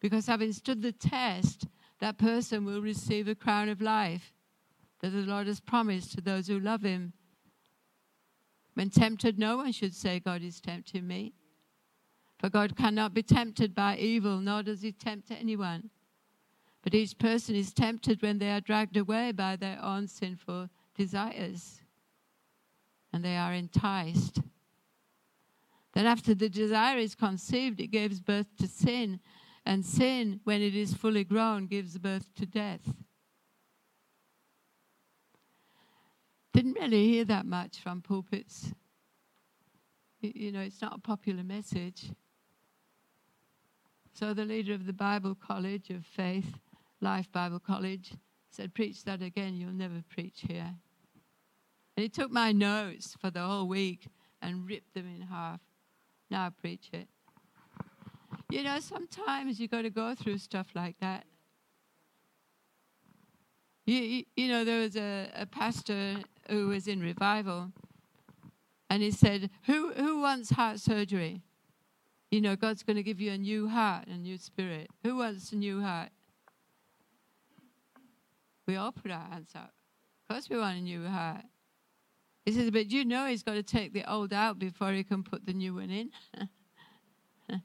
Because 0.00 0.26
having 0.26 0.52
stood 0.52 0.82
the 0.82 0.92
test, 0.92 1.66
that 2.00 2.18
person 2.18 2.64
will 2.64 2.80
receive 2.80 3.28
a 3.28 3.34
crown 3.34 3.68
of 3.68 3.80
life 3.80 4.32
that 5.00 5.10
the 5.10 5.22
Lord 5.22 5.46
has 5.46 5.60
promised 5.60 6.12
to 6.12 6.20
those 6.20 6.46
who 6.46 6.58
love 6.58 6.82
him. 6.82 7.12
When 8.74 8.90
tempted, 8.90 9.38
no 9.38 9.56
one 9.56 9.72
should 9.72 9.94
say, 9.94 10.20
God 10.20 10.42
is 10.42 10.60
tempting 10.60 11.06
me. 11.06 11.32
For 12.38 12.50
God 12.50 12.76
cannot 12.76 13.14
be 13.14 13.22
tempted 13.22 13.74
by 13.74 13.96
evil, 13.96 14.40
nor 14.40 14.62
does 14.62 14.82
he 14.82 14.92
tempt 14.92 15.30
anyone. 15.30 15.90
But 16.82 16.94
each 16.94 17.16
person 17.18 17.54
is 17.54 17.72
tempted 17.72 18.20
when 18.20 18.38
they 18.38 18.50
are 18.50 18.60
dragged 18.60 18.96
away 18.96 19.32
by 19.32 19.56
their 19.56 19.78
own 19.82 20.06
sinful 20.06 20.68
desires, 20.94 21.80
and 23.12 23.24
they 23.24 23.36
are 23.36 23.54
enticed. 23.54 24.40
Then, 25.94 26.06
after 26.06 26.34
the 26.34 26.48
desire 26.48 26.98
is 26.98 27.14
conceived, 27.14 27.80
it 27.80 27.86
gives 27.86 28.20
birth 28.20 28.48
to 28.58 28.66
sin. 28.66 29.20
And 29.64 29.86
sin, 29.86 30.40
when 30.44 30.60
it 30.60 30.74
is 30.74 30.92
fully 30.92 31.24
grown, 31.24 31.66
gives 31.66 31.96
birth 31.96 32.34
to 32.34 32.44
death. 32.44 32.92
Didn't 36.54 36.78
really 36.80 37.08
hear 37.08 37.24
that 37.24 37.46
much 37.46 37.80
from 37.80 38.00
pulpits. 38.00 38.72
You 40.20 40.52
know, 40.52 40.60
it's 40.60 40.80
not 40.80 40.94
a 40.94 41.00
popular 41.00 41.42
message. 41.42 42.12
So 44.12 44.32
the 44.32 44.44
leader 44.44 44.72
of 44.72 44.86
the 44.86 44.92
Bible 44.92 45.34
College 45.34 45.90
of 45.90 46.06
Faith, 46.06 46.60
Life 47.00 47.30
Bible 47.32 47.58
College, 47.58 48.12
said, 48.50 48.72
Preach 48.72 49.02
that 49.02 49.20
again, 49.20 49.56
you'll 49.56 49.72
never 49.72 50.04
preach 50.08 50.44
here. 50.46 50.76
And 51.96 52.02
he 52.04 52.08
took 52.08 52.30
my 52.30 52.52
notes 52.52 53.16
for 53.20 53.30
the 53.30 53.40
whole 53.40 53.66
week 53.66 54.06
and 54.40 54.68
ripped 54.68 54.94
them 54.94 55.06
in 55.12 55.22
half. 55.22 55.58
Now 56.30 56.50
preach 56.50 56.88
it. 56.92 57.08
You 58.48 58.62
know, 58.62 58.78
sometimes 58.78 59.58
you've 59.58 59.72
got 59.72 59.82
to 59.82 59.90
go 59.90 60.14
through 60.14 60.38
stuff 60.38 60.68
like 60.76 60.94
that. 61.00 61.24
You, 63.86 64.24
you, 64.36 64.48
know, 64.48 64.64
there 64.64 64.80
was 64.80 64.96
a, 64.96 65.28
a 65.34 65.46
pastor 65.46 66.16
who 66.48 66.68
was 66.68 66.88
in 66.88 67.00
revival, 67.00 67.70
and 68.88 69.02
he 69.02 69.10
said, 69.10 69.50
who, 69.66 69.92
who 69.92 70.20
wants 70.20 70.50
heart 70.50 70.80
surgery? 70.80 71.42
You 72.30 72.40
know, 72.40 72.56
God's 72.56 72.82
going 72.82 72.96
to 72.96 73.02
give 73.02 73.20
you 73.20 73.32
a 73.32 73.38
new 73.38 73.68
heart, 73.68 74.06
a 74.08 74.16
new 74.16 74.38
spirit. 74.38 74.88
Who 75.02 75.18
wants 75.18 75.52
a 75.52 75.56
new 75.56 75.82
heart? 75.82 76.10
We 78.66 78.76
all 78.76 78.92
put 78.92 79.10
our 79.10 79.28
hands 79.30 79.50
up. 79.54 79.72
Of 80.22 80.34
course, 80.34 80.48
we 80.48 80.58
want 80.58 80.78
a 80.78 80.80
new 80.80 81.06
heart. 81.06 81.44
He 82.46 82.52
says, 82.52 82.70
but 82.70 82.90
you 82.90 83.04
know 83.04 83.26
he's 83.26 83.42
got 83.42 83.54
to 83.54 83.62
take 83.62 83.92
the 83.92 84.10
old 84.10 84.32
out 84.32 84.58
before 84.58 84.92
he 84.92 85.04
can 85.04 85.22
put 85.22 85.46
the 85.46 85.52
new 85.52 85.74
one 85.74 85.90
in. 85.90 86.10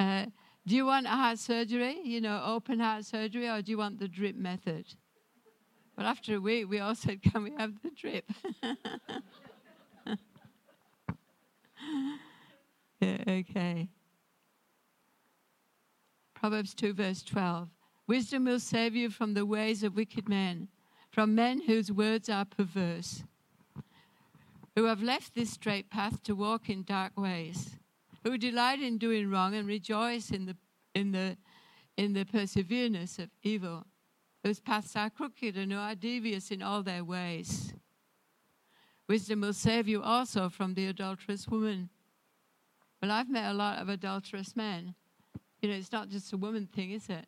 uh, 0.00 0.26
do 0.66 0.76
you 0.76 0.86
want 0.86 1.06
heart 1.06 1.38
surgery, 1.38 1.98
you 2.04 2.20
know, 2.20 2.42
open 2.44 2.80
heart 2.80 3.04
surgery, 3.04 3.48
or 3.48 3.62
do 3.62 3.72
you 3.72 3.78
want 3.78 3.98
the 3.98 4.08
drip 4.08 4.36
method? 4.36 4.86
Well, 6.00 6.08
after 6.08 6.36
a 6.36 6.40
week, 6.40 6.66
we 6.66 6.78
all 6.78 6.94
said, 6.94 7.20
can 7.20 7.42
we 7.42 7.50
have 7.58 7.74
the 7.82 7.90
drip? 7.90 8.24
yeah, 13.02 13.18
okay. 13.28 13.90
Proverbs 16.32 16.72
2, 16.72 16.94
verse 16.94 17.22
12. 17.22 17.68
Wisdom 18.06 18.46
will 18.46 18.60
save 18.60 18.96
you 18.96 19.10
from 19.10 19.34
the 19.34 19.44
ways 19.44 19.82
of 19.82 19.94
wicked 19.94 20.26
men, 20.26 20.68
from 21.10 21.34
men 21.34 21.60
whose 21.60 21.92
words 21.92 22.30
are 22.30 22.46
perverse, 22.46 23.22
who 24.74 24.84
have 24.84 25.02
left 25.02 25.34
this 25.34 25.50
straight 25.50 25.90
path 25.90 26.22
to 26.22 26.34
walk 26.34 26.70
in 26.70 26.82
dark 26.82 27.12
ways, 27.20 27.76
who 28.24 28.38
delight 28.38 28.80
in 28.80 28.96
doing 28.96 29.28
wrong 29.28 29.54
and 29.54 29.68
rejoice 29.68 30.30
in 30.30 30.46
the, 30.46 30.56
in 30.94 31.12
the, 31.12 31.36
in 31.98 32.14
the 32.14 32.24
perseverance 32.24 33.18
of 33.18 33.28
evil, 33.42 33.84
whose 34.42 34.60
paths 34.60 34.96
are 34.96 35.10
crooked 35.10 35.56
and 35.56 35.72
who 35.72 35.78
are 35.78 35.94
devious 35.94 36.50
in 36.50 36.62
all 36.62 36.82
their 36.82 37.04
ways. 37.04 37.72
Wisdom 39.08 39.40
will 39.40 39.52
save 39.52 39.88
you 39.88 40.02
also 40.02 40.48
from 40.48 40.74
the 40.74 40.86
adulterous 40.86 41.48
woman. 41.48 41.90
Well, 43.02 43.10
I've 43.10 43.28
met 43.28 43.50
a 43.50 43.54
lot 43.54 43.78
of 43.78 43.88
adulterous 43.88 44.54
men. 44.54 44.94
You 45.60 45.68
know, 45.68 45.74
it's 45.74 45.92
not 45.92 46.08
just 46.08 46.32
a 46.32 46.36
woman 46.36 46.66
thing, 46.66 46.92
is 46.92 47.08
it? 47.08 47.26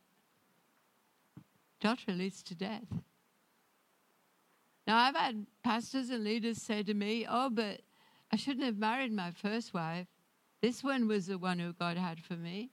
Adultery 1.80 2.14
leads 2.14 2.42
to 2.44 2.54
death. 2.54 2.86
Now, 4.86 4.96
I've 4.96 5.16
had 5.16 5.46
pastors 5.62 6.10
and 6.10 6.24
leaders 6.24 6.62
say 6.62 6.82
to 6.82 6.94
me, 6.94 7.26
Oh, 7.28 7.50
but 7.50 7.80
I 8.30 8.36
shouldn't 8.36 8.64
have 8.64 8.78
married 8.78 9.12
my 9.12 9.30
first 9.30 9.74
wife. 9.74 10.06
This 10.60 10.82
one 10.84 11.08
was 11.08 11.26
the 11.26 11.38
one 11.38 11.58
who 11.58 11.72
God 11.72 11.96
had 11.96 12.20
for 12.20 12.34
me. 12.34 12.70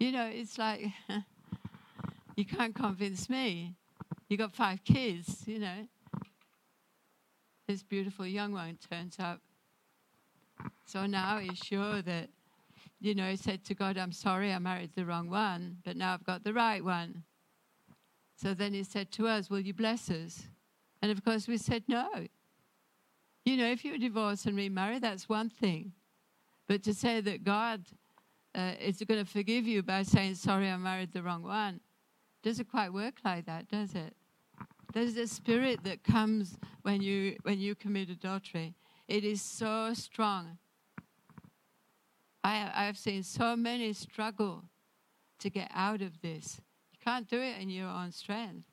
You 0.00 0.12
know, 0.12 0.26
it's 0.26 0.58
like, 0.58 0.86
you 2.38 2.46
can't 2.46 2.74
convince 2.74 3.28
me. 3.28 3.74
You 4.28 4.36
got 4.36 4.52
five 4.52 4.84
kids, 4.84 5.42
you 5.46 5.58
know 5.58 5.88
this 7.68 7.82
beautiful 7.82 8.26
young 8.26 8.52
one 8.52 8.78
turns 8.90 9.18
up. 9.20 9.40
So 10.86 11.04
now 11.04 11.38
he's 11.38 11.58
sure 11.58 12.00
that, 12.00 12.30
you 12.98 13.14
know, 13.14 13.28
he 13.28 13.36
said 13.36 13.62
to 13.66 13.74
God, 13.74 13.98
I'm 13.98 14.10
sorry 14.10 14.52
I 14.52 14.58
married 14.58 14.92
the 14.94 15.04
wrong 15.04 15.28
one, 15.28 15.76
but 15.84 15.94
now 15.94 16.14
I've 16.14 16.24
got 16.24 16.44
the 16.44 16.54
right 16.54 16.82
one. 16.82 17.24
So 18.36 18.54
then 18.54 18.72
he 18.72 18.84
said 18.84 19.12
to 19.12 19.28
us, 19.28 19.50
Will 19.50 19.60
you 19.60 19.74
bless 19.74 20.10
us? 20.10 20.44
And 21.02 21.12
of 21.12 21.22
course 21.22 21.46
we 21.46 21.58
said 21.58 21.84
no. 21.88 22.08
You 23.44 23.56
know, 23.58 23.70
if 23.70 23.84
you 23.84 23.98
divorce 23.98 24.46
and 24.46 24.56
remarry, 24.56 24.98
that's 24.98 25.28
one 25.28 25.50
thing. 25.50 25.92
But 26.68 26.82
to 26.84 26.94
say 26.94 27.20
that 27.20 27.44
God 27.44 27.82
uh, 28.54 28.72
is 28.80 29.02
going 29.06 29.24
to 29.24 29.30
forgive 29.30 29.66
you 29.66 29.82
by 29.82 30.04
saying, 30.04 30.36
Sorry, 30.36 30.70
I 30.70 30.76
married 30.78 31.12
the 31.12 31.22
wrong 31.22 31.42
one, 31.42 31.80
doesn't 32.42 32.70
quite 32.70 32.92
work 32.92 33.14
like 33.24 33.46
that, 33.46 33.68
does 33.68 33.94
it? 33.94 34.14
There's 34.92 35.16
a 35.16 35.26
spirit 35.26 35.84
that 35.84 36.02
comes 36.02 36.56
when 36.82 37.02
you 37.02 37.36
when 37.42 37.58
you 37.58 37.74
commit 37.74 38.08
adultery. 38.08 38.74
It 39.06 39.24
is 39.24 39.42
so 39.42 39.92
strong. 39.94 40.58
I 42.42 42.70
I've 42.74 42.96
seen 42.96 43.22
so 43.22 43.54
many 43.54 43.92
struggle 43.92 44.64
to 45.40 45.50
get 45.50 45.70
out 45.74 46.00
of 46.00 46.20
this. 46.20 46.60
You 46.92 46.98
can't 47.04 47.28
do 47.28 47.38
it 47.38 47.60
in 47.60 47.68
your 47.68 47.88
own 47.88 48.12
strength 48.12 48.66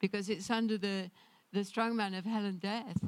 because 0.00 0.28
it's 0.28 0.48
under 0.50 0.78
the 0.78 1.10
the 1.52 1.64
strong 1.64 1.96
man 1.96 2.14
of 2.14 2.24
hell 2.24 2.44
and 2.44 2.60
death. 2.60 2.98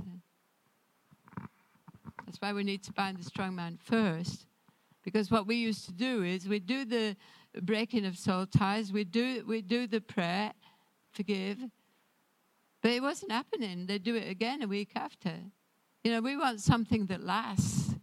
That's 2.26 2.40
why 2.40 2.53
we 2.53 2.64
need 2.64 2.82
to 2.84 2.92
bind 2.92 3.18
the 3.18 3.24
strong 3.24 3.55
man 3.55 3.78
first. 3.80 4.46
Because 5.05 5.30
what 5.30 5.46
we 5.46 5.57
used 5.57 5.84
to 5.86 5.92
do 5.92 6.22
is 6.22 6.48
we 6.48 6.61
do 6.61 6.84
the 6.84 7.16
breaking 7.61 8.07
of 8.07 8.16
soul 8.16 8.46
ties, 8.46 8.92
we 8.92 9.05
do 9.05 9.44
we 9.46 9.62
do 9.62 9.86
the 9.86 10.00
prayer, 10.00 10.53
forgive, 11.12 11.59
but 12.80 12.90
it 12.90 13.03
wasn't 13.03 13.32
happening. 13.32 13.86
They'd 13.86 14.03
do 14.03 14.16
it 14.16 14.28
again 14.28 14.62
a 14.62 14.68
week 14.68 14.92
after. 14.96 15.34
You 16.05 16.12
know, 16.12 16.20
we 16.20 16.36
want 16.36 16.61
something 16.61 17.07
that 17.07 17.22
lasts. 17.22 17.94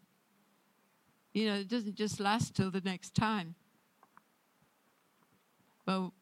You 1.33 1.47
know, 1.47 1.55
it 1.55 1.67
doesn't 1.67 1.95
just 1.95 2.19
last 2.19 2.55
till 2.55 2.71
the 2.71 2.81
next 2.81 3.13
time. 3.13 3.55
Well, 5.85 6.13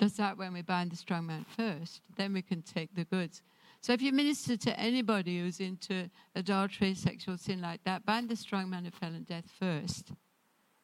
does 0.00 0.14
that 0.14 0.38
when 0.38 0.54
we 0.54 0.62
bind 0.62 0.90
the 0.90 0.96
strong 0.96 1.26
man 1.26 1.44
first. 1.44 2.00
Then 2.16 2.32
we 2.32 2.42
can 2.42 2.62
take 2.62 2.94
the 2.94 3.04
goods. 3.04 3.42
So 3.82 3.92
if 3.92 4.02
you 4.02 4.12
minister 4.12 4.56
to 4.56 4.80
anybody 4.80 5.40
who's 5.40 5.60
into 5.60 6.10
adultery, 6.34 6.94
sexual 6.94 7.36
sin 7.36 7.60
like 7.60 7.84
that, 7.84 8.04
bind 8.06 8.28
the 8.28 8.36
strong 8.36 8.70
man 8.70 8.86
of 8.86 8.94
hell 9.00 9.14
and 9.14 9.26
death 9.26 9.50
first. 9.58 10.12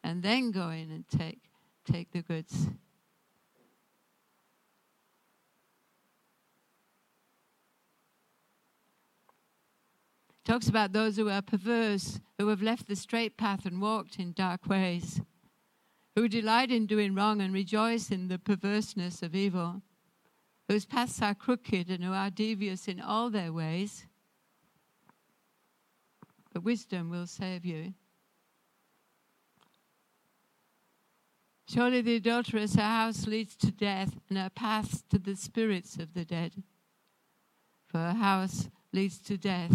And 0.04 0.22
then 0.22 0.50
go 0.50 0.68
in 0.68 0.90
and 0.90 1.08
take 1.08 1.40
take 1.86 2.10
the 2.12 2.22
goods. 2.22 2.68
talks 10.46 10.68
about 10.68 10.92
those 10.92 11.16
who 11.16 11.28
are 11.28 11.42
perverse, 11.42 12.20
who 12.38 12.48
have 12.48 12.62
left 12.62 12.86
the 12.86 12.96
straight 12.96 13.36
path 13.36 13.66
and 13.66 13.82
walked 13.82 14.18
in 14.18 14.32
dark 14.32 14.66
ways, 14.66 15.20
who 16.14 16.28
delight 16.28 16.70
in 16.70 16.86
doing 16.86 17.14
wrong 17.14 17.40
and 17.40 17.52
rejoice 17.52 18.10
in 18.10 18.28
the 18.28 18.38
perverseness 18.38 19.22
of 19.22 19.34
evil, 19.34 19.82
whose 20.68 20.86
paths 20.86 21.20
are 21.20 21.34
crooked 21.34 21.90
and 21.90 22.02
who 22.02 22.12
are 22.12 22.30
devious 22.30 22.86
in 22.86 23.00
all 23.00 23.28
their 23.28 23.52
ways. 23.52 24.06
But 26.52 26.62
wisdom 26.62 27.10
will 27.10 27.26
save 27.26 27.64
you. 27.64 27.94
Surely 31.68 32.00
the 32.00 32.16
adulteress, 32.16 32.76
her 32.76 32.82
house 32.82 33.26
leads 33.26 33.56
to 33.56 33.72
death, 33.72 34.18
and 34.28 34.38
her 34.38 34.50
paths 34.50 35.02
to 35.10 35.18
the 35.18 35.34
spirits 35.34 35.96
of 35.96 36.14
the 36.14 36.24
dead. 36.24 36.62
For 37.88 37.98
her 37.98 38.12
house 38.12 38.68
leads 38.92 39.18
to 39.22 39.36
death 39.36 39.74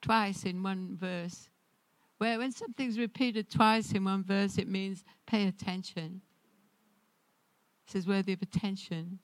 twice 0.00 0.44
in 0.44 0.62
one 0.62 0.96
verse. 0.96 1.50
Where 2.16 2.38
when 2.38 2.52
something's 2.52 2.98
repeated 2.98 3.50
twice 3.50 3.92
in 3.92 4.04
one 4.04 4.24
verse, 4.24 4.58
it 4.58 4.68
means 4.68 5.04
pay 5.26 5.46
attention. 5.46 6.22
It 7.86 7.92
says 7.92 8.06
worthy 8.06 8.32
of 8.32 8.42
attention. 8.42 9.18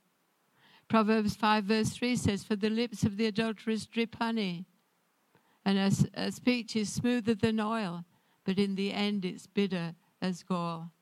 Proverbs 0.88 1.34
5, 1.34 1.64
verse 1.64 1.90
3 1.90 2.16
says, 2.16 2.44
For 2.44 2.56
the 2.56 2.70
lips 2.70 3.04
of 3.04 3.16
the 3.16 3.26
adulteress 3.26 3.86
drip 3.86 4.16
honey, 4.16 4.66
and 5.64 5.78
her, 5.78 5.90
her 6.14 6.30
speech 6.30 6.76
is 6.76 6.92
smoother 6.92 7.34
than 7.34 7.58
oil, 7.58 8.04
but 8.44 8.58
in 8.58 8.74
the 8.74 8.92
end 8.92 9.24
it's 9.24 9.46
bitter 9.46 9.94
as 10.20 10.42
gall. 10.42 10.92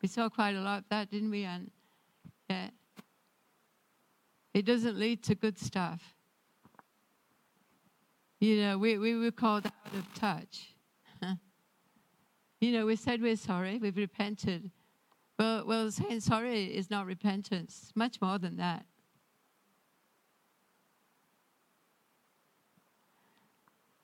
We 0.00 0.08
saw 0.08 0.28
quite 0.28 0.54
a 0.54 0.60
lot 0.60 0.78
of 0.78 0.84
that, 0.90 1.10
didn't 1.10 1.30
we? 1.30 1.44
And 1.44 1.70
yeah, 2.48 2.68
it 4.54 4.64
doesn't 4.64 4.98
lead 4.98 5.22
to 5.24 5.34
good 5.34 5.58
stuff. 5.58 6.14
You 8.40 8.60
know, 8.62 8.78
we, 8.78 8.98
we 8.98 9.16
were 9.16 9.32
called 9.32 9.66
out 9.66 9.94
of 9.94 10.14
touch. 10.14 10.74
you 12.60 12.72
know, 12.72 12.86
we 12.86 12.94
said 12.94 13.20
we're 13.20 13.36
sorry, 13.36 13.78
we've 13.78 13.96
repented. 13.96 14.70
Well, 15.38 15.64
well, 15.66 15.90
saying 15.90 16.20
sorry 16.20 16.64
is 16.66 16.90
not 16.90 17.06
repentance, 17.06 17.90
much 17.94 18.20
more 18.20 18.38
than 18.38 18.56
that. 18.56 18.84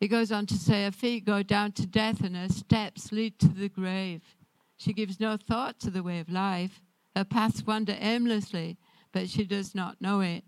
He 0.01 0.09
goes 0.09 0.31
on 0.31 0.47
to 0.47 0.55
say, 0.55 0.85
Her 0.85 0.91
feet 0.91 1.25
go 1.25 1.43
down 1.43 1.73
to 1.73 1.87
death 1.87 2.23
and 2.23 2.37
her 2.37 2.49
steps 2.49 3.11
lead 3.11 3.39
to 3.39 3.49
the 3.49 3.69
grave. 3.69 4.34
She 4.77 4.93
gives 4.93 5.21
no 5.21 5.37
thought 5.37 5.79
to 5.81 5.91
the 5.91 6.03
way 6.03 6.21
of 6.21 6.29
life. 6.29 6.83
Her 7.15 7.25
paths 7.25 7.65
wander 7.67 7.97
aimlessly, 7.99 8.77
but 9.13 9.29
she 9.29 9.45
does 9.45 9.75
not 9.75 10.01
know 10.01 10.21
it. 10.21 10.45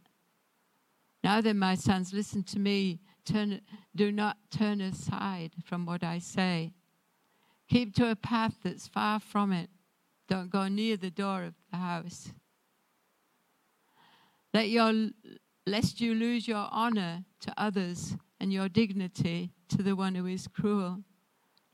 Now 1.22 1.40
then, 1.40 1.58
my 1.58 1.74
sons, 1.74 2.12
listen 2.12 2.42
to 2.44 2.58
me 2.58 3.00
turn, 3.24 3.60
do 3.94 4.10
not 4.12 4.36
turn 4.50 4.80
aside 4.80 5.52
from 5.64 5.84
what 5.84 6.02
I 6.02 6.18
say. 6.18 6.72
Keep 7.68 7.94
to 7.96 8.10
a 8.10 8.16
path 8.16 8.54
that's 8.62 8.86
far 8.86 9.20
from 9.20 9.52
it. 9.52 9.70
Don't 10.28 10.50
go 10.50 10.68
near 10.68 10.96
the 10.96 11.10
door 11.10 11.42
of 11.44 11.54
the 11.70 11.78
house. 11.78 12.32
Let 14.54 14.68
your, 14.68 15.10
lest 15.66 16.00
you 16.00 16.14
lose 16.14 16.48
your 16.48 16.68
honor 16.70 17.24
to 17.40 17.52
others 17.56 18.16
and 18.40 18.52
your 18.52 18.68
dignity 18.68 19.52
to 19.68 19.82
the 19.82 19.96
one 19.96 20.14
who 20.14 20.26
is 20.26 20.48
cruel, 20.48 21.02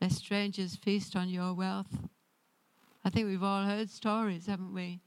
lest 0.01 0.17
strangers 0.17 0.75
feast 0.75 1.15
on 1.15 1.29
your 1.29 1.53
wealth. 1.53 2.09
I 3.05 3.09
think 3.09 3.27
we've 3.27 3.43
all 3.43 3.63
heard 3.63 3.89
stories, 3.89 4.47
haven't 4.47 4.73
we? 4.73 5.01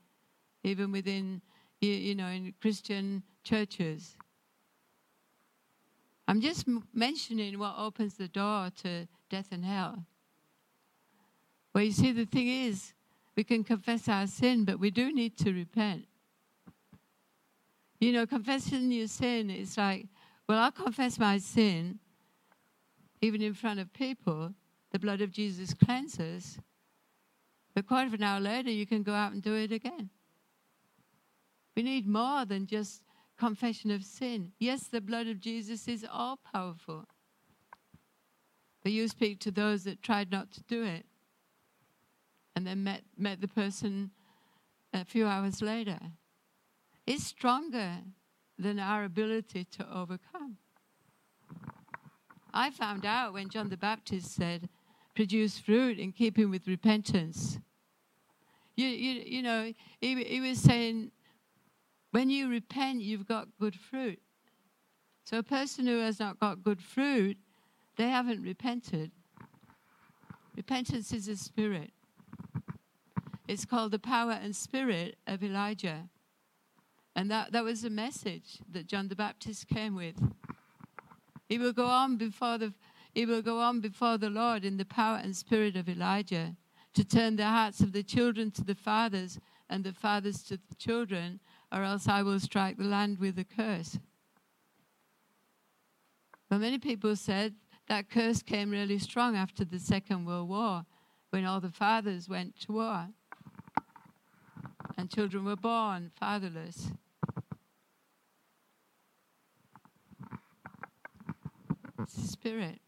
Even 0.64 0.92
within, 0.92 1.40
you, 1.80 2.14
know, 2.14 2.26
in 2.26 2.54
Christian 2.60 3.22
churches 3.44 4.16
I'm 6.28 6.40
just 6.40 6.66
mentioning 6.92 7.58
what 7.58 7.74
opens 7.78 8.14
the 8.14 8.28
door 8.28 8.70
to 8.82 9.06
death 9.30 9.48
and 9.52 9.64
hell. 9.64 10.04
Well, 11.74 11.84
you 11.84 11.92
see, 11.92 12.12
the 12.12 12.24
thing 12.24 12.48
is, 12.48 12.94
we 13.36 13.44
can 13.44 13.62
confess 13.62 14.08
our 14.08 14.26
sin, 14.26 14.64
but 14.64 14.80
we 14.80 14.90
do 14.90 15.12
need 15.12 15.36
to 15.38 15.52
repent. 15.52 16.06
You 18.00 18.12
know, 18.12 18.26
confessing 18.26 18.90
your 18.90 19.08
sin 19.08 19.50
is 19.50 19.78
like, 19.78 20.06
well, 20.48 20.58
I'll 20.58 20.72
confess 20.72 21.18
my 21.18 21.38
sin, 21.38 21.98
even 23.20 23.42
in 23.42 23.54
front 23.54 23.78
of 23.78 23.92
people. 23.92 24.52
The 24.92 24.98
blood 24.98 25.20
of 25.20 25.30
Jesus 25.30 25.74
cleanses. 25.74 26.58
But 27.76 27.86
quarter 27.86 28.06
of 28.06 28.14
an 28.14 28.22
hour 28.22 28.40
later, 28.40 28.70
you 28.70 28.86
can 28.86 29.02
go 29.02 29.12
out 29.12 29.32
and 29.32 29.42
do 29.42 29.54
it 29.54 29.70
again. 29.70 30.08
We 31.76 31.82
need 31.82 32.08
more 32.08 32.46
than 32.46 32.66
just 32.66 33.02
confession 33.36 33.90
of 33.90 34.02
sin. 34.02 34.52
Yes, 34.58 34.84
the 34.84 35.02
blood 35.02 35.26
of 35.26 35.40
Jesus 35.40 35.86
is 35.86 36.06
all 36.10 36.38
powerful. 36.38 37.04
But 38.82 38.92
you 38.92 39.06
speak 39.08 39.40
to 39.40 39.50
those 39.50 39.84
that 39.84 40.02
tried 40.02 40.30
not 40.30 40.50
to 40.52 40.62
do 40.62 40.84
it 40.84 41.04
and 42.54 42.66
then 42.66 42.82
met, 42.82 43.02
met 43.18 43.42
the 43.42 43.48
person 43.48 44.10
a 44.94 45.04
few 45.04 45.26
hours 45.26 45.60
later. 45.60 45.98
It's 47.06 47.26
stronger 47.26 47.98
than 48.58 48.78
our 48.78 49.04
ability 49.04 49.64
to 49.72 49.86
overcome. 49.94 50.56
I 52.54 52.70
found 52.70 53.04
out 53.04 53.34
when 53.34 53.50
John 53.50 53.68
the 53.68 53.76
Baptist 53.76 54.34
said, 54.34 54.70
produce 55.14 55.58
fruit 55.58 55.98
in 55.98 56.12
keeping 56.12 56.50
with 56.50 56.66
repentance. 56.66 57.58
You, 58.76 58.86
you, 58.86 59.22
you 59.24 59.42
know, 59.42 59.72
he, 60.00 60.22
he 60.22 60.40
was 60.40 60.58
saying, 60.58 61.10
when 62.10 62.30
you 62.30 62.48
repent, 62.48 63.00
you've 63.00 63.26
got 63.26 63.48
good 63.58 63.74
fruit. 63.74 64.20
So 65.24 65.38
a 65.38 65.42
person 65.42 65.86
who 65.86 65.98
has 66.00 66.20
not 66.20 66.38
got 66.38 66.62
good 66.62 66.80
fruit, 66.80 67.38
they 67.96 68.08
haven't 68.08 68.42
repented. 68.42 69.10
Repentance 70.56 71.12
is 71.12 71.26
a 71.26 71.36
spirit. 71.36 71.90
It's 73.48 73.64
called 73.64 73.92
the 73.92 73.98
power 73.98 74.32
and 74.32 74.54
spirit 74.54 75.16
of 75.26 75.42
Elijah. 75.42 76.08
And 77.14 77.30
that, 77.30 77.52
that 77.52 77.64
was 77.64 77.82
the 77.82 77.90
message 77.90 78.58
that 78.70 78.86
John 78.86 79.08
the 79.08 79.16
Baptist 79.16 79.68
came 79.68 79.94
with. 79.94 80.16
He 81.48 81.58
will 81.58 81.72
go 81.72 81.86
on 81.86 82.16
before 82.16 82.58
the 82.58 82.74
he 83.14 83.24
will 83.24 83.40
go 83.40 83.60
on 83.60 83.80
before 83.80 84.18
the 84.18 84.28
Lord 84.28 84.62
in 84.62 84.76
the 84.76 84.84
power 84.84 85.16
and 85.16 85.34
spirit 85.34 85.74
of 85.74 85.88
Elijah 85.88 86.54
to 86.96 87.04
turn 87.04 87.36
the 87.36 87.44
hearts 87.44 87.80
of 87.80 87.92
the 87.92 88.02
children 88.02 88.50
to 88.50 88.64
the 88.64 88.74
fathers 88.74 89.38
and 89.68 89.84
the 89.84 89.92
fathers 89.92 90.42
to 90.44 90.56
the 90.56 90.74
children, 90.76 91.40
or 91.70 91.82
else 91.82 92.08
I 92.08 92.22
will 92.22 92.40
strike 92.40 92.78
the 92.78 92.84
land 92.84 93.18
with 93.18 93.38
a 93.38 93.44
curse. 93.44 93.98
But 96.48 96.60
many 96.60 96.78
people 96.78 97.14
said 97.14 97.54
that 97.88 98.08
curse 98.08 98.42
came 98.42 98.70
really 98.70 98.98
strong 98.98 99.36
after 99.36 99.62
the 99.62 99.78
Second 99.78 100.24
World 100.24 100.48
War 100.48 100.86
when 101.30 101.44
all 101.44 101.60
the 101.60 101.70
fathers 101.70 102.30
went 102.30 102.58
to 102.60 102.72
war 102.72 103.08
and 104.96 105.10
children 105.10 105.44
were 105.44 105.56
born 105.56 106.10
fatherless. 106.18 106.92
Spirit. 112.08 112.80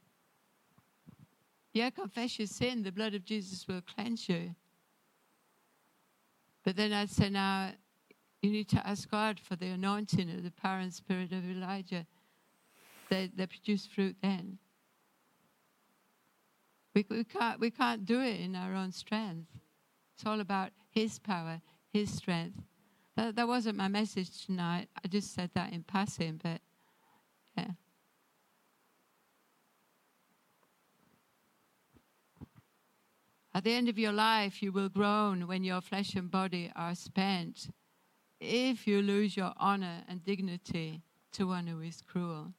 Yeah, 1.78 1.90
confess 1.90 2.40
your 2.40 2.48
sin, 2.48 2.82
the 2.82 2.90
blood 2.90 3.14
of 3.14 3.24
Jesus 3.24 3.68
will 3.68 3.82
cleanse 3.82 4.28
you. 4.28 4.56
But 6.64 6.74
then 6.74 6.92
I'd 6.92 7.08
say 7.08 7.30
now 7.30 7.70
you 8.42 8.50
need 8.50 8.68
to 8.70 8.84
ask 8.84 9.08
God 9.08 9.38
for 9.38 9.54
the 9.54 9.68
anointing 9.68 10.28
of 10.28 10.42
the 10.42 10.50
power 10.50 10.80
and 10.80 10.92
spirit 10.92 11.30
of 11.30 11.48
Elijah. 11.48 12.04
They, 13.08 13.30
they 13.32 13.46
produce 13.46 13.86
fruit 13.86 14.16
then. 14.20 14.58
We, 16.96 17.06
we, 17.08 17.22
can't, 17.22 17.60
we 17.60 17.70
can't 17.70 18.04
do 18.04 18.22
it 18.22 18.40
in 18.40 18.56
our 18.56 18.74
own 18.74 18.90
strength. 18.90 19.46
It's 20.16 20.26
all 20.26 20.40
about 20.40 20.70
His 20.90 21.20
power, 21.20 21.60
His 21.92 22.12
strength. 22.12 22.58
That, 23.14 23.36
that 23.36 23.46
wasn't 23.46 23.76
my 23.76 23.86
message 23.86 24.46
tonight. 24.46 24.88
I 25.04 25.06
just 25.06 25.32
said 25.32 25.50
that 25.54 25.72
in 25.72 25.84
passing, 25.84 26.40
but 26.42 26.60
yeah. 27.56 27.70
At 33.55 33.64
the 33.64 33.72
end 33.72 33.88
of 33.88 33.99
your 33.99 34.12
life, 34.12 34.62
you 34.62 34.72
will 34.72 34.88
groan 34.88 35.46
when 35.46 35.64
your 35.64 35.80
flesh 35.80 36.14
and 36.14 36.30
body 36.30 36.70
are 36.76 36.94
spent, 36.94 37.70
if 38.40 38.86
you 38.86 39.03
lose 39.03 39.36
your 39.36 39.53
honor 39.57 40.05
and 40.09 40.24
dignity 40.24 41.03
to 41.32 41.49
one 41.49 41.66
who 41.66 41.80
is 41.80 42.03
cruel. 42.03 42.53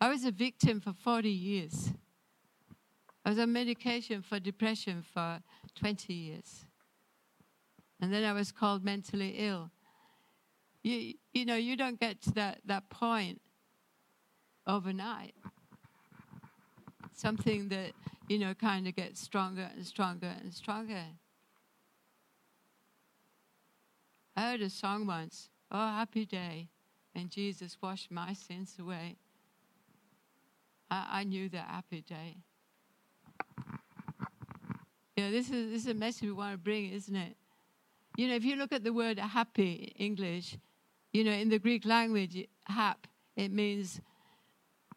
I 0.00 0.08
was 0.08 0.24
a 0.24 0.30
victim 0.30 0.80
for 0.80 0.92
40 0.92 1.30
years. 1.30 1.92
I 3.24 3.30
was 3.30 3.38
on 3.38 3.52
medication 3.52 4.22
for 4.22 4.38
depression 4.38 5.02
for 5.02 5.40
20 5.74 6.12
years. 6.12 6.66
And 8.00 8.12
then 8.12 8.24
I 8.24 8.32
was 8.32 8.52
called 8.52 8.84
mentally 8.84 9.34
ill. 9.38 9.70
You, 10.82 11.14
you 11.32 11.44
know, 11.44 11.56
you 11.56 11.76
don't 11.76 11.98
get 11.98 12.20
to 12.22 12.30
that, 12.32 12.60
that 12.66 12.90
point 12.90 13.40
overnight. 14.66 15.34
Something 17.12 17.68
that, 17.70 17.92
you 18.28 18.38
know, 18.38 18.54
kind 18.54 18.86
of 18.88 18.96
gets 18.96 19.20
stronger 19.20 19.70
and 19.74 19.86
stronger 19.86 20.32
and 20.42 20.52
stronger. 20.52 21.04
I 24.36 24.50
heard 24.50 24.60
a 24.62 24.70
song 24.70 25.06
once, 25.06 25.48
Oh, 25.70 25.88
happy 25.88 26.26
day, 26.26 26.68
and 27.14 27.30
Jesus 27.30 27.76
washed 27.82 28.10
my 28.10 28.32
sins 28.32 28.76
away. 28.78 29.16
I, 30.90 31.20
I 31.20 31.24
knew 31.24 31.48
that 31.48 31.68
happy 31.68 32.02
day. 32.02 32.36
You 35.16 35.24
know, 35.24 35.30
this 35.30 35.50
is, 35.50 35.72
this 35.72 35.82
is 35.82 35.88
a 35.88 35.94
message 35.94 36.22
we 36.22 36.32
want 36.32 36.52
to 36.52 36.58
bring, 36.58 36.92
isn't 36.92 37.16
it? 37.16 37.36
You 38.16 38.28
know, 38.28 38.34
if 38.34 38.44
you 38.44 38.56
look 38.56 38.72
at 38.72 38.84
the 38.84 38.92
word 38.92 39.18
happy 39.18 39.94
in 39.96 40.06
English, 40.06 40.56
you 41.12 41.24
know, 41.24 41.32
in 41.32 41.48
the 41.48 41.58
Greek 41.58 41.84
language, 41.84 42.46
hap, 42.64 43.06
it 43.36 43.50
means 43.50 44.00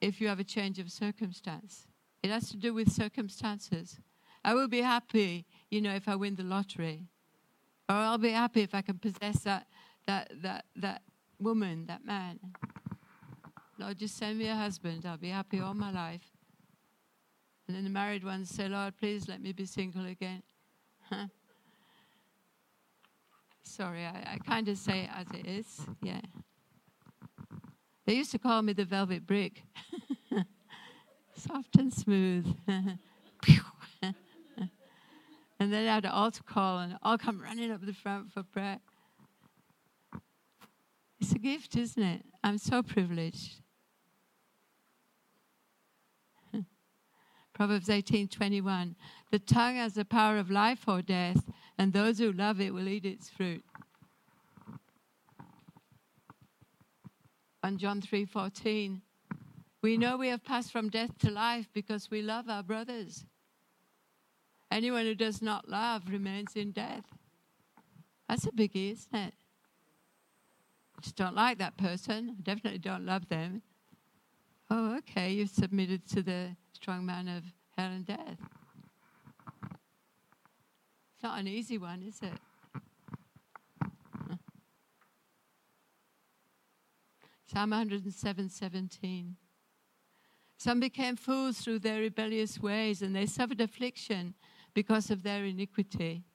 if 0.01 0.19
you 0.19 0.27
have 0.27 0.39
a 0.39 0.43
change 0.43 0.80
of 0.80 0.91
circumstance. 0.91 1.89
It 2.22 2.30
has 2.30 2.49
to 2.49 2.57
do 2.57 2.74
with 2.74 2.91
circumstances. 2.91 3.99
I 4.43 4.53
will 4.53 4.67
be 4.67 4.82
happy, 4.82 5.45
you 5.70 5.82
know, 5.82 5.93
if 5.93 6.07
I 6.07 6.15
win 6.15 6.36
the 6.36 6.43
lottery. 6.43 7.07
Or 7.88 7.95
I'll 7.95 8.17
be 8.17 8.32
happy 8.32 8.61
if 8.61 8.76
I 8.76 8.82
can 8.82 8.99
possess 8.99 9.39
that, 9.43 9.67
that, 10.05 10.32
that, 10.41 10.65
that 10.76 11.01
woman, 11.39 11.86
that 11.88 12.05
man. 12.05 12.39
Lord, 13.78 13.97
just 13.97 14.17
send 14.17 14.38
me 14.38 14.47
a 14.47 14.55
husband. 14.55 15.05
I'll 15.05 15.17
be 15.17 15.30
happy 15.30 15.59
all 15.59 15.74
my 15.74 15.91
life. 15.91 16.34
And 17.67 17.76
then 17.76 17.84
the 17.84 17.89
married 17.89 18.24
ones 18.24 18.49
say, 18.49 18.67
Lord, 18.67 18.97
please 18.97 19.28
let 19.28 19.41
me 19.41 19.51
be 19.53 19.65
single 19.65 20.05
again. 20.05 20.43
Sorry, 23.63 24.05
I, 24.05 24.34
I 24.34 24.38
kind 24.45 24.67
of 24.67 24.78
say 24.78 25.01
it 25.01 25.09
as 25.15 25.28
it 25.39 25.47
is. 25.47 25.82
Yeah. 26.01 26.22
They 28.05 28.15
used 28.15 28.32
to 28.32 28.39
call 28.39 28.63
me 28.63 28.74
the 28.74 28.86
velvet 28.86 29.28
brick. 29.28 29.63
Soft 31.40 31.78
and 31.78 31.94
smooth. 31.94 32.54
and 32.68 32.94
then 35.58 35.88
I 35.88 35.94
had 35.94 36.04
an 36.04 36.12
altar 36.12 36.44
call, 36.44 36.80
and 36.80 36.98
I'll 37.02 37.18
come 37.18 37.42
running 37.42 37.72
up 37.72 37.86
the 37.86 37.94
front 37.94 38.34
for 38.34 38.44
prayer. 38.44 38.80
It's 41.22 41.32
a 41.32 41.40
gift, 41.40 41.78
isn't 41.78 42.04
it? 42.04 42.26
I'm 42.44 42.58
so 42.58 42.84
privileged. 42.84 43.62
Proverbs 47.54 47.88
18:21. 47.88 48.96
The 49.32 49.40
tongue 49.40 49.76
has 49.78 49.94
the 49.94 50.04
power 50.04 50.40
of 50.40 50.52
life 50.52 50.90
or 50.90 51.02
death, 51.02 51.50
and 51.78 51.94
those 51.94 52.20
who 52.20 52.34
love 52.34 52.60
it 52.60 52.74
will 52.74 52.90
eat 52.90 53.06
its 53.06 53.30
fruit. 53.30 53.64
And 57.64 57.80
John 57.80 58.02
3:14. 58.02 59.04
We 59.82 59.97
know 59.97 60.17
we 60.17 60.27
have 60.27 60.43
passed 60.43 60.71
from 60.71 60.89
death 60.89 61.17
to 61.19 61.32
life 61.32 61.69
because 61.73 62.11
we 62.11 62.21
love 62.21 62.49
our 62.49 62.63
brothers. 62.63 63.25
Anyone 64.69 65.05
who 65.05 65.15
does 65.15 65.41
not 65.41 65.69
love 65.69 66.03
remains 66.09 66.55
in 66.55 66.71
death. 66.71 67.05
That's 68.27 68.45
a 68.45 68.51
biggie, 68.51 68.91
isn't 68.91 69.15
it? 69.15 69.34
I 70.97 71.01
just 71.01 71.15
don't 71.15 71.36
like 71.36 71.57
that 71.59 71.77
person. 71.77 72.36
I 72.38 72.41
definitely 72.41 72.80
don't 72.80 73.05
love 73.05 73.30
them. 73.30 73.61
Oh, 74.69 74.97
okay, 74.97 75.32
you've 75.32 75.49
submitted 75.49 76.07
to 76.09 76.21
the 76.21 76.55
strong 76.73 77.05
man 77.05 77.27
of 77.27 77.43
hell 77.77 77.89
and 77.89 78.05
death. 78.05 78.38
It's 81.13 81.23
not 81.23 81.39
an 81.39 81.47
easy 81.47 81.77
one, 81.77 82.03
is 82.03 82.19
it? 82.21 82.39
Psalm 87.51 87.71
107 87.71 88.49
17. 88.49 89.36
Some 90.60 90.82
became 90.82 91.16
fools 91.16 91.60
through 91.60 91.80
their 91.80 92.01
rebellious 92.01 92.60
ways, 92.60 93.01
and 93.01 93.16
they 93.16 93.26
suffered 93.26 93.62
affliction 93.62 94.34
because 94.74 95.10
of 95.10 95.24
their 95.24 95.45
iniquity. 95.45 96.26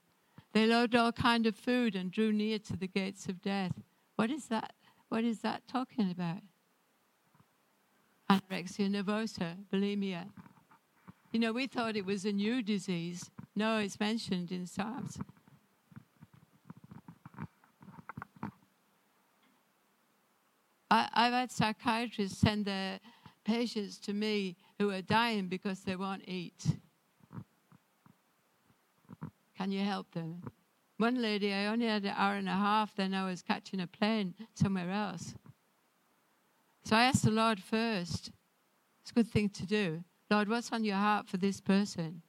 They 0.54 0.66
loathed 0.66 0.96
all 0.96 1.12
kind 1.12 1.46
of 1.46 1.54
food 1.54 1.94
and 1.94 2.10
drew 2.10 2.32
near 2.32 2.58
to 2.60 2.74
the 2.74 2.88
gates 2.88 3.26
of 3.26 3.42
death. 3.42 3.82
What 4.16 4.30
is 4.30 4.46
that? 4.46 4.72
What 5.10 5.24
is 5.24 5.40
that 5.40 5.68
talking 5.68 6.10
about? 6.10 6.38
anorexia 8.30 8.88
nervosa, 8.88 9.56
bulimia. 9.70 10.24
You 11.30 11.40
know, 11.40 11.52
we 11.52 11.66
thought 11.66 11.94
it 11.94 12.06
was 12.06 12.24
a 12.24 12.32
new 12.32 12.62
disease. 12.62 13.30
No, 13.54 13.76
it's 13.76 14.00
mentioned 14.00 14.50
in 14.50 14.66
Psalms. 14.66 15.18
I, 20.90 21.08
I've 21.12 21.32
had 21.34 21.52
psychiatrists 21.52 22.38
send 22.38 22.64
their 22.64 23.00
patients 23.44 23.98
to 23.98 24.12
me 24.12 24.56
who 24.78 24.90
are 24.90 25.02
dying 25.02 25.48
because 25.48 25.80
they 25.80 25.96
won't 25.96 26.28
eat. 26.28 26.64
Can 29.56 29.70
you 29.70 29.84
help 29.84 30.10
them? 30.12 30.42
One 30.98 31.20
lady, 31.20 31.52
I 31.52 31.66
only 31.66 31.86
had 31.86 32.04
an 32.04 32.14
hour 32.16 32.34
and 32.34 32.48
a 32.48 32.52
half, 32.52 32.94
then 32.94 33.14
I 33.14 33.26
was 33.26 33.42
catching 33.42 33.80
a 33.80 33.86
plane 33.86 34.34
somewhere 34.54 34.90
else. 34.90 35.34
So 36.84 36.96
I 36.96 37.04
asked 37.04 37.24
the 37.24 37.30
Lord 37.30 37.60
first. 37.60 38.30
It's 39.02 39.10
a 39.10 39.14
good 39.14 39.28
thing 39.28 39.48
to 39.50 39.66
do. 39.66 40.04
Lord, 40.30 40.48
what's 40.48 40.72
on 40.72 40.84
your 40.84 40.96
heart 40.96 41.28
for 41.28 41.36
this 41.36 41.60
person? 41.60 42.22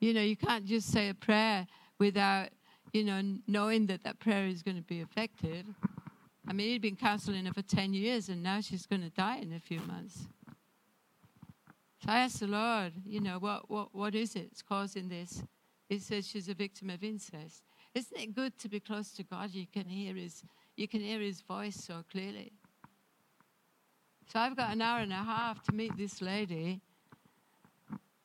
You 0.00 0.12
know, 0.12 0.20
you 0.20 0.36
can't 0.36 0.64
just 0.64 0.90
say 0.92 1.08
a 1.08 1.14
prayer 1.14 1.66
without, 1.98 2.48
you 2.92 3.04
know, 3.04 3.22
knowing 3.46 3.86
that 3.86 4.04
that 4.04 4.18
prayer 4.18 4.46
is 4.46 4.62
going 4.62 4.76
to 4.76 4.82
be 4.82 5.00
effective. 5.00 5.64
I 6.48 6.52
mean, 6.52 6.68
he'd 6.68 6.82
been 6.82 6.96
counseling 6.96 7.44
her 7.46 7.52
for 7.52 7.62
10 7.62 7.92
years 7.92 8.28
and 8.28 8.42
now 8.42 8.60
she's 8.60 8.86
going 8.86 9.02
to 9.02 9.10
die 9.10 9.38
in 9.38 9.52
a 9.52 9.60
few 9.60 9.80
months. 9.80 10.26
So 12.04 12.10
I 12.10 12.20
asked 12.20 12.40
the 12.40 12.46
Lord, 12.46 12.92
you 13.04 13.20
know, 13.20 13.38
what, 13.38 13.68
what, 13.68 13.94
what 13.94 14.14
is 14.14 14.36
it 14.36 14.50
that's 14.50 14.62
causing 14.62 15.08
this? 15.08 15.42
He 15.88 15.98
says 15.98 16.26
she's 16.26 16.48
a 16.48 16.54
victim 16.54 16.90
of 16.90 17.02
incest. 17.02 17.62
Isn't 17.94 18.20
it 18.20 18.34
good 18.34 18.58
to 18.58 18.68
be 18.68 18.80
close 18.80 19.12
to 19.12 19.22
God? 19.22 19.54
You 19.54 19.66
can 19.66 19.88
hear 19.88 20.14
his, 20.14 20.44
you 20.76 20.86
can 20.86 21.00
hear 21.00 21.20
his 21.20 21.40
voice 21.40 21.76
so 21.76 22.04
clearly. 22.10 22.52
So 24.32 24.40
I've 24.40 24.56
got 24.56 24.72
an 24.72 24.82
hour 24.82 25.00
and 25.00 25.12
a 25.12 25.16
half 25.16 25.62
to 25.64 25.72
meet 25.72 25.96
this 25.96 26.20
lady 26.20 26.80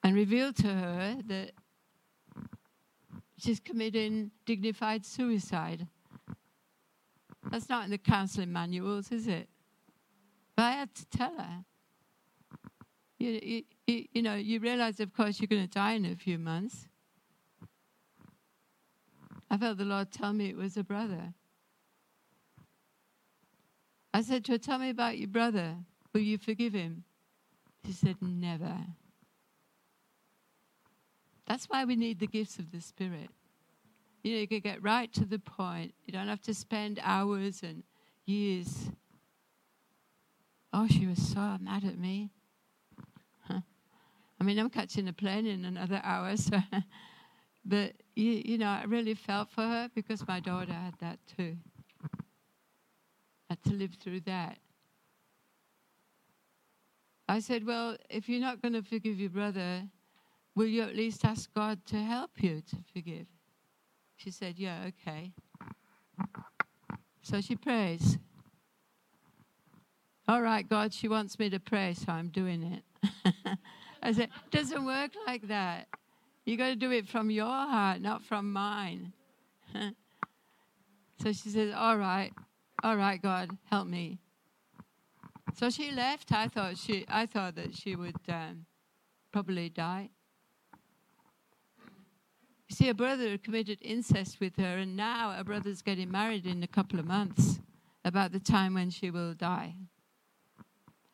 and 0.04 0.16
reveal 0.16 0.52
to 0.54 0.68
her 0.68 1.18
that 1.28 1.52
she's 3.38 3.60
committing 3.60 4.32
dignified 4.46 5.06
suicide. 5.06 5.88
That's 7.52 7.68
not 7.68 7.84
in 7.84 7.92
the 7.92 7.98
counseling 7.98 8.52
manuals, 8.52 9.12
is 9.12 9.28
it? 9.28 9.50
But 10.56 10.64
I 10.64 10.72
had 10.72 10.96
to 10.96 11.06
tell 11.06 11.38
her. 11.38 11.66
You, 13.20 13.64
you, 13.86 14.06
you 14.14 14.22
know, 14.22 14.36
you 14.36 14.60
realize, 14.60 15.00
of 15.02 15.14
course, 15.14 15.40
you're 15.40 15.48
going 15.48 15.68
to 15.68 15.70
die 15.70 15.92
in 15.92 16.06
a 16.06 16.16
few 16.16 16.40
months. 16.40 16.88
I 19.50 19.58
felt 19.58 19.78
the 19.78 19.86
Lord 19.86 20.12
tell 20.12 20.32
me 20.32 20.50
it 20.50 20.56
was 20.56 20.78
a 20.78 20.84
brother. 20.84 21.34
I 24.14 24.22
said 24.22 24.46
to 24.46 24.54
her, 24.54 24.58
Tell 24.58 24.80
me 24.80 24.90
about 24.90 25.18
your 25.18 25.28
brother. 25.28 25.76
Will 26.14 26.22
you 26.22 26.38
forgive 26.38 26.74
him? 26.74 27.04
She 27.86 27.92
said, 27.92 28.16
Never. 28.22 28.78
That's 31.48 31.66
why 31.66 31.84
we 31.84 31.98
need 31.98 32.20
the 32.20 32.28
gifts 32.28 32.60
of 32.60 32.72
the 32.72 32.80
Spirit. 32.80 33.30
You 34.24 34.34
know, 34.34 34.40
you 34.40 34.48
can 34.48 34.60
get 34.60 34.84
right 34.84 35.12
to 35.14 35.26
the 35.26 35.40
point. 35.40 35.94
You 36.06 36.14
don't 36.14 36.28
have 36.28 36.42
to 36.44 36.54
spend 36.54 37.00
hours 37.04 37.64
and 37.64 37.84
years. 38.26 38.90
Oh, 40.74 40.88
she 40.88 41.08
was 41.08 41.22
so 41.22 41.58
mad 41.60 41.84
at 41.84 41.98
me. 41.98 42.30
Huh. 43.48 43.62
I 44.40 44.44
mean, 44.44 44.60
I'm 44.60 44.70
catching 44.70 45.08
a 45.08 45.14
plane 45.14 45.48
in 45.48 45.66
another 45.66 46.02
hour, 46.04 46.38
so. 46.38 46.60
but, 47.66 47.94
you, 48.16 48.42
you 48.46 48.58
know, 48.58 48.68
I 48.68 48.84
really 48.86 49.16
felt 49.16 49.50
for 49.50 49.62
her 49.62 49.90
because 49.96 50.26
my 50.28 50.40
daughter 50.40 50.74
had 50.74 50.94
that 51.00 51.20
too. 51.36 51.58
Had 53.50 53.64
to 53.64 53.74
live 53.74 53.96
through 54.02 54.22
that. 54.22 54.58
I 57.28 57.40
said, 57.40 57.66
Well, 57.66 57.98
if 58.10 58.30
you're 58.30 58.40
not 58.40 58.62
going 58.62 58.74
to 58.74 58.84
forgive 58.84 59.20
your 59.20 59.30
brother, 59.30 59.84
will 60.56 60.68
you 60.68 60.84
at 60.84 60.96
least 60.96 61.26
ask 61.26 61.54
God 61.54 61.86
to 61.88 61.98
help 61.98 62.32
you 62.38 62.62
to 62.62 62.78
forgive? 62.94 63.26
She 64.24 64.30
said, 64.30 64.60
Yeah, 64.60 64.84
okay. 64.90 65.32
So 67.24 67.42
she 67.42 67.56
prays. 67.56 68.20
All 70.28 70.42
right, 70.42 70.68
God, 70.68 70.94
she 70.94 71.08
wants 71.08 71.40
me 71.40 71.50
to 71.50 71.60
pray, 71.60 71.96
so 71.96 72.12
I'm 72.12 72.30
doing 72.30 72.64
it. 72.64 72.84
I 74.04 74.12
said, 74.12 74.30
it 74.46 74.52
doesn't 74.52 74.86
work 74.86 75.12
like 75.26 75.48
that. 75.48 75.88
You 76.46 76.56
got 76.56 76.68
to 76.68 76.76
do 76.76 76.92
it 76.92 77.08
from 77.08 77.32
your 77.32 77.48
heart, 77.48 78.02
not 78.02 78.24
from 78.24 78.54
mine. 78.54 79.14
so 81.22 81.32
she 81.32 81.50
says, 81.50 81.74
All 81.76 81.98
right, 81.98 82.32
all 82.84 82.98
right, 82.98 83.20
God, 83.20 83.50
help 83.72 83.88
me. 83.88 84.20
So 85.56 85.72
she 85.72 85.92
left. 85.92 86.32
I 86.32 86.48
thought 86.48 86.78
she, 86.78 87.06
I 87.08 87.26
thought 87.26 87.56
that 87.56 87.76
she 87.76 87.96
would 87.96 88.16
um, 88.30 88.66
probably 89.32 89.70
die. 89.70 90.12
You 92.72 92.76
see, 92.76 92.88
a 92.88 92.94
brother 92.94 93.38
committed 93.38 93.80
incest 93.82 94.40
with 94.40 94.56
her, 94.56 94.78
and 94.78 94.96
now 94.96 95.36
a 95.38 95.44
brother's 95.44 95.82
getting 95.82 96.10
married 96.10 96.46
in 96.46 96.64
a 96.64 96.68
couple 96.68 97.00
of 97.00 97.06
months, 97.06 97.60
about 98.06 98.32
the 98.32 98.40
time 98.40 98.76
when 98.76 98.90
she 98.90 99.12
will 99.12 99.34
die. 99.34 99.76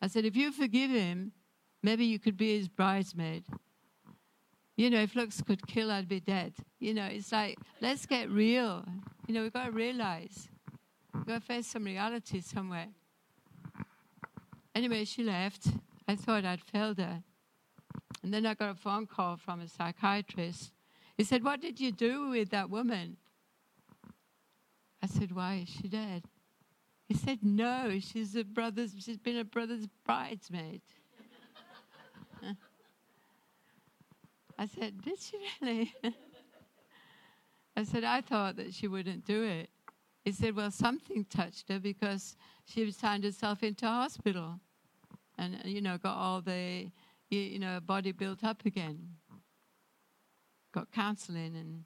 I 0.00 0.06
said, 0.06 0.24
if 0.24 0.36
you 0.36 0.52
forgive 0.52 0.92
him, 0.92 1.32
maybe 1.82 2.04
you 2.04 2.20
could 2.20 2.36
be 2.36 2.56
his 2.56 2.68
bridesmaid. 2.68 3.42
You 4.76 4.88
know, 4.88 5.00
if 5.00 5.16
looks 5.16 5.42
could 5.42 5.66
kill, 5.66 5.90
I'd 5.90 6.06
be 6.06 6.20
dead. 6.20 6.52
You 6.78 6.94
know, 6.94 7.06
it's 7.06 7.32
like, 7.32 7.58
let's 7.80 8.06
get 8.06 8.30
real. 8.30 8.84
You 9.26 9.34
know, 9.34 9.42
we've 9.42 9.52
got 9.52 9.64
to 9.64 9.72
realize. 9.72 10.48
We've 11.12 11.26
got 11.26 11.40
to 11.40 11.44
face 11.44 11.66
some 11.66 11.82
reality 11.82 12.40
somewhere. 12.40 12.90
Anyway, 14.76 15.04
she 15.06 15.24
left. 15.24 15.66
I 16.06 16.14
thought 16.14 16.44
I'd 16.44 16.62
failed 16.62 16.98
her. 16.98 17.24
And 18.22 18.32
then 18.32 18.46
I 18.46 18.54
got 18.54 18.70
a 18.70 18.76
phone 18.76 19.08
call 19.08 19.36
from 19.36 19.60
a 19.60 19.66
psychiatrist. 19.66 20.70
He 21.18 21.24
said, 21.24 21.44
What 21.44 21.60
did 21.60 21.78
you 21.80 21.92
do 21.92 22.30
with 22.30 22.48
that 22.50 22.70
woman? 22.70 23.18
I 25.02 25.06
said, 25.06 25.32
Why 25.32 25.64
is 25.64 25.68
she 25.68 25.88
dead? 25.88 26.22
He 27.06 27.14
said, 27.14 27.40
No, 27.42 27.98
she's 28.00 28.36
a 28.36 28.44
brother's, 28.44 28.94
she's 28.98 29.18
been 29.18 29.36
a 29.36 29.44
brother's 29.44 29.88
bridesmaid. 30.06 30.80
I 34.58 34.66
said, 34.66 35.02
Did 35.02 35.18
she 35.20 35.36
really? 35.60 35.92
I 37.76 37.82
said, 37.82 38.04
I 38.04 38.20
thought 38.20 38.56
that 38.56 38.72
she 38.72 38.88
wouldn't 38.88 39.24
do 39.24 39.42
it. 39.42 39.70
He 40.24 40.30
said, 40.32 40.54
Well, 40.54 40.70
something 40.70 41.24
touched 41.24 41.68
her 41.68 41.80
because 41.80 42.36
she 42.64 42.90
signed 42.92 43.24
herself 43.24 43.64
into 43.64 43.86
hospital 43.86 44.60
and 45.36 45.58
you 45.64 45.80
know 45.80 45.96
got 45.98 46.16
all 46.16 46.40
the 46.40 46.88
you 47.30 47.58
know 47.58 47.80
body 47.80 48.12
built 48.12 48.44
up 48.44 48.64
again 48.66 48.98
got 50.72 50.90
counseling 50.92 51.56
and 51.56 51.84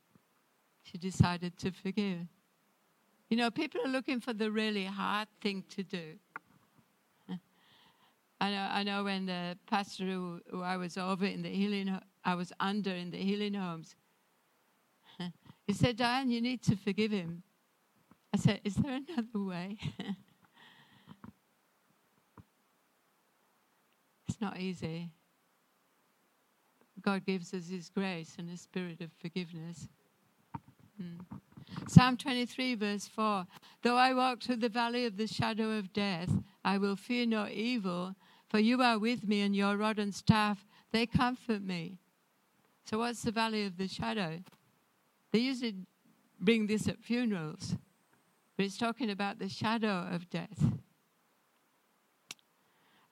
she 0.82 0.98
decided 0.98 1.56
to 1.58 1.70
forgive 1.70 2.26
you 3.28 3.36
know 3.36 3.50
people 3.50 3.80
are 3.84 3.88
looking 3.88 4.20
for 4.20 4.32
the 4.32 4.50
really 4.50 4.84
hard 4.84 5.28
thing 5.40 5.64
to 5.68 5.82
do 5.82 6.18
I 8.40 8.50
know, 8.50 8.68
I 8.72 8.82
know 8.82 9.04
when 9.04 9.26
the 9.26 9.56
pastor 9.68 10.04
who, 10.04 10.40
who 10.50 10.62
I 10.62 10.76
was 10.76 10.98
over 10.98 11.24
in 11.24 11.42
the 11.42 11.48
healing, 11.48 11.96
I 12.24 12.34
was 12.34 12.52
under 12.58 12.90
in 12.90 13.12
the 13.12 13.18
healing 13.18 13.54
homes. 13.54 13.94
He 15.64 15.74
said, 15.74 15.96
Diane, 15.96 16.28
you 16.28 16.40
need 16.40 16.60
to 16.64 16.76
forgive 16.76 17.12
him. 17.12 17.44
I 18.34 18.38
said, 18.38 18.60
Is 18.64 18.74
there 18.74 18.98
another 19.08 19.46
way? 19.46 19.78
It's 24.28 24.40
not 24.40 24.58
easy. 24.58 25.10
God 27.00 27.24
gives 27.24 27.54
us 27.54 27.68
His 27.68 27.88
grace 27.88 28.36
and 28.38 28.50
a 28.50 28.56
spirit 28.56 29.00
of 29.00 29.10
forgiveness. 29.20 29.88
Mm. 31.00 31.40
Psalm 31.88 32.16
23, 32.16 32.74
verse 32.74 33.08
4 33.08 33.46
Though 33.82 33.96
I 33.96 34.14
walk 34.14 34.42
through 34.42 34.56
the 34.56 34.68
valley 34.68 35.06
of 35.06 35.16
the 35.16 35.26
shadow 35.26 35.78
of 35.78 35.92
death, 35.92 36.30
I 36.64 36.78
will 36.78 36.96
fear 36.96 37.26
no 37.26 37.48
evil, 37.48 38.14
for 38.48 38.58
you 38.58 38.82
are 38.82 38.98
with 38.98 39.26
me, 39.26 39.40
and 39.40 39.56
your 39.56 39.76
rod 39.76 39.98
and 39.98 40.14
staff, 40.14 40.66
they 40.92 41.06
comfort 41.06 41.62
me. 41.62 41.98
So, 42.84 42.98
what's 42.98 43.22
the 43.22 43.32
valley 43.32 43.64
of 43.64 43.78
the 43.78 43.88
shadow? 43.88 44.40
They 45.32 45.38
usually 45.38 45.74
bring 46.38 46.66
this 46.66 46.88
at 46.88 47.00
funerals, 47.00 47.76
but 48.56 48.66
it's 48.66 48.76
talking 48.76 49.10
about 49.10 49.38
the 49.38 49.48
shadow 49.48 50.08
of 50.10 50.28
death. 50.28 50.72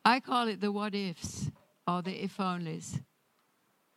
I 0.04 0.20
call 0.20 0.48
it 0.48 0.60
the 0.60 0.72
what 0.72 0.94
ifs 0.94 1.50
or 1.86 2.02
the 2.02 2.24
if 2.24 2.36
onlys. 2.36 3.00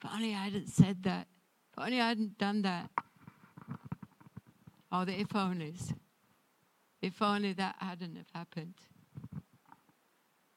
If 0.04 0.12
only 0.14 0.34
I 0.34 0.44
hadn't 0.44 0.68
said 0.68 1.04
that. 1.04 1.28
If 1.72 1.84
only 1.84 2.02
I 2.02 2.10
hadn't 2.10 2.38
done 2.38 2.62
that. 2.64 2.90
Or 4.92 5.06
the 5.06 5.20
if 5.20 5.30
onlys. 5.30 5.94
If 7.02 7.22
only 7.22 7.54
that 7.54 7.76
hadn't 7.80 8.18
have 8.18 8.28
happened. 8.34 8.76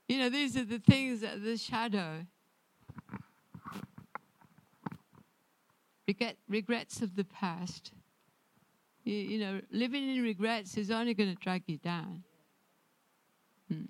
You 0.08 0.18
know, 0.18 0.28
these 0.28 0.56
are 0.56 0.64
the 0.64 0.78
things 0.78 1.20
that 1.20 1.42
the 1.42 1.56
shadow. 1.56 2.26
Regret, 6.06 6.36
regrets 6.48 7.02
of 7.02 7.16
the 7.16 7.24
past. 7.24 7.92
You, 9.04 9.14
you 9.14 9.38
know, 9.38 9.60
living 9.70 10.08
in 10.08 10.22
regrets 10.22 10.76
is 10.76 10.90
only 10.90 11.14
going 11.14 11.34
to 11.34 11.40
drag 11.40 11.62
you 11.66 11.78
down. 11.78 12.24
Hmm. 13.68 13.84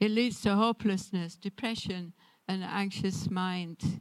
It 0.00 0.10
leads 0.10 0.40
to 0.42 0.54
hopelessness, 0.54 1.36
depression, 1.36 2.12
and 2.48 2.64
anxious 2.64 3.30
mind. 3.30 4.00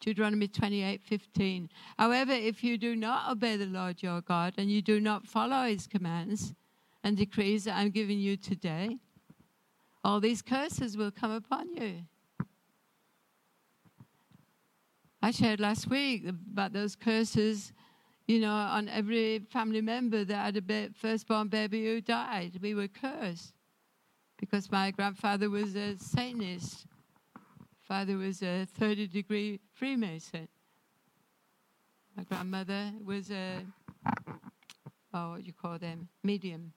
Deuteronomy 0.00 0.48
28 0.48 1.02
15. 1.02 1.68
However, 1.98 2.32
if 2.32 2.62
you 2.62 2.78
do 2.78 2.94
not 2.94 3.30
obey 3.30 3.56
the 3.56 3.66
Lord 3.66 4.02
your 4.02 4.20
God 4.20 4.54
and 4.56 4.70
you 4.70 4.80
do 4.80 5.00
not 5.00 5.26
follow 5.26 5.64
his 5.64 5.86
commands 5.86 6.54
and 7.02 7.16
decrees 7.16 7.64
that 7.64 7.76
I'm 7.76 7.90
giving 7.90 8.18
you 8.18 8.36
today, 8.36 8.98
all 10.04 10.20
these 10.20 10.42
curses 10.42 10.96
will 10.96 11.10
come 11.10 11.32
upon 11.32 11.74
you. 11.74 12.02
I 15.20 15.32
shared 15.32 15.58
last 15.58 15.88
week 15.90 16.26
about 16.28 16.72
those 16.72 16.94
curses, 16.94 17.72
you 18.28 18.40
know, 18.40 18.52
on 18.52 18.88
every 18.88 19.40
family 19.50 19.80
member 19.80 20.24
that 20.24 20.36
had 20.36 20.56
a 20.56 20.62
ba- 20.62 20.90
firstborn 20.94 21.48
baby 21.48 21.84
who 21.84 22.00
died. 22.00 22.58
We 22.62 22.74
were 22.74 22.88
cursed 22.88 23.52
because 24.38 24.70
my 24.70 24.92
grandfather 24.92 25.50
was 25.50 25.74
a 25.74 25.98
Satanist. 25.98 26.86
Father 27.88 28.18
was 28.18 28.42
a 28.42 28.66
30 28.66 29.06
degree 29.06 29.60
Freemason. 29.72 30.46
My 32.14 32.22
grandmother 32.24 32.92
was 33.02 33.30
a, 33.30 33.64
oh, 35.14 35.30
what 35.30 35.40
do 35.40 35.46
you 35.46 35.54
call 35.54 35.78
them? 35.78 36.08
Medium. 36.22 36.74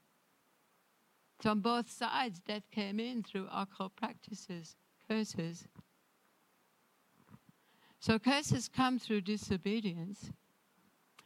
So 1.43 1.49
on 1.49 1.59
both 1.59 1.91
sides, 1.91 2.39
death 2.39 2.63
came 2.71 2.97
in 2.97 3.23
through 3.23 3.47
occult 3.53 3.93
practices, 3.97 4.77
curses. 5.05 5.67
So 7.99 8.17
curses 8.17 8.69
come 8.69 8.97
through 8.97 9.21
disobedience, 9.21 10.31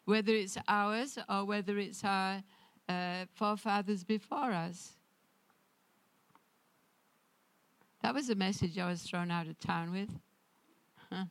whether 0.05 0.33
it's 0.33 0.57
ours 0.67 1.19
or 1.29 1.45
whether 1.45 1.77
it's 1.77 2.03
our 2.03 2.41
uh, 2.89 3.25
forefathers 3.35 4.03
before 4.03 4.51
us. 4.51 4.94
That 8.05 8.13
was 8.13 8.29
a 8.29 8.35
message 8.35 8.77
I 8.77 8.87
was 8.87 9.01
thrown 9.01 9.31
out 9.31 9.47
of 9.47 9.59
town 9.59 9.91
with. 9.91 10.09
Huh. 11.11 11.25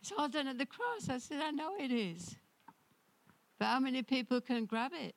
It's 0.00 0.10
all 0.16 0.26
done 0.26 0.48
at 0.48 0.56
the 0.56 0.64
cross. 0.64 1.10
I 1.10 1.18
said, 1.18 1.42
I 1.42 1.50
know 1.50 1.74
it 1.78 1.92
is. 1.92 2.34
But 3.58 3.66
how 3.66 3.78
many 3.78 4.02
people 4.02 4.40
can 4.40 4.64
grab 4.64 4.92
it? 4.94 5.14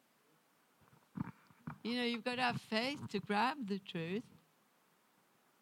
You 1.81 1.95
know, 1.95 2.03
you've 2.03 2.25
got 2.25 2.35
to 2.35 2.41
have 2.41 2.59
faith 2.59 3.07
to 3.11 3.21
grab 3.21 3.55
the 3.65 3.79
truth. 3.79 4.25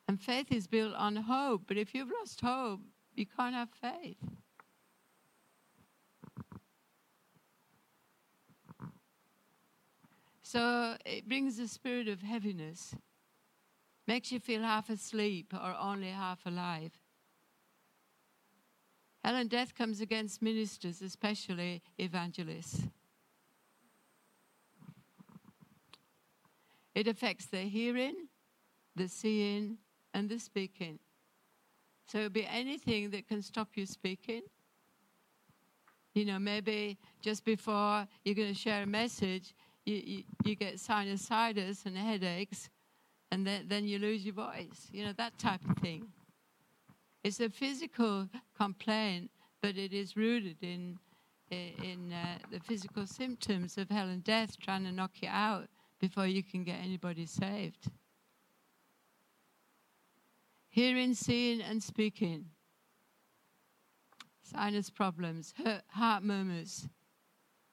And 0.07 0.19
faith 0.19 0.47
is 0.51 0.65
built 0.65 0.95
on 0.95 1.15
hope. 1.15 1.65
But 1.67 1.77
if 1.77 1.93
you've 1.93 2.09
lost 2.09 2.41
hope, 2.41 2.79
you 3.13 3.27
can't 3.27 3.53
have 3.53 3.69
faith. 3.69 4.17
So 10.41 10.95
it 11.05 11.29
brings 11.29 11.59
a 11.59 11.67
spirit 11.67 12.07
of 12.07 12.23
heaviness, 12.23 12.95
makes 14.07 14.31
you 14.31 14.39
feel 14.39 14.61
half 14.61 14.89
asleep 14.89 15.53
or 15.53 15.75
only 15.79 16.09
half 16.09 16.45
alive. 16.45 16.91
Hell 19.23 19.35
and 19.35 19.49
death 19.49 19.75
comes 19.75 20.01
against 20.01 20.41
ministers, 20.41 21.01
especially 21.01 21.81
evangelists. 21.99 22.81
It 26.95 27.07
affects 27.07 27.45
the 27.45 27.59
hearing, 27.59 28.27
the 28.95 29.07
seeing, 29.07 29.77
and 30.13 30.27
the 30.27 30.39
speaking. 30.39 30.99
So 32.07 32.17
it'll 32.17 32.29
be 32.29 32.45
anything 32.45 33.11
that 33.11 33.27
can 33.27 33.41
stop 33.41 33.69
you 33.75 33.85
speaking. 33.85 34.41
You 36.13 36.25
know, 36.25 36.39
maybe 36.39 36.97
just 37.21 37.45
before 37.45 38.05
you're 38.25 38.35
going 38.35 38.49
to 38.49 38.59
share 38.59 38.83
a 38.83 38.87
message, 38.87 39.53
you, 39.85 39.95
you, 39.95 40.23
you 40.43 40.55
get 40.55 40.75
sinusitis 40.75 41.85
and 41.85 41.95
headaches, 41.95 42.69
and 43.32 43.47
then, 43.47 43.65
then 43.67 43.88
you 43.88 43.97
lose 43.97 44.25
your 44.25 44.34
voice. 44.34 44.89
You 44.91 45.05
know, 45.05 45.13
that 45.13 45.38
type 45.39 45.61
of 45.69 45.77
thing. 45.77 46.07
It's 47.23 47.39
a 47.39 47.49
physical 47.49 48.27
complaint, 48.57 49.32
but 49.61 49.77
it 49.77 49.93
is 49.93 50.17
rooted 50.17 50.57
in, 50.61 50.97
in 51.49 52.11
uh, 52.11 52.39
the 52.51 52.59
physical 52.59 53.07
symptoms 53.07 53.77
of 53.77 53.89
hell 53.89 54.09
and 54.09 54.23
death 54.23 54.59
trying 54.59 54.84
to 54.84 54.91
knock 54.91 55.11
you 55.21 55.29
out 55.29 55.67
before 55.99 56.27
you 56.27 56.43
can 56.43 56.63
get 56.63 56.79
anybody 56.82 57.25
saved. 57.25 57.89
Hearing, 60.69 61.13
seeing, 61.13 61.61
and 61.61 61.82
speaking. 61.82 62.45
Sinus 64.41 64.89
problems, 64.89 65.53
heart 65.89 66.23
murmurs, 66.23 66.89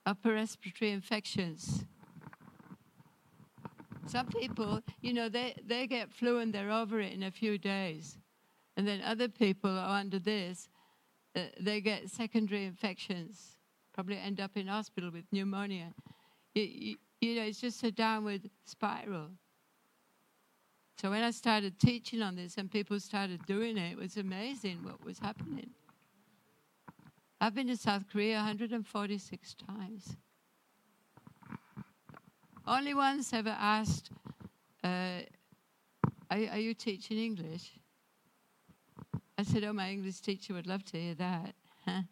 upper 0.05 0.35
respiratory 0.35 0.93
infections. 0.93 1.85
Some 4.09 4.27
people, 4.27 4.81
you 5.03 5.13
know, 5.13 5.29
they, 5.29 5.55
they 5.67 5.87
get 5.87 6.11
flu 6.11 6.39
and 6.39 6.53
they're 6.53 6.71
over 6.71 6.99
it 6.99 7.13
in 7.13 7.25
a 7.25 7.31
few 7.31 7.59
days. 7.59 8.17
And 8.77 8.89
then 8.89 9.03
other 9.03 9.29
people 9.29 9.71
are 9.71 9.99
under 9.99 10.19
this, 10.19 10.69
uh, 11.37 11.41
they 11.61 11.81
get 11.81 12.09
secondary 12.09 12.65
infections, 12.65 13.59
probably 13.93 14.17
end 14.17 14.41
up 14.41 14.57
in 14.57 14.67
hospital 14.67 15.11
with 15.11 15.25
pneumonia. 15.31 15.93
You, 16.55 16.63
you, 16.63 16.97
you 17.21 17.35
know, 17.37 17.43
it's 17.43 17.61
just 17.61 17.83
a 17.85 17.91
downward 17.91 18.49
spiral. 18.65 19.29
So 21.01 21.11
when 21.11 21.23
I 21.23 21.31
started 21.31 21.79
teaching 21.79 22.23
on 22.23 22.35
this 22.35 22.57
and 22.57 22.71
people 22.71 22.99
started 22.99 23.45
doing 23.47 23.77
it, 23.77 23.93
it 23.93 23.99
was 23.99 24.17
amazing 24.17 24.85
what 24.85 25.05
was 25.05 25.19
happening. 25.19 25.71
I've 27.41 27.55
been 27.55 27.69
to 27.69 27.77
South 27.77 28.05
Korea 28.11 28.37
146 28.37 29.55
times. 29.55 30.17
Only 32.69 32.93
once 32.93 33.33
ever 33.33 33.57
asked, 33.59 34.11
uh, 34.85 35.21
are, 36.31 36.39
are 36.51 36.59
you 36.59 36.75
teaching 36.75 37.17
English? 37.17 37.73
I 39.39 39.43
said, 39.43 39.65
Oh, 39.65 39.73
my 39.73 39.89
English 39.89 40.21
teacher 40.21 40.53
would 40.53 40.67
love 40.67 40.85
to 40.85 41.01
hear 41.01 41.15
that. 41.15 41.55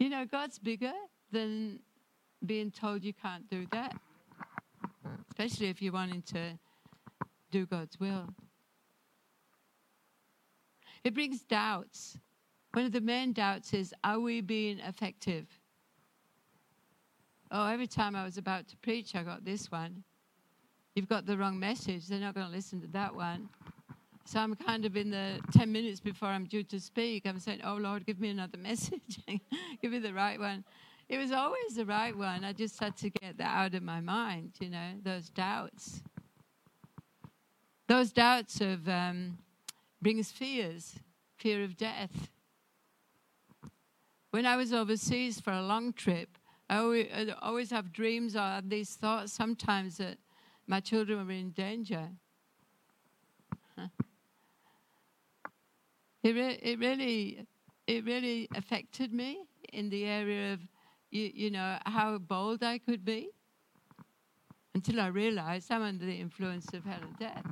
you 0.00 0.08
know, 0.08 0.24
God's 0.24 0.58
bigger 0.58 0.90
than 1.30 1.78
being 2.44 2.72
told 2.72 3.04
you 3.04 3.12
can't 3.12 3.48
do 3.48 3.64
that, 3.70 3.94
especially 5.28 5.68
if 5.68 5.80
you're 5.80 5.92
wanting 5.92 6.22
to 6.22 6.58
do 7.52 7.66
God's 7.66 8.00
will. 8.00 8.26
It 11.04 11.14
brings 11.14 11.42
doubts. 11.42 12.18
One 12.72 12.84
of 12.84 12.90
the 12.90 13.00
main 13.00 13.32
doubts 13.32 13.72
is 13.72 13.94
are 14.02 14.18
we 14.18 14.40
being 14.40 14.80
effective? 14.80 15.46
Oh, 17.52 17.66
every 17.66 17.86
time 17.86 18.16
I 18.16 18.24
was 18.24 18.38
about 18.38 18.66
to 18.68 18.76
preach, 18.78 19.14
I 19.14 19.22
got 19.22 19.44
this 19.44 19.70
one 19.70 20.02
you've 20.94 21.08
got 21.08 21.26
the 21.26 21.36
wrong 21.36 21.58
message. 21.58 22.06
They're 22.06 22.20
not 22.20 22.34
going 22.34 22.46
to 22.46 22.52
listen 22.52 22.80
to 22.82 22.86
that 22.88 23.14
one. 23.14 23.48
So 24.24 24.38
I'm 24.38 24.54
kind 24.54 24.84
of 24.84 24.96
in 24.96 25.10
the 25.10 25.40
10 25.52 25.72
minutes 25.72 26.00
before 26.00 26.28
I'm 26.28 26.44
due 26.44 26.62
to 26.64 26.78
speak, 26.78 27.26
I'm 27.26 27.38
saying, 27.38 27.60
Oh 27.64 27.74
Lord, 27.74 28.06
give 28.06 28.20
me 28.20 28.28
another 28.28 28.58
message. 28.62 29.20
give 29.26 29.90
me 29.90 29.98
the 29.98 30.14
right 30.14 30.38
one. 30.38 30.64
It 31.08 31.18
was 31.18 31.32
always 31.32 31.74
the 31.76 31.84
right 31.84 32.16
one. 32.16 32.44
I 32.44 32.52
just 32.52 32.78
had 32.78 32.96
to 32.98 33.10
get 33.10 33.36
that 33.38 33.54
out 33.54 33.74
of 33.74 33.82
my 33.82 34.00
mind, 34.00 34.52
you 34.60 34.70
know, 34.70 34.92
those 35.02 35.28
doubts. 35.28 36.02
Those 37.88 38.12
doubts 38.12 38.60
of 38.60 38.88
um, 38.88 39.38
brings 40.00 40.30
fears, 40.30 40.94
fear 41.36 41.64
of 41.64 41.76
death. 41.76 42.30
When 44.30 44.46
I 44.46 44.56
was 44.56 44.72
overseas 44.72 45.40
for 45.40 45.52
a 45.52 45.60
long 45.60 45.92
trip, 45.92 46.38
I 46.72 47.34
always, 47.42 47.70
have 47.70 47.92
dreams 47.92 48.34
or 48.34 48.62
these 48.64 48.94
thoughts 48.94 49.30
sometimes 49.30 49.98
that 49.98 50.16
my 50.66 50.80
children 50.80 51.26
were 51.26 51.32
in 51.32 51.50
danger. 51.50 52.08
It, 56.22 56.34
re- 56.34 56.58
it 56.62 56.78
really, 56.78 57.46
it 57.86 58.06
really 58.06 58.48
affected 58.54 59.12
me 59.12 59.42
in 59.72 59.90
the 59.90 60.04
area 60.06 60.54
of, 60.54 60.60
you, 61.10 61.30
you 61.34 61.50
know, 61.50 61.76
how 61.84 62.16
bold 62.16 62.62
I 62.62 62.78
could 62.78 63.04
be. 63.04 63.28
Until 64.74 65.00
I 65.00 65.08
realized 65.08 65.70
I'm 65.70 65.82
under 65.82 66.06
the 66.06 66.14
influence 66.14 66.72
of 66.72 66.84
hell 66.84 67.00
and 67.02 67.18
death. 67.18 67.44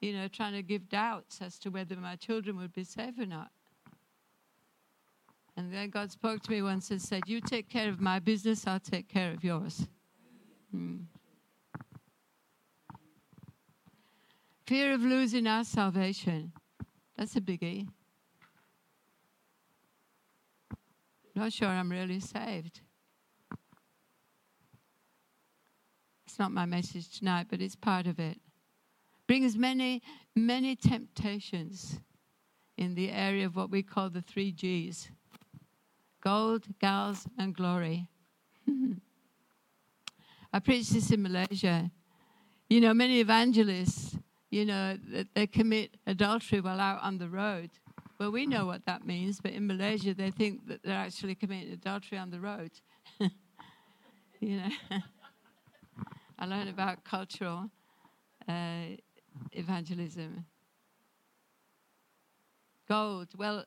You 0.00 0.14
know, 0.14 0.26
trying 0.26 0.54
to 0.54 0.62
give 0.62 0.88
doubts 0.88 1.40
as 1.40 1.56
to 1.60 1.70
whether 1.70 1.94
my 1.94 2.16
children 2.16 2.56
would 2.56 2.72
be 2.72 2.82
safe 2.82 3.16
or 3.20 3.26
not. 3.26 3.52
And 5.56 5.72
then 5.72 5.90
God 5.90 6.10
spoke 6.10 6.42
to 6.42 6.50
me 6.50 6.62
once 6.62 6.90
and 6.90 7.00
said, 7.00 7.22
You 7.26 7.40
take 7.40 7.68
care 7.68 7.88
of 7.88 8.00
my 8.00 8.18
business, 8.18 8.66
I'll 8.66 8.80
take 8.80 9.08
care 9.08 9.32
of 9.32 9.44
yours. 9.44 9.86
Hmm. 10.70 11.00
Fear 14.66 14.94
of 14.94 15.02
losing 15.02 15.46
our 15.46 15.64
salvation. 15.64 16.52
That's 17.16 17.36
a 17.36 17.40
biggie. 17.40 17.88
Not 21.34 21.52
sure 21.52 21.68
I'm 21.68 21.90
really 21.90 22.20
saved. 22.20 22.80
It's 26.26 26.38
not 26.38 26.52
my 26.52 26.64
message 26.64 27.18
tonight, 27.18 27.48
but 27.50 27.60
it's 27.60 27.76
part 27.76 28.06
of 28.06 28.18
it. 28.18 28.38
Brings 29.26 29.56
many, 29.56 30.02
many 30.34 30.76
temptations 30.76 32.00
in 32.78 32.94
the 32.94 33.10
area 33.10 33.44
of 33.44 33.56
what 33.56 33.70
we 33.70 33.82
call 33.82 34.08
the 34.08 34.22
three 34.22 34.52
G's 34.52 35.10
gold, 36.22 36.64
gals, 36.80 37.26
and 37.38 37.54
glory. 37.54 38.08
I 40.52 40.58
preached 40.60 40.92
this 40.92 41.10
in 41.10 41.22
Malaysia. 41.22 41.90
You 42.70 42.80
know, 42.80 42.94
many 42.94 43.20
evangelists, 43.20 44.16
you 44.50 44.64
know, 44.64 44.96
they 45.34 45.46
commit 45.46 45.96
adultery 46.06 46.60
while 46.60 46.80
out 46.80 47.02
on 47.02 47.18
the 47.18 47.28
road. 47.28 47.70
Well, 48.18 48.30
we 48.30 48.46
know 48.46 48.66
what 48.66 48.86
that 48.86 49.04
means, 49.06 49.40
but 49.40 49.52
in 49.52 49.66
Malaysia, 49.66 50.14
they 50.14 50.30
think 50.30 50.66
that 50.68 50.82
they're 50.84 50.94
actually 50.94 51.34
committing 51.34 51.72
adultery 51.72 52.18
on 52.18 52.30
the 52.30 52.38
road. 52.38 52.70
you 54.40 54.58
know, 54.58 54.68
I 56.38 56.46
learned 56.46 56.68
about 56.68 57.04
cultural 57.04 57.68
uh, 58.48 58.96
evangelism. 59.52 60.44
Gold. 62.88 63.28
Well, 63.36 63.64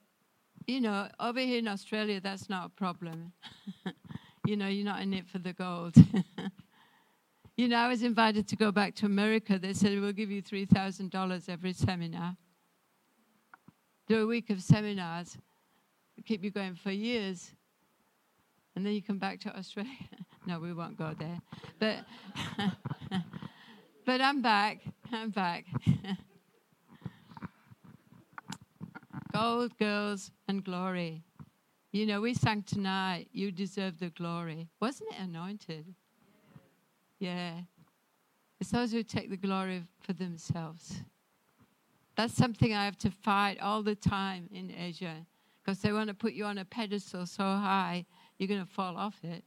you 0.67 0.81
know, 0.81 1.07
over 1.19 1.39
here 1.39 1.59
in 1.59 1.67
Australia, 1.67 2.19
that's 2.19 2.49
not 2.49 2.65
a 2.67 2.69
problem. 2.69 3.33
you 4.45 4.55
know, 4.55 4.67
you're 4.67 4.85
not 4.85 5.01
in 5.01 5.13
it 5.13 5.27
for 5.27 5.39
the 5.39 5.53
gold. 5.53 5.95
you 7.57 7.67
know, 7.67 7.77
I 7.77 7.87
was 7.87 8.03
invited 8.03 8.47
to 8.49 8.55
go 8.55 8.71
back 8.71 8.95
to 8.95 9.05
America. 9.05 9.59
They 9.59 9.73
said, 9.73 9.99
we'll 9.99 10.11
give 10.11 10.31
you 10.31 10.41
$3,000 10.41 11.49
every 11.49 11.73
seminar. 11.73 12.35
Do 14.07 14.23
a 14.23 14.27
week 14.27 14.49
of 14.49 14.61
seminars, 14.61 15.37
keep 16.25 16.43
you 16.43 16.51
going 16.51 16.75
for 16.75 16.91
years, 16.91 17.51
and 18.75 18.85
then 18.85 18.93
you 18.93 19.01
come 19.01 19.17
back 19.17 19.39
to 19.41 19.57
Australia. 19.57 19.91
no, 20.45 20.59
we 20.59 20.73
won't 20.73 20.97
go 20.97 21.13
there. 21.17 21.39
But, 21.79 22.05
but 24.05 24.21
I'm 24.21 24.41
back. 24.41 24.81
I'm 25.11 25.31
back. 25.31 25.65
Gold, 29.35 29.77
girls, 29.77 30.31
and 30.47 30.63
glory. 30.63 31.21
You 31.91 32.05
know, 32.05 32.21
we 32.21 32.33
sang 32.33 32.63
tonight, 32.63 33.27
You 33.33 33.51
Deserve 33.51 33.99
the 33.99 34.09
Glory. 34.11 34.69
Wasn't 34.79 35.11
it 35.11 35.19
anointed? 35.19 35.93
Yeah. 37.19 37.55
It's 38.61 38.71
those 38.71 38.93
who 38.93 39.03
take 39.03 39.29
the 39.29 39.35
glory 39.35 39.83
for 39.99 40.13
themselves. 40.13 41.01
That's 42.15 42.33
something 42.33 42.73
I 42.73 42.85
have 42.85 42.97
to 42.99 43.11
fight 43.11 43.59
all 43.59 43.83
the 43.83 43.95
time 43.95 44.47
in 44.53 44.71
Asia 44.71 45.25
because 45.61 45.79
they 45.79 45.91
want 45.91 46.07
to 46.07 46.13
put 46.13 46.31
you 46.31 46.45
on 46.45 46.59
a 46.59 46.63
pedestal 46.63 47.25
so 47.25 47.43
high, 47.43 48.05
you're 48.37 48.47
going 48.47 48.65
to 48.65 48.71
fall 48.71 48.95
off 48.95 49.19
it. 49.21 49.43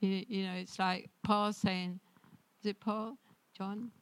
You, 0.00 0.24
you 0.26 0.44
know, 0.44 0.54
it's 0.54 0.80
like 0.80 1.08
Paul 1.22 1.52
saying, 1.52 2.00
is 2.60 2.70
it 2.70 2.80
Paul? 2.80 3.16
John? 3.56 3.92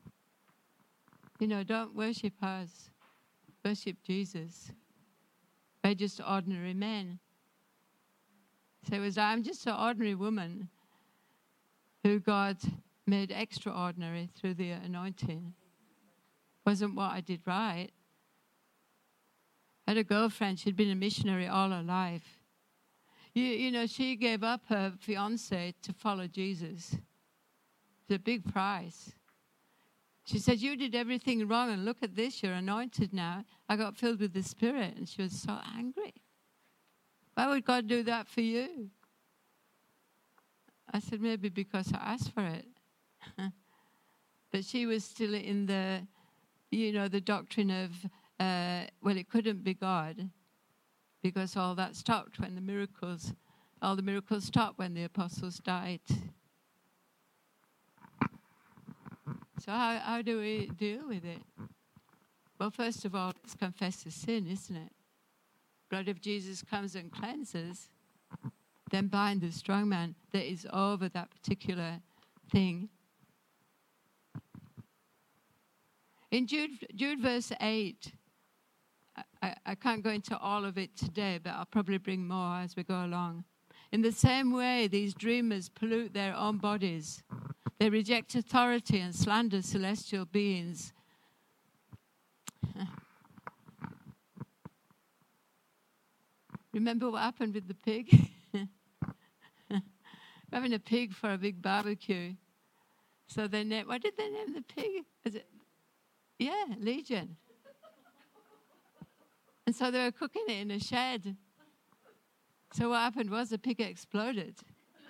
You 1.39 1.48
know, 1.48 1.62
don't 1.62 1.94
worship 1.94 2.32
us, 2.43 2.89
worship 3.65 3.97
Jesus. 4.07 4.70
We're 5.82 5.95
just 5.95 6.20
ordinary 6.27 6.74
men. 6.74 7.19
So 8.89 8.97
it 8.97 9.01
was, 9.01 9.16
I'm 9.16 9.43
just 9.43 9.66
an 9.66 9.74
ordinary 9.74 10.15
woman 10.15 10.69
who 12.03 12.20
God 12.20 12.59
made 13.07 13.31
extraordinary 13.31 14.28
through 14.39 14.55
the 14.55 14.70
anointing. 14.70 15.55
Wasn't 16.66 16.95
what 16.95 17.12
I 17.12 17.20
did 17.20 17.41
right. 17.47 17.89
I 19.86 19.91
had 19.91 19.99
a 19.99 20.05
girlfriend, 20.05 20.59
she'd 20.59 20.77
been 20.77 20.91
a 20.91 20.95
missionary 20.95 21.47
all 21.47 21.70
her 21.70 21.82
life. 21.82 22.41
You, 23.35 23.45
you 23.45 23.70
know, 23.70 23.86
she 23.86 24.16
gave 24.16 24.43
up 24.43 24.62
her 24.69 24.93
fiance 25.01 25.74
to 25.82 25.93
follow 25.93 26.27
Jesus. 26.27 26.97
It's 28.03 28.16
a 28.16 28.19
big 28.19 28.51
price. 28.51 29.12
She 30.25 30.39
said, 30.39 30.61
You 30.61 30.77
did 30.77 30.95
everything 30.95 31.47
wrong, 31.47 31.71
and 31.71 31.85
look 31.85 31.99
at 32.03 32.17
this, 32.17 32.43
you're 32.43 32.55
anointed 32.55 33.13
now. 33.13 33.45
I 33.69 33.77
got 33.77 33.97
filled 33.97 34.21
with 34.21 34.33
the 34.33 34.43
Spirit, 34.43 34.97
and 34.97 35.09
she 35.09 35.23
was 35.23 35.33
so 35.33 35.59
angry. 35.77 36.15
Why 37.35 37.49
would 37.49 37.65
God 37.65 37.87
do 37.87 38.03
that 38.05 38.29
for 38.29 38.41
you? 38.41 38.91
I 40.93 41.01
said, 41.01 41.21
Maybe 41.21 41.51
because 41.51 41.93
I 41.93 41.99
asked 41.99 42.33
for 42.33 42.45
it. 42.45 42.67
but 44.51 44.65
she 44.65 44.87
was 44.87 45.05
still 45.05 45.35
in 45.35 45.67
the, 45.67 46.07
you 46.71 46.93
know, 46.93 47.09
the 47.09 47.21
doctrine 47.21 47.71
of, 47.71 47.91
uh, 48.41 48.85
well, 49.03 49.17
it 49.17 49.29
couldn't 49.29 49.63
be 49.63 49.75
God 49.75 50.31
because 51.23 51.57
all 51.57 51.75
that 51.75 51.97
stopped 51.97 52.39
when 52.39 52.55
the 52.55 52.61
miracles, 52.61 53.35
all 53.83 53.97
the 53.97 54.03
miracles 54.03 54.45
stopped 54.45 54.79
when 54.79 54.95
the 54.95 55.05
apostles 55.05 55.59
died. 55.59 56.01
So, 59.65 59.73
how, 59.73 59.99
how 59.99 60.20
do 60.20 60.41
we 60.41 60.66
deal 60.77 61.09
with 61.09 61.24
it? 61.24 61.41
Well, 62.61 62.70
first 62.70 63.07
of 63.07 63.15
all, 63.15 63.32
it's 63.43 63.55
confess 63.55 64.03
the 64.03 64.11
sin, 64.11 64.47
isn't 64.47 64.77
it? 64.77 64.93
Blood 65.89 66.09
of 66.09 66.20
Jesus 66.20 66.62
comes 66.62 66.95
and 66.95 67.11
cleanses, 67.11 67.89
then 68.91 69.07
bind 69.07 69.41
the 69.41 69.51
strong 69.51 69.89
man 69.89 70.16
that 70.32 70.45
is 70.47 70.66
over 70.70 71.09
that 71.09 71.31
particular 71.31 72.01
thing. 72.53 72.91
In 76.31 76.47
Jude, 76.47 76.86
Jude 76.95 77.20
verse 77.20 77.51
8, 77.59 78.12
I, 79.43 79.55
I 79.65 79.74
can't 79.77 80.05
go 80.05 80.11
into 80.11 80.36
all 80.36 80.66
of 80.66 80.77
it 80.77 80.95
today, 80.95 81.41
but 81.43 81.55
I'll 81.55 81.65
probably 81.65 81.97
bring 81.97 82.28
more 82.28 82.57
as 82.59 82.77
we 82.77 82.82
go 82.82 83.03
along. 83.03 83.45
In 83.93 84.03
the 84.03 84.12
same 84.12 84.53
way, 84.53 84.89
these 84.89 85.15
dreamers 85.15 85.70
pollute 85.70 86.12
their 86.12 86.36
own 86.36 86.59
bodies 86.59 87.23
they 87.85 87.90
reject 87.90 88.35
authority 88.35 88.98
and 88.98 89.15
slander 89.15 89.61
celestial 89.61 90.24
beings. 90.24 90.94
Remember 96.73 97.11
what 97.11 97.20
happened 97.20 97.52
with 97.52 97.69
the 97.69 97.74
pig? 97.74 98.31
Having 100.51 100.73
a 100.73 100.78
pig 100.78 101.12
for 101.12 101.35
a 101.35 101.36
big 101.36 101.61
barbecue. 101.61 102.32
So 103.27 103.47
they 103.47 103.65
named, 103.65 103.86
what 103.86 104.01
did 104.01 104.16
they 104.16 104.31
name 104.31 104.55
the 104.55 104.62
pig? 104.62 105.05
Is 105.27 105.35
it? 105.35 105.47
Yeah, 106.39 106.65
Legion. 106.78 107.36
And 109.66 109.77
so 109.77 109.90
they 109.90 110.02
were 110.05 110.12
cooking 110.12 110.44
it 110.48 110.61
in 110.62 110.70
a 110.70 110.81
shed. 110.81 111.36
So 112.73 112.89
what 112.89 113.01
happened 113.01 113.28
was 113.28 113.51
the 113.51 113.59
pig 113.59 113.82
exploded. 113.82 114.55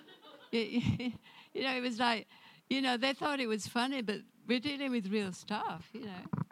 you 0.51 1.13
know, 1.55 1.77
it 1.77 1.81
was 1.81 1.99
like 1.99 2.27
you 2.69 2.81
know, 2.81 2.97
they 2.97 3.13
thought 3.13 3.39
it 3.39 3.47
was 3.47 3.67
funny, 3.67 4.01
but 4.01 4.17
we're 4.47 4.59
dealing 4.59 4.91
with 4.91 5.07
real 5.11 5.31
stuff, 5.31 5.89
you 5.93 6.05
know. 6.05 6.43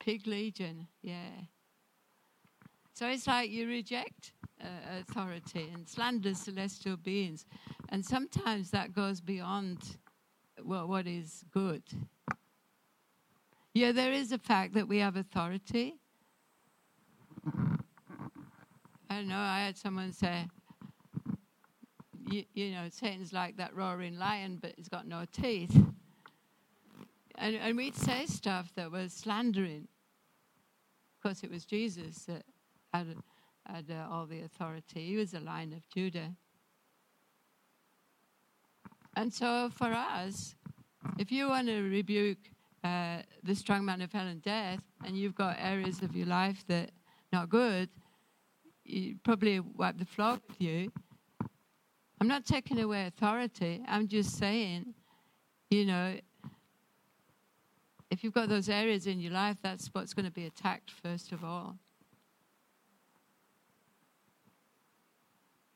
Pig 0.00 0.26
Legion, 0.26 0.86
yeah. 1.02 1.30
So 2.92 3.08
it's 3.08 3.26
like 3.26 3.50
you 3.50 3.66
reject 3.66 4.32
uh, 4.60 5.00
authority 5.00 5.70
and 5.72 5.88
slander 5.88 6.34
celestial 6.34 6.96
beings. 6.96 7.46
And 7.88 8.04
sometimes 8.04 8.70
that 8.70 8.94
goes 8.94 9.20
beyond 9.20 9.78
what, 10.62 10.88
what 10.88 11.06
is 11.06 11.44
good. 11.52 11.82
Yeah, 13.72 13.92
there 13.92 14.12
is 14.12 14.30
a 14.30 14.38
fact 14.38 14.74
that 14.74 14.86
we 14.86 14.98
have 14.98 15.16
authority. 15.16 15.96
I 19.10 19.16
don't 19.16 19.28
know, 19.28 19.38
I 19.38 19.60
had 19.60 19.76
someone 19.76 20.12
say, 20.12 20.46
you, 22.30 22.44
you 22.54 22.72
know, 22.72 22.88
Satan's 22.90 23.32
like 23.32 23.56
that 23.56 23.74
roaring 23.74 24.18
lion, 24.18 24.58
but 24.60 24.72
he's 24.76 24.88
got 24.88 25.06
no 25.06 25.24
teeth. 25.30 25.76
And, 27.36 27.56
and 27.56 27.76
we'd 27.76 27.96
say 27.96 28.26
stuff 28.26 28.72
that 28.76 28.90
was 28.90 29.12
slandering. 29.12 29.88
Of 31.16 31.22
course, 31.22 31.42
it 31.42 31.50
was 31.50 31.64
Jesus 31.64 32.24
that 32.24 32.44
had, 32.92 33.16
had 33.66 33.86
uh, 33.90 34.12
all 34.12 34.26
the 34.26 34.42
authority. 34.42 35.06
He 35.06 35.16
was 35.16 35.34
a 35.34 35.40
lion 35.40 35.72
of 35.72 35.88
Judah. 35.88 36.32
And 39.16 39.32
so 39.32 39.70
for 39.72 39.92
us, 39.92 40.54
if 41.18 41.30
you 41.30 41.48
want 41.48 41.68
to 41.68 41.82
rebuke 41.82 42.38
uh, 42.82 43.18
the 43.42 43.54
strong 43.54 43.84
man 43.84 44.00
of 44.02 44.12
hell 44.12 44.26
and 44.26 44.42
death, 44.42 44.80
and 45.04 45.16
you've 45.16 45.34
got 45.34 45.56
areas 45.58 46.02
of 46.02 46.14
your 46.14 46.26
life 46.26 46.64
that 46.68 46.90
not 47.32 47.48
good, 47.48 47.88
you 48.84 49.16
probably 49.24 49.60
wipe 49.60 49.98
the 49.98 50.04
floor 50.04 50.38
with 50.48 50.60
you. 50.60 50.92
I'm 52.24 52.28
not 52.28 52.46
taking 52.46 52.80
away 52.80 53.04
authority. 53.04 53.82
I'm 53.86 54.08
just 54.08 54.38
saying, 54.38 54.94
you 55.68 55.84
know, 55.84 56.16
if 58.10 58.24
you've 58.24 58.32
got 58.32 58.48
those 58.48 58.70
areas 58.70 59.06
in 59.06 59.20
your 59.20 59.32
life, 59.32 59.58
that's 59.62 59.90
what's 59.92 60.14
going 60.14 60.24
to 60.24 60.32
be 60.32 60.46
attacked 60.46 60.90
first 60.90 61.32
of 61.32 61.44
all. 61.44 61.76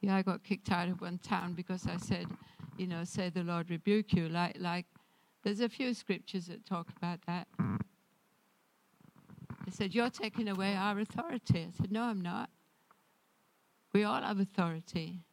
Yeah, 0.00 0.16
I 0.16 0.22
got 0.22 0.42
kicked 0.42 0.72
out 0.72 0.88
of 0.88 1.02
one 1.02 1.18
town 1.18 1.52
because 1.52 1.86
I 1.86 1.98
said, 1.98 2.24
you 2.78 2.86
know, 2.86 3.04
say 3.04 3.28
the 3.28 3.44
Lord 3.44 3.68
rebuke 3.68 4.14
you. 4.14 4.30
Like, 4.30 4.56
like, 4.58 4.86
there's 5.44 5.60
a 5.60 5.68
few 5.68 5.92
scriptures 5.92 6.46
that 6.46 6.64
talk 6.64 6.88
about 6.96 7.18
that. 7.26 7.46
They 7.58 9.70
said, 9.70 9.94
You're 9.94 10.08
taking 10.08 10.48
away 10.48 10.74
our 10.74 10.98
authority. 10.98 11.68
I 11.68 11.76
said, 11.76 11.92
No, 11.92 12.04
I'm 12.04 12.22
not. 12.22 12.48
We 13.92 14.04
all 14.04 14.22
have 14.22 14.40
authority. 14.40 15.26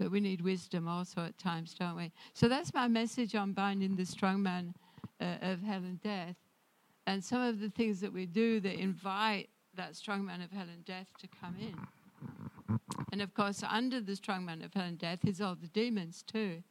But 0.00 0.10
we 0.10 0.18
need 0.18 0.40
wisdom 0.40 0.88
also 0.88 1.20
at 1.20 1.36
times, 1.36 1.74
don't 1.78 1.94
we? 1.94 2.10
So 2.32 2.48
that's 2.48 2.72
my 2.72 2.88
message 2.88 3.34
on 3.34 3.52
binding 3.52 3.96
the 3.96 4.06
strong 4.06 4.42
man 4.42 4.72
uh, 5.20 5.36
of 5.42 5.60
hell 5.60 5.76
and 5.76 6.00
death. 6.02 6.36
And 7.06 7.22
some 7.22 7.42
of 7.42 7.60
the 7.60 7.68
things 7.68 8.00
that 8.00 8.10
we 8.10 8.24
do 8.24 8.60
that 8.60 8.80
invite 8.80 9.50
that 9.76 9.94
strong 9.94 10.24
man 10.24 10.40
of 10.40 10.50
hell 10.50 10.66
and 10.72 10.84
death 10.86 11.06
to 11.18 11.28
come 11.28 11.54
in. 11.60 11.76
And 13.12 13.20
of 13.20 13.34
course, 13.34 13.62
under 13.68 14.00
the 14.00 14.16
strong 14.16 14.46
man 14.46 14.62
of 14.62 14.72
hell 14.72 14.84
and 14.84 14.98
death 14.98 15.26
is 15.26 15.42
all 15.42 15.54
the 15.54 15.68
demons 15.68 16.24
too. 16.26 16.62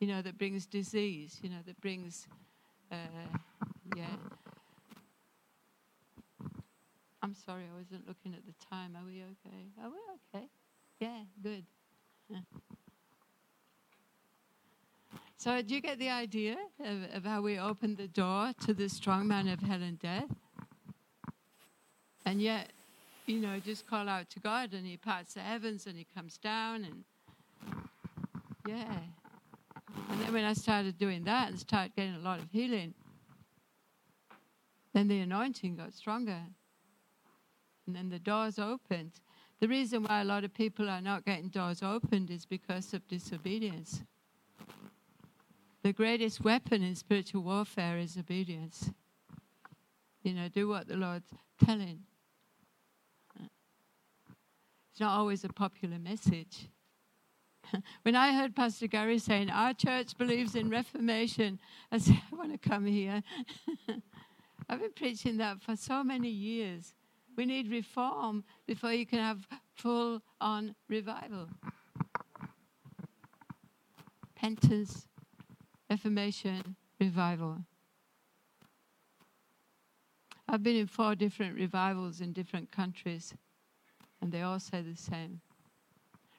You 0.00 0.08
know, 0.08 0.20
that 0.20 0.36
brings 0.36 0.66
disease, 0.66 1.38
you 1.42 1.48
know, 1.48 1.60
that 1.64 1.80
brings, 1.80 2.26
uh, 2.90 2.96
yeah. 3.96 4.06
I'm 7.22 7.34
sorry, 7.34 7.62
I 7.72 7.78
wasn't 7.78 8.08
looking 8.08 8.34
at 8.34 8.44
the 8.46 8.66
time. 8.68 8.96
Are 8.96 9.06
we 9.06 9.22
okay? 9.22 9.68
Are 9.80 9.90
we 9.90 10.38
okay? 10.38 10.48
Yeah, 10.98 11.22
good. 11.40 11.64
So, 15.38 15.62
do 15.62 15.74
you 15.74 15.80
get 15.80 15.98
the 16.00 16.10
idea 16.10 16.56
of, 16.84 17.14
of 17.14 17.24
how 17.24 17.40
we 17.40 17.56
open 17.56 17.94
the 17.94 18.08
door 18.08 18.52
to 18.64 18.74
the 18.74 18.88
strong 18.88 19.28
man 19.28 19.46
of 19.46 19.60
hell 19.60 19.80
and 19.80 19.96
death? 19.96 20.28
And 22.24 22.42
yet, 22.42 22.72
you 23.26 23.38
know, 23.38 23.60
just 23.60 23.86
call 23.86 24.08
out 24.08 24.28
to 24.30 24.40
God 24.40 24.72
and 24.72 24.84
He 24.84 24.96
parts 24.96 25.34
the 25.34 25.40
heavens 25.40 25.86
and 25.86 25.96
He 25.96 26.06
comes 26.16 26.36
down 26.38 26.84
and, 26.84 27.04
yeah. 28.66 28.98
And 30.10 30.20
then 30.20 30.32
when 30.32 30.44
I 30.44 30.52
started 30.54 30.98
doing 30.98 31.22
that 31.24 31.50
and 31.50 31.60
started 31.60 31.94
getting 31.94 32.16
a 32.16 32.20
lot 32.20 32.40
of 32.40 32.50
healing, 32.50 32.94
then 34.94 35.06
the 35.06 35.20
anointing 35.20 35.76
got 35.76 35.92
stronger. 35.92 36.40
And 37.86 37.94
then 37.94 38.08
the 38.08 38.18
doors 38.18 38.58
opened. 38.58 39.12
The 39.60 39.68
reason 39.68 40.02
why 40.02 40.20
a 40.20 40.24
lot 40.24 40.44
of 40.44 40.52
people 40.52 40.88
are 40.90 41.00
not 41.00 41.24
getting 41.24 41.48
doors 41.48 41.82
opened 41.82 42.30
is 42.30 42.44
because 42.44 42.92
of 42.92 43.06
disobedience. 43.08 44.02
The 45.82 45.92
greatest 45.92 46.42
weapon 46.42 46.82
in 46.82 46.94
spiritual 46.94 47.42
warfare 47.42 47.96
is 47.98 48.18
obedience. 48.18 48.90
You 50.22 50.34
know, 50.34 50.48
do 50.48 50.68
what 50.68 50.88
the 50.88 50.96
Lord's 50.96 51.32
telling. 51.64 52.00
It's 54.90 55.00
not 55.00 55.16
always 55.18 55.44
a 55.44 55.48
popular 55.48 55.98
message. 55.98 56.68
when 58.02 58.16
I 58.16 58.32
heard 58.34 58.56
Pastor 58.56 58.86
Gary 58.86 59.18
saying, 59.18 59.50
Our 59.50 59.74
church 59.74 60.16
believes 60.16 60.54
in 60.54 60.70
Reformation, 60.70 61.58
I 61.92 61.98
said, 61.98 62.20
I 62.32 62.34
want 62.34 62.52
to 62.52 62.68
come 62.68 62.86
here. 62.86 63.22
I've 64.68 64.80
been 64.80 64.92
preaching 64.94 65.36
that 65.36 65.62
for 65.62 65.76
so 65.76 66.02
many 66.02 66.28
years. 66.28 66.94
We 67.36 67.44
need 67.44 67.70
reform 67.70 68.44
before 68.66 68.92
you 68.92 69.04
can 69.04 69.18
have 69.18 69.46
full 69.74 70.22
on 70.40 70.74
revival. 70.88 71.48
Repentance, 74.34 75.06
Reformation, 75.90 76.76
revival. 76.98 77.58
I've 80.48 80.62
been 80.62 80.76
in 80.76 80.86
four 80.86 81.14
different 81.14 81.54
revivals 81.56 82.20
in 82.20 82.32
different 82.32 82.72
countries, 82.72 83.34
and 84.20 84.32
they 84.32 84.42
all 84.42 84.58
say 84.58 84.80
the 84.80 84.96
same. 84.96 85.40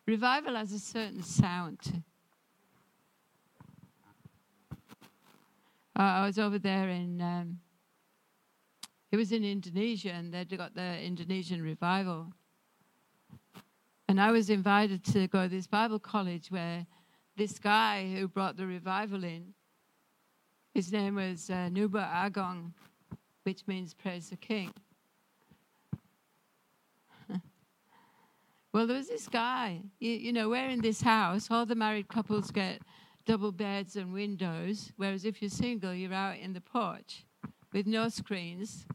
Revival 0.05 0.55
has 0.55 0.71
a 0.71 0.79
certain 0.79 1.21
sound. 1.21 2.03
Uh, 5.97 6.01
I 6.01 6.25
was 6.25 6.39
over 6.39 6.59
there 6.59 6.89
in, 6.89 7.21
um, 7.21 7.59
it 9.11 9.17
was 9.17 9.31
in 9.31 9.43
Indonesia, 9.43 10.11
and 10.11 10.33
they'd 10.33 10.57
got 10.57 10.75
the 10.75 11.01
Indonesian 11.01 11.61
revival. 11.61 12.33
And 14.09 14.19
I 14.19 14.31
was 14.31 14.49
invited 14.49 15.03
to 15.05 15.27
go 15.27 15.43
to 15.43 15.49
this 15.49 15.67
Bible 15.67 15.99
college 15.99 16.49
where 16.49 16.85
this 17.37 17.57
guy 17.59 18.13
who 18.15 18.27
brought 18.27 18.57
the 18.57 18.65
revival 18.65 19.23
in, 19.23 19.53
his 20.73 20.91
name 20.91 21.15
was 21.15 21.49
uh, 21.49 21.69
Nuba 21.71 22.07
Agong, 22.13 22.73
which 23.43 23.65
means 23.65 23.93
praise 23.93 24.29
the 24.29 24.35
king. 24.35 24.73
well, 28.73 28.87
there 28.87 28.97
was 28.97 29.07
this 29.07 29.27
guy, 29.27 29.81
you, 29.99 30.11
you 30.11 30.33
know, 30.33 30.49
we're 30.49 30.69
in 30.69 30.81
this 30.81 31.01
house, 31.01 31.49
all 31.49 31.65
the 31.65 31.75
married 31.75 32.09
couples 32.09 32.51
get 32.51 32.81
double 33.25 33.51
beds 33.51 33.95
and 33.95 34.13
windows, 34.13 34.91
whereas 34.97 35.25
if 35.25 35.41
you're 35.41 35.49
single, 35.49 35.93
you're 35.93 36.13
out 36.13 36.37
in 36.39 36.53
the 36.53 36.61
porch 36.61 37.26
with 37.73 37.85
no 37.87 38.09
screens, 38.09 38.85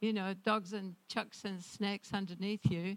you 0.00 0.12
know, 0.12 0.34
dogs 0.34 0.72
and 0.72 0.94
chucks 1.08 1.44
and 1.44 1.62
snakes 1.62 2.12
underneath 2.12 2.70
you. 2.70 2.96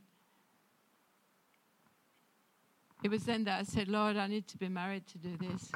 It 3.04 3.12
was 3.12 3.26
then 3.26 3.44
that 3.46 3.60
I 3.60 3.64
said, 3.64 3.88
Lord, 3.90 4.16
I 4.16 4.28
need 4.28 4.48
to 4.48 4.58
be 4.58 4.70
married 4.70 5.06
to 5.08 5.18
do 5.18 5.36
this. 5.38 5.72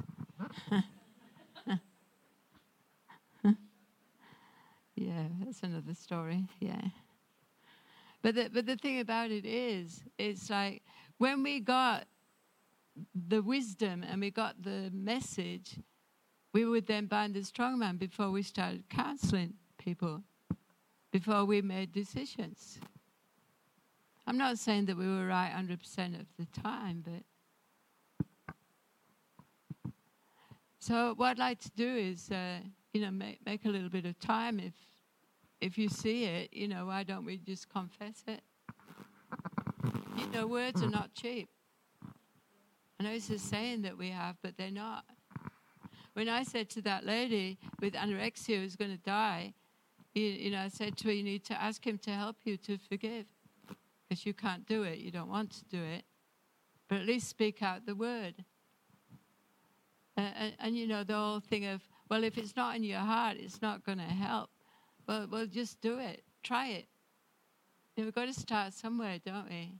yeah, 4.95 5.27
that's 5.43 5.61
another 5.61 5.93
story. 5.93 6.47
Yeah. 6.61 6.81
But 8.21 8.35
the, 8.35 8.49
but 8.53 8.65
the 8.65 8.77
thing 8.77 8.99
about 8.99 9.31
it 9.31 9.45
is, 9.45 10.03
it's 10.17 10.49
like 10.49 10.83
when 11.17 11.43
we 11.43 11.59
got 11.59 12.05
the 13.13 13.41
wisdom 13.41 14.03
and 14.03 14.21
we 14.21 14.31
got 14.31 14.63
the 14.63 14.89
message, 14.93 15.79
we 16.57 16.65
would 16.65 16.87
then 16.87 17.05
bind 17.05 17.35
the 17.35 17.43
strong 17.43 17.77
man 17.77 17.97
before 17.97 18.31
we 18.31 18.41
started 18.41 18.83
counseling 18.89 19.53
people, 19.77 20.23
before 21.11 21.45
we 21.45 21.61
made 21.61 21.91
decisions. 21.91 22.79
I'm 24.25 24.39
not 24.39 24.57
saying 24.57 24.85
that 24.87 24.97
we 24.97 25.05
were 25.05 25.27
right 25.27 25.53
100% 25.55 26.19
of 26.19 26.25
the 26.39 26.47
time, 26.59 27.03
but. 27.05 27.21
So, 30.79 31.13
what 31.15 31.27
I'd 31.27 31.37
like 31.37 31.59
to 31.59 31.69
do 31.75 31.95
is, 31.95 32.31
uh, 32.31 32.57
you 32.91 33.01
know, 33.01 33.11
make, 33.11 33.45
make 33.45 33.65
a 33.65 33.69
little 33.69 33.89
bit 33.89 34.07
of 34.07 34.17
time. 34.17 34.59
If, 34.59 34.73
if 35.61 35.77
you 35.77 35.89
see 35.89 36.23
it, 36.23 36.51
you 36.51 36.67
know, 36.67 36.87
why 36.87 37.03
don't 37.03 37.23
we 37.23 37.37
just 37.37 37.69
confess 37.69 38.23
it? 38.25 38.41
You 40.17 40.25
know, 40.33 40.47
words 40.47 40.81
are 40.81 40.89
not 40.89 41.13
cheap. 41.13 41.49
I 42.99 43.03
know 43.03 43.11
it's 43.11 43.29
a 43.29 43.37
saying 43.37 43.83
that 43.83 43.95
we 43.95 44.09
have, 44.09 44.37
but 44.41 44.57
they're 44.57 44.71
not. 44.71 45.05
When 46.17 46.29
I 46.29 46.41
said 46.41 46.67
to 46.71 46.81
that 46.81 47.05
lady 47.05 47.59
with 47.79 47.93
anorexia 47.93 48.59
who's 48.59 48.75
going 48.75 48.89
to 48.89 48.97
die, 48.97 49.53
you, 50.15 50.23
you 50.23 50.49
know, 50.49 50.61
I 50.61 50.67
said 50.67 50.97
to 50.97 51.09
her, 51.09 51.13
you 51.13 51.21
need 51.21 51.45
to 51.45 51.61
ask 51.61 51.85
him 51.85 51.99
to 51.99 52.09
help 52.09 52.37
you 52.43 52.57
to 52.57 52.79
forgive 52.89 53.27
because 54.09 54.25
you 54.25 54.33
can't 54.33 54.65
do 54.65 54.81
it, 54.81 54.97
you 54.97 55.11
don't 55.11 55.29
want 55.29 55.51
to 55.51 55.65
do 55.65 55.79
it, 55.79 56.05
but 56.87 56.97
at 56.97 57.05
least 57.05 57.29
speak 57.29 57.61
out 57.61 57.85
the 57.85 57.93
word. 57.93 58.33
Uh, 60.17 60.21
and, 60.39 60.53
and, 60.59 60.75
you 60.75 60.87
know, 60.87 61.03
the 61.03 61.13
whole 61.13 61.39
thing 61.39 61.67
of, 61.67 61.83
well, 62.09 62.23
if 62.23 62.35
it's 62.39 62.55
not 62.55 62.75
in 62.75 62.83
your 62.83 62.97
heart, 62.97 63.37
it's 63.39 63.61
not 63.61 63.85
going 63.85 63.99
to 63.99 64.03
help. 64.03 64.49
Well, 65.07 65.27
well, 65.31 65.45
just 65.45 65.79
do 65.81 65.99
it. 65.99 66.23
Try 66.41 66.69
it. 66.69 66.87
You 67.95 68.01
know, 68.01 68.07
we've 68.07 68.15
got 68.15 68.25
to 68.25 68.33
start 68.33 68.73
somewhere, 68.73 69.19
don't 69.23 69.47
we? 69.47 69.75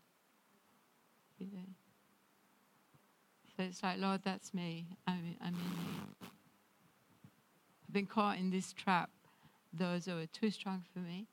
So 3.58 3.64
it's 3.64 3.82
like, 3.82 3.98
Lord, 3.98 4.22
that's 4.24 4.54
me. 4.54 4.86
I'm, 5.08 5.36
I'm 5.42 5.48
in 5.48 5.54
me. 5.54 6.30
I've 7.88 7.94
been 7.94 8.06
caught 8.06 8.38
in 8.38 8.52
this 8.52 8.72
trap. 8.72 9.10
Those 9.74 10.06
who 10.06 10.20
are 10.20 10.28
too 10.28 10.52
strong 10.52 10.84
for 10.94 11.00
me. 11.00 11.26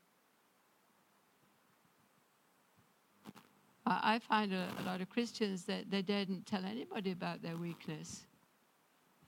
I 3.87 4.19
find 4.19 4.55
a, 4.55 4.67
a, 4.81 4.83
lot 4.85 5.03
of 5.03 5.11
Christians 5.11 5.65
that 5.65 5.91
they 5.91 6.01
didn't 6.01 6.47
tell 6.47 6.65
anybody 6.65 7.13
about 7.13 7.43
their 7.43 7.59
weakness. 7.59 8.23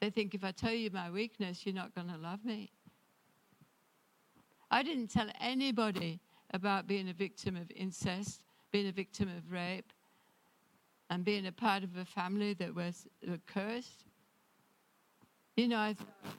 They 0.01 0.09
think 0.09 0.35
if 0.35 0.43
I 0.43 0.53
tell 0.53 0.73
you 0.73 0.91
my 0.91 1.11
weakness, 1.11 1.67
you're 1.67 1.75
not 1.75 1.95
going 1.95 2.09
to 2.09 2.17
love 2.17 2.43
me. 2.43 2.71
I 4.71 4.83
didn't 4.83 5.09
tell 5.09 5.29
anybody 5.39 6.21
about 6.55 6.87
being 6.87 7.11
a 7.11 7.13
victim 7.13 7.55
of 7.55 7.71
incest, 7.77 8.41
being 8.73 8.89
a 8.89 8.93
victim 8.93 9.29
of 9.29 9.53
rape, 9.53 9.93
and 11.11 11.25
being 11.25 11.47
a 11.47 11.53
part 11.53 11.83
of 11.85 11.97
a 11.97 12.05
family 12.05 12.55
that 12.55 12.75
was 12.75 13.07
cursed. 13.47 14.05
You 15.57 15.69
know, 15.69 15.95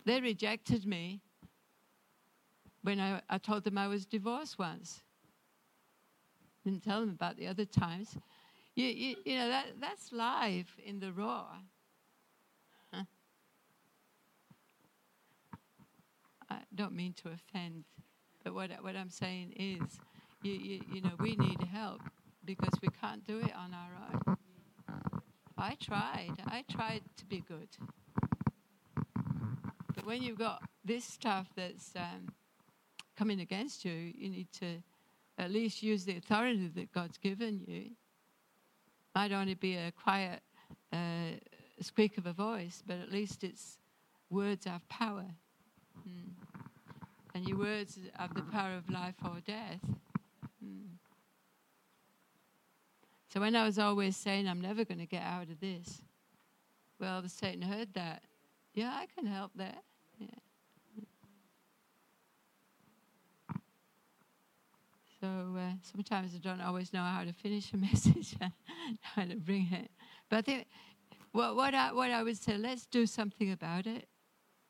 they 0.05 0.21
rejected 0.21 0.85
me 0.85 1.21
when 2.83 2.99
I, 2.99 3.21
I 3.29 3.37
told 3.37 3.63
them 3.63 3.77
I 3.77 3.87
was 3.87 4.05
divorced 4.05 4.59
once 4.59 5.01
didn't 6.67 6.83
tell 6.83 6.99
them 6.99 7.11
about 7.11 7.37
the 7.37 7.47
other 7.47 7.63
times. 7.63 8.17
You, 8.75 8.87
you, 8.87 9.15
you 9.25 9.35
know, 9.37 9.47
that, 9.47 9.67
that's 9.79 10.11
life 10.11 10.77
in 10.85 10.99
the 10.99 11.13
raw. 11.13 11.45
Huh? 12.93 13.03
I 16.49 16.57
don't 16.75 16.93
mean 16.93 17.13
to 17.23 17.29
offend, 17.29 17.85
but 18.43 18.53
what, 18.53 18.71
what 18.81 18.97
I'm 18.97 19.09
saying 19.09 19.53
is, 19.55 19.99
you, 20.43 20.51
you, 20.51 20.81
you 20.93 21.01
know, 21.01 21.11
we 21.19 21.37
need 21.37 21.61
help 21.71 22.01
because 22.43 22.73
we 22.81 22.89
can't 23.01 23.25
do 23.25 23.39
it 23.39 23.51
on 23.55 23.73
our 23.73 24.27
own. 24.27 24.37
I 25.57 25.75
tried. 25.81 26.33
I 26.45 26.63
tried 26.69 27.01
to 27.17 27.25
be 27.25 27.43
good. 27.47 27.69
But 29.95 30.05
when 30.05 30.21
you've 30.21 30.37
got 30.37 30.61
this 30.85 31.03
stuff 31.03 31.47
that's 31.55 31.93
um, 31.95 32.29
coming 33.17 33.39
against 33.39 33.83
you, 33.83 33.91
you 33.91 34.29
need 34.29 34.47
to 34.59 34.83
at 35.37 35.51
least 35.51 35.81
use 35.81 36.05
the 36.05 36.17
authority 36.17 36.71
that 36.75 36.91
God's 36.91 37.17
given 37.17 37.61
you. 37.67 37.91
Might 39.15 39.31
only 39.31 39.55
be 39.55 39.75
a 39.75 39.91
quiet 39.91 40.41
uh, 40.93 41.37
squeak 41.81 42.17
of 42.17 42.27
a 42.27 42.33
voice, 42.33 42.83
but 42.85 42.97
at 42.99 43.11
least 43.11 43.43
its 43.43 43.79
words 44.29 44.65
have 44.65 44.87
power. 44.89 45.25
Mm. 46.07 46.33
And 47.33 47.47
your 47.47 47.57
words 47.57 47.97
have 48.15 48.33
the 48.33 48.41
power 48.41 48.75
of 48.75 48.89
life 48.89 49.15
or 49.23 49.37
death. 49.45 49.81
Mm. 50.63 50.97
So 53.33 53.41
when 53.41 53.55
I 53.55 53.65
was 53.65 53.77
always 53.77 54.15
saying, 54.15 54.47
I'm 54.47 54.61
never 54.61 54.85
going 54.85 54.99
to 54.99 55.05
get 55.05 55.21
out 55.21 55.49
of 55.49 55.59
this, 55.59 56.01
well, 56.99 57.21
the 57.21 57.29
Satan 57.29 57.61
heard 57.61 57.93
that. 57.93 58.23
Yeah, 58.73 58.91
I 58.93 59.05
can 59.15 59.25
help 59.25 59.51
there. 59.55 59.75
Yeah. 60.17 60.27
So 65.19 65.27
uh, 65.27 65.71
sometimes 65.81 66.33
I 66.35 66.37
don't 66.37 66.61
always 66.61 66.93
know 66.93 67.01
how 67.01 67.23
to 67.23 67.33
finish 67.33 67.73
a 67.73 67.77
message, 67.77 68.35
how 69.01 69.23
to 69.23 69.35
bring 69.35 69.67
it. 69.71 69.89
But 70.29 70.37
I 70.37 70.41
think 70.41 70.67
what, 71.31 71.55
what, 71.55 71.73
I, 71.73 71.91
what 71.91 72.11
I 72.11 72.23
would 72.23 72.37
say, 72.37 72.57
let's 72.57 72.85
do 72.85 73.05
something 73.05 73.51
about 73.51 73.87
it. 73.87 74.07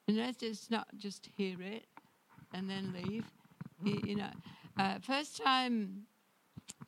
And 0.07 0.17
let's 0.17 0.37
just 0.37 0.71
not 0.71 0.87
just 0.97 1.29
hear 1.35 1.61
it 1.61 1.85
and 2.53 2.69
then 2.69 2.93
leave. 2.93 3.25
You, 3.83 3.99
you 4.05 4.15
know, 4.15 4.31
uh, 4.79 4.99
first 4.99 5.41
time 5.43 6.03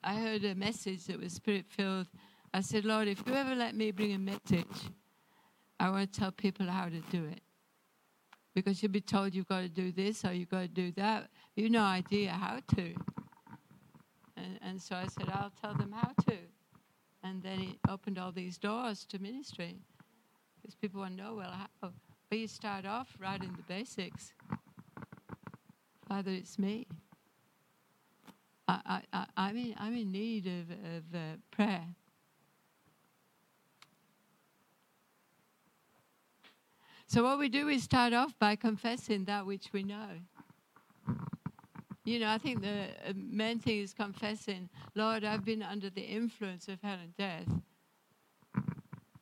I 0.03 0.15
heard 0.15 0.43
a 0.45 0.55
message 0.55 1.05
that 1.05 1.19
was 1.19 1.33
spirit 1.33 1.65
filled, 1.67 2.07
I 2.53 2.61
said, 2.61 2.85
Lord, 2.85 3.07
if 3.07 3.23
you 3.27 3.33
ever 3.33 3.53
let 3.53 3.75
me 3.75 3.91
bring 3.91 4.13
a 4.13 4.19
message, 4.19 4.89
I 5.79 5.89
want 5.89 6.11
to 6.11 6.19
tell 6.19 6.31
people 6.31 6.67
how 6.67 6.85
to 6.85 6.99
do 7.11 7.25
it. 7.25 7.41
Because 8.55 8.81
you'll 8.81 8.91
be 8.91 9.01
told 9.01 9.35
you've 9.35 9.47
got 9.47 9.61
to 9.61 9.69
do 9.69 9.91
this 9.91 10.25
or 10.25 10.33
you've 10.33 10.49
got 10.49 10.61
to 10.61 10.67
do 10.67 10.91
that. 10.93 11.29
You've 11.55 11.71
no 11.71 11.83
idea 11.83 12.31
how 12.31 12.59
to. 12.75 12.95
And, 14.35 14.59
and 14.61 14.81
so 14.81 14.95
I 14.95 15.05
said, 15.07 15.29
I'll 15.29 15.53
tell 15.61 15.75
them 15.75 15.91
how 15.91 16.11
to. 16.27 16.37
And 17.23 17.43
then 17.43 17.59
it 17.59 17.77
opened 17.87 18.17
all 18.17 18.31
these 18.31 18.57
doors 18.57 19.05
to 19.09 19.19
ministry. 19.19 19.77
Because 20.61 20.75
people 20.75 21.01
want 21.01 21.17
to 21.17 21.23
know, 21.23 21.35
well, 21.35 21.51
how? 21.51 21.91
Well, 22.31 22.39
you 22.39 22.47
start 22.47 22.85
off 22.85 23.15
right 23.19 23.41
in 23.41 23.53
the 23.55 23.63
basics. 23.63 24.33
Father, 26.07 26.31
it's 26.31 26.57
me. 26.59 26.87
I, 28.69 29.01
I, 29.11 29.25
I, 29.35 29.49
am 29.49 29.57
in, 29.57 29.75
I'm 29.79 29.95
in 29.95 30.11
need 30.11 30.45
of, 30.45 30.69
of 30.69 31.15
uh, 31.15 31.37
prayer. 31.49 31.85
So, 37.07 37.23
what 37.23 37.39
we 37.39 37.49
do 37.49 37.67
is 37.67 37.81
start 37.81 38.13
off 38.13 38.37
by 38.37 38.55
confessing 38.55 39.25
that 39.25 39.47
which 39.47 39.73
we 39.73 39.81
know. 39.81 40.09
You 42.05 42.19
know, 42.19 42.29
I 42.29 42.37
think 42.37 42.61
the 42.61 42.89
uh, 43.07 43.13
main 43.15 43.57
thing 43.57 43.79
is 43.79 43.93
confessing, 43.95 44.69
Lord, 44.93 45.23
I've 45.23 45.43
been 45.43 45.63
under 45.63 45.89
the 45.89 46.01
influence 46.01 46.67
of 46.67 46.79
hell 46.83 46.97
and 47.01 47.15
death. 47.17 47.47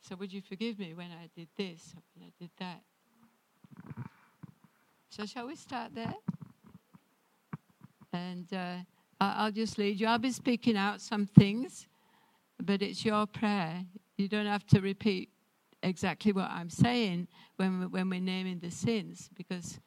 So, 0.02 0.18
would 0.18 0.34
you 0.34 0.42
forgive 0.42 0.78
me 0.78 0.94
when 0.94 1.12
I 1.12 1.30
did 1.34 1.48
this 1.56 1.96
when 2.16 2.28
I 2.28 2.32
did 2.38 2.50
that? 2.60 2.82
So, 5.10 5.26
shall 5.26 5.48
we 5.48 5.56
start 5.56 5.96
there? 5.96 6.16
And 8.12 8.54
uh, 8.54 8.76
I'll 9.20 9.52
just 9.52 9.78
lead 9.78 10.00
you. 10.00 10.08
I'll 10.08 10.20
be 10.20 10.32
speaking 10.32 10.78
out 10.78 11.02
some 11.02 11.26
things, 11.26 11.88
but 12.62 12.82
it's 12.82 13.04
your 13.04 13.26
prayer. 13.26 13.84
You 14.18 14.28
don't 14.28 14.46
have 14.46 14.66
to 14.68 14.82
repeat 14.82 15.30
exactly 15.82 16.32
what 16.32 16.50
I'm 16.50 16.70
saying 16.70 17.28
when, 17.56 17.90
when 17.92 18.10
we're 18.10 18.20
naming 18.20 18.60
the 18.60 18.72
sins, 18.72 19.30
because 19.36 19.80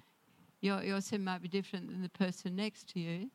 your, 0.60 0.82
your 0.82 1.00
sin 1.00 1.24
might 1.24 1.42
be 1.42 1.48
different 1.48 1.88
than 1.88 2.02
the 2.02 2.08
person 2.08 2.56
next 2.56 2.88
to 2.90 3.00
you. 3.00 3.30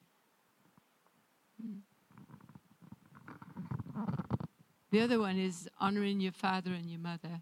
The 4.91 5.01
other 5.01 5.19
one 5.19 5.37
is 5.37 5.67
honoring 5.79 6.19
your 6.19 6.31
father 6.31 6.71
and 6.71 6.89
your 6.89 6.99
mother. 6.99 7.41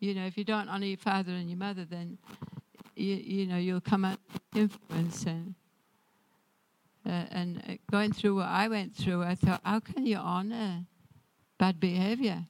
You 0.00 0.14
know, 0.14 0.26
if 0.26 0.38
you 0.38 0.44
don't 0.44 0.68
honor 0.68 0.86
your 0.86 0.98
father 0.98 1.32
and 1.32 1.48
your 1.48 1.58
mother, 1.58 1.84
then 1.84 2.18
you, 2.94 3.14
you 3.14 3.46
know 3.46 3.56
you'll 3.56 3.80
come 3.80 4.04
under 4.04 4.20
influence 4.54 5.24
and 5.24 5.54
uh, 7.08 7.24
and 7.30 7.62
uh, 7.68 7.72
going 7.90 8.12
through 8.12 8.36
what 8.36 8.48
I 8.48 8.68
went 8.68 8.94
through, 8.94 9.22
I 9.22 9.34
thought, 9.34 9.60
how 9.64 9.80
can 9.80 10.06
you 10.06 10.18
honor 10.18 10.84
bad 11.58 11.80
behavior? 11.80 12.44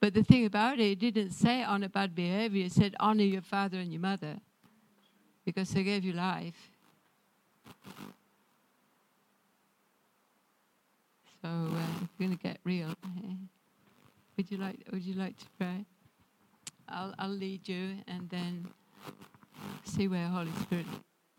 But 0.00 0.14
the 0.14 0.24
thing 0.24 0.46
about 0.46 0.80
it, 0.80 0.92
it 0.92 0.98
didn't 0.98 1.30
say 1.30 1.62
honor 1.62 1.88
bad 1.88 2.14
behavior. 2.14 2.66
It 2.66 2.72
said 2.72 2.96
honor 2.98 3.24
your 3.24 3.42
father 3.42 3.78
and 3.78 3.92
your 3.92 4.00
mother 4.00 4.36
because 5.44 5.70
they 5.70 5.84
gave 5.84 6.04
you 6.04 6.12
life. 6.12 6.70
So 11.40 11.48
uh, 11.48 11.84
we're 12.18 12.26
going 12.26 12.36
to 12.36 12.42
get 12.42 12.58
real. 12.64 12.94
Would 14.36 14.50
you 14.50 14.58
like? 14.58 14.78
Would 14.92 15.02
you 15.02 15.14
like 15.14 15.36
to 15.38 15.46
pray? 15.58 15.84
I'll 16.88 17.14
I'll 17.18 17.28
lead 17.28 17.68
you 17.68 17.96
and 18.08 18.28
then 18.30 18.68
see 19.84 20.08
where 20.08 20.26
Holy 20.26 20.52
Spirit. 20.62 20.86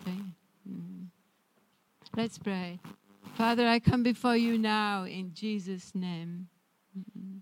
Mm. 0.05 1.07
Let's 2.15 2.37
pray. 2.37 2.79
Father, 3.35 3.67
I 3.67 3.79
come 3.79 4.03
before 4.03 4.37
you 4.37 4.57
now 4.59 5.05
in 5.05 5.33
Jesus' 5.33 5.95
name. 5.95 6.47
Mm-hmm. 6.97 7.37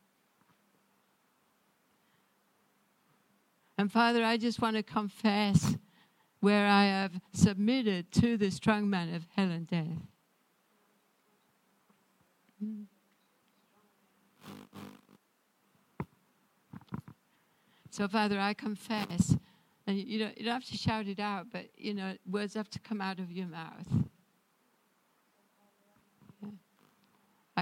And 3.77 3.91
Father, 3.91 4.23
I 4.23 4.38
just 4.38 4.61
want 4.61 4.77
to 4.77 4.84
confess 4.84 5.76
where 6.39 6.68
I 6.68 6.85
have 6.85 7.19
submitted 7.34 8.11
to 8.14 8.38
the 8.38 8.49
strong 8.49 8.89
man 8.89 9.14
of 9.14 9.26
hell 9.35 9.52
and 9.52 9.68
death. 9.68 9.88
Mm. 12.64 12.85
So, 17.89 18.07
Father, 18.07 18.39
I 18.39 18.53
confess, 18.53 19.35
and 19.85 19.98
you 19.98 20.19
don't, 20.19 20.38
you 20.38 20.45
don't 20.45 20.53
have 20.53 20.65
to 20.65 20.77
shout 20.77 21.07
it 21.07 21.19
out, 21.19 21.48
but 21.52 21.65
you 21.76 21.93
know, 21.93 22.14
words 22.30 22.53
have 22.53 22.69
to 22.69 22.80
come 22.80 23.02
out 23.02 23.19
of 23.19 23.31
your 23.31 23.48
mouth. 23.48 23.88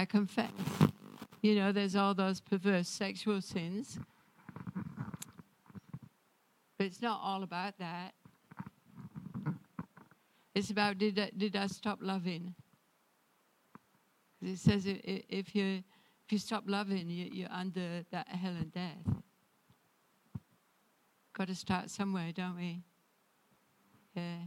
I 0.00 0.04
confess. 0.04 0.50
You 1.42 1.54
know, 1.54 1.72
there's 1.72 1.96
all 1.96 2.14
those 2.14 2.40
perverse 2.40 2.88
sexual 2.88 3.40
sins 3.40 3.98
but 6.80 6.86
it's 6.86 7.02
not 7.02 7.20
all 7.22 7.42
about 7.42 7.74
that. 7.78 8.14
It's 10.54 10.70
about 10.70 10.96
did 10.96 11.18
I, 11.18 11.30
did 11.36 11.54
I 11.54 11.66
stop 11.66 11.98
loving? 12.00 12.54
It 14.40 14.58
says 14.58 14.84
if 14.86 15.54
you 15.54 15.82
if 16.24 16.32
you 16.32 16.38
stop 16.38 16.64
loving, 16.66 17.10
you, 17.10 17.28
you're 17.30 17.52
under 17.52 18.02
that 18.12 18.28
hell 18.28 18.54
and 18.58 18.72
death. 18.72 19.20
Got 21.36 21.48
to 21.48 21.54
start 21.54 21.90
somewhere, 21.90 22.32
don't 22.34 22.56
we? 22.56 22.82
Yeah. 24.16 24.38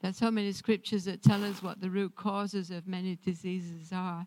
There's 0.00 0.16
so 0.16 0.30
many 0.30 0.52
scriptures 0.52 1.04
that 1.04 1.22
tell 1.22 1.44
us 1.44 1.62
what 1.62 1.80
the 1.80 1.90
root 1.90 2.14
causes 2.16 2.70
of 2.70 2.86
many 2.86 3.16
diseases 3.16 3.90
are. 3.92 4.26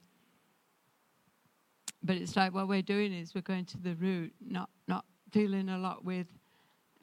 But 2.03 2.17
it's 2.17 2.35
like 2.35 2.53
what 2.53 2.67
we're 2.67 2.81
doing 2.81 3.13
is 3.13 3.33
we're 3.33 3.41
going 3.41 3.65
to 3.65 3.77
the 3.77 3.95
root, 3.95 4.33
not 4.45 4.69
not 4.87 5.05
dealing 5.31 5.69
a 5.69 5.77
lot 5.77 6.05
with 6.05 6.27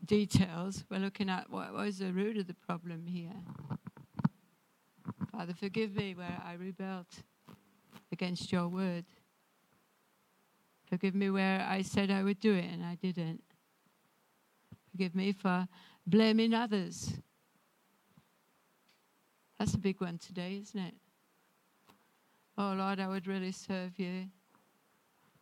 details. 0.04 0.84
We're 0.88 1.00
looking 1.00 1.28
at 1.28 1.50
what 1.50 1.72
was 1.72 1.98
the 1.98 2.12
root 2.12 2.36
of 2.36 2.46
the 2.46 2.54
problem 2.54 3.06
here. 3.06 3.32
Father, 5.32 5.54
forgive 5.54 5.94
me 5.94 6.14
where 6.14 6.40
I 6.44 6.54
rebelled 6.54 7.06
against 8.12 8.52
your 8.52 8.68
word. 8.68 9.04
Forgive 10.88 11.14
me 11.14 11.30
where 11.30 11.66
I 11.68 11.82
said 11.82 12.10
I 12.10 12.22
would 12.22 12.40
do 12.40 12.54
it 12.54 12.64
and 12.64 12.84
I 12.84 12.96
didn't. 12.96 13.42
Forgive 14.90 15.14
me 15.14 15.32
for 15.32 15.66
blaming 16.06 16.52
others. 16.52 17.14
That's 19.60 19.74
a 19.74 19.78
big 19.78 20.00
one 20.00 20.18
today, 20.18 20.58
isn't 20.60 20.80
it? 20.80 20.94
Oh 22.58 22.74
Lord, 22.76 22.98
I 22.98 23.06
would 23.06 23.28
really 23.28 23.52
serve 23.52 23.96
you 23.96 24.26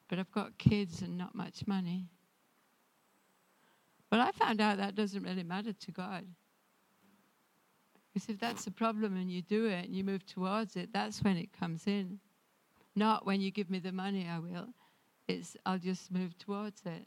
but 0.08 0.18
I've 0.18 0.32
got 0.32 0.56
kids 0.58 1.02
and 1.02 1.16
not 1.18 1.34
much 1.34 1.66
money. 1.66 2.06
Well, 4.10 4.22
I 4.22 4.32
found 4.32 4.60
out 4.60 4.78
that 4.78 4.94
doesn't 4.94 5.22
really 5.22 5.42
matter 5.42 5.72
to 5.72 5.92
God. 5.92 6.24
Because 8.12 8.30
if 8.30 8.40
that's 8.40 8.66
a 8.66 8.70
problem 8.70 9.16
and 9.16 9.30
you 9.30 9.42
do 9.42 9.66
it 9.66 9.84
and 9.84 9.94
you 9.94 10.02
move 10.02 10.24
towards 10.24 10.76
it, 10.76 10.88
that's 10.92 11.22
when 11.22 11.36
it 11.36 11.52
comes 11.52 11.86
in. 11.86 12.18
Not 12.96 13.26
when 13.26 13.40
you 13.42 13.50
give 13.50 13.68
me 13.68 13.78
the 13.78 13.92
money, 13.92 14.26
I 14.28 14.38
will. 14.38 14.68
It's 15.28 15.56
I'll 15.66 15.78
just 15.78 16.10
move 16.10 16.36
towards 16.38 16.80
it. 16.86 17.06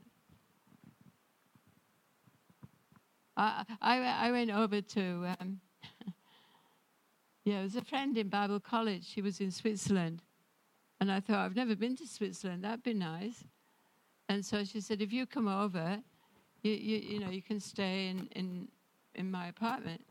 I, 3.35 3.65
I, 3.81 4.27
I 4.27 4.31
went 4.31 4.51
over 4.51 4.81
to, 4.81 5.35
um, 5.39 5.59
yeah, 7.51 7.59
it 7.59 7.63
was 7.63 7.75
a 7.75 7.81
friend 7.81 8.17
in 8.17 8.29
Bible 8.29 8.59
college. 8.59 9.05
She 9.05 9.21
was 9.21 9.41
in 9.41 9.51
Switzerland. 9.51 10.21
And 10.99 11.11
I 11.11 11.19
thought, 11.19 11.39
I've 11.39 11.55
never 11.55 11.75
been 11.75 11.95
to 11.97 12.07
Switzerland. 12.07 12.63
That'd 12.63 12.83
be 12.83 12.93
nice. 12.93 13.43
And 14.29 14.45
so 14.45 14.63
she 14.63 14.81
said, 14.81 15.01
if 15.01 15.11
you 15.11 15.25
come 15.25 15.47
over, 15.47 15.99
you, 16.63 16.71
you, 16.71 16.97
you 16.97 17.19
know, 17.19 17.29
you 17.29 17.41
can 17.41 17.59
stay 17.59 18.07
in, 18.07 18.27
in, 18.35 18.67
in 19.15 19.31
my 19.31 19.47
apartment. 19.47 20.01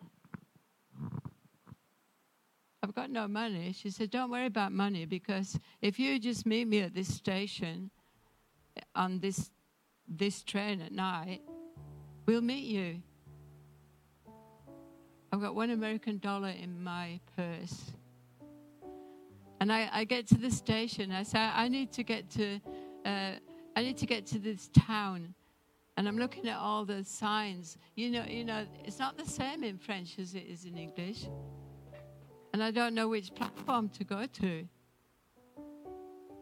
I've 2.82 2.94
got 2.94 3.10
no 3.10 3.28
money. 3.28 3.72
She 3.72 3.90
said, 3.90 4.10
don't 4.10 4.30
worry 4.30 4.46
about 4.46 4.72
money 4.72 5.04
because 5.04 5.58
if 5.80 5.98
you 5.98 6.18
just 6.18 6.46
meet 6.46 6.66
me 6.66 6.80
at 6.80 6.94
this 6.94 7.12
station 7.12 7.90
eh, 8.76 8.80
on 8.94 9.20
this, 9.20 9.50
this 10.08 10.42
train 10.42 10.80
at 10.80 10.92
night, 10.92 11.42
We'll 12.30 12.42
meet 12.42 12.66
you. 12.66 13.02
I've 15.32 15.40
got 15.40 15.54
one 15.54 15.70
American 15.70 16.18
dollar 16.18 16.48
in 16.48 16.82
my 16.82 17.20
purse. 17.36 17.92
And 19.60 19.72
I, 19.72 19.88
I 19.92 20.04
get 20.04 20.26
to 20.28 20.38
the 20.38 20.50
station. 20.50 21.12
I 21.12 21.22
say, 21.22 21.38
I 21.38 21.68
need 21.68 21.92
to 21.92 22.02
get 22.02 22.30
to, 22.30 22.60
uh, 23.04 23.32
I 23.76 23.82
need 23.82 23.98
to 23.98 24.06
get 24.06 24.26
to 24.28 24.38
this 24.38 24.70
town. 24.74 25.34
And 25.96 26.08
I'm 26.08 26.16
looking 26.18 26.48
at 26.48 26.56
all 26.56 26.84
the 26.84 27.04
signs. 27.04 27.76
You 27.94 28.10
know, 28.10 28.24
you 28.26 28.44
know, 28.44 28.66
it's 28.84 28.98
not 28.98 29.18
the 29.18 29.26
same 29.26 29.62
in 29.62 29.78
French 29.78 30.18
as 30.18 30.34
it 30.34 30.46
is 30.48 30.64
in 30.64 30.76
English. 30.76 31.26
And 32.52 32.62
I 32.62 32.70
don't 32.70 32.94
know 32.94 33.08
which 33.08 33.34
platform 33.34 33.88
to 33.90 34.04
go 34.04 34.26
to. 34.26 34.66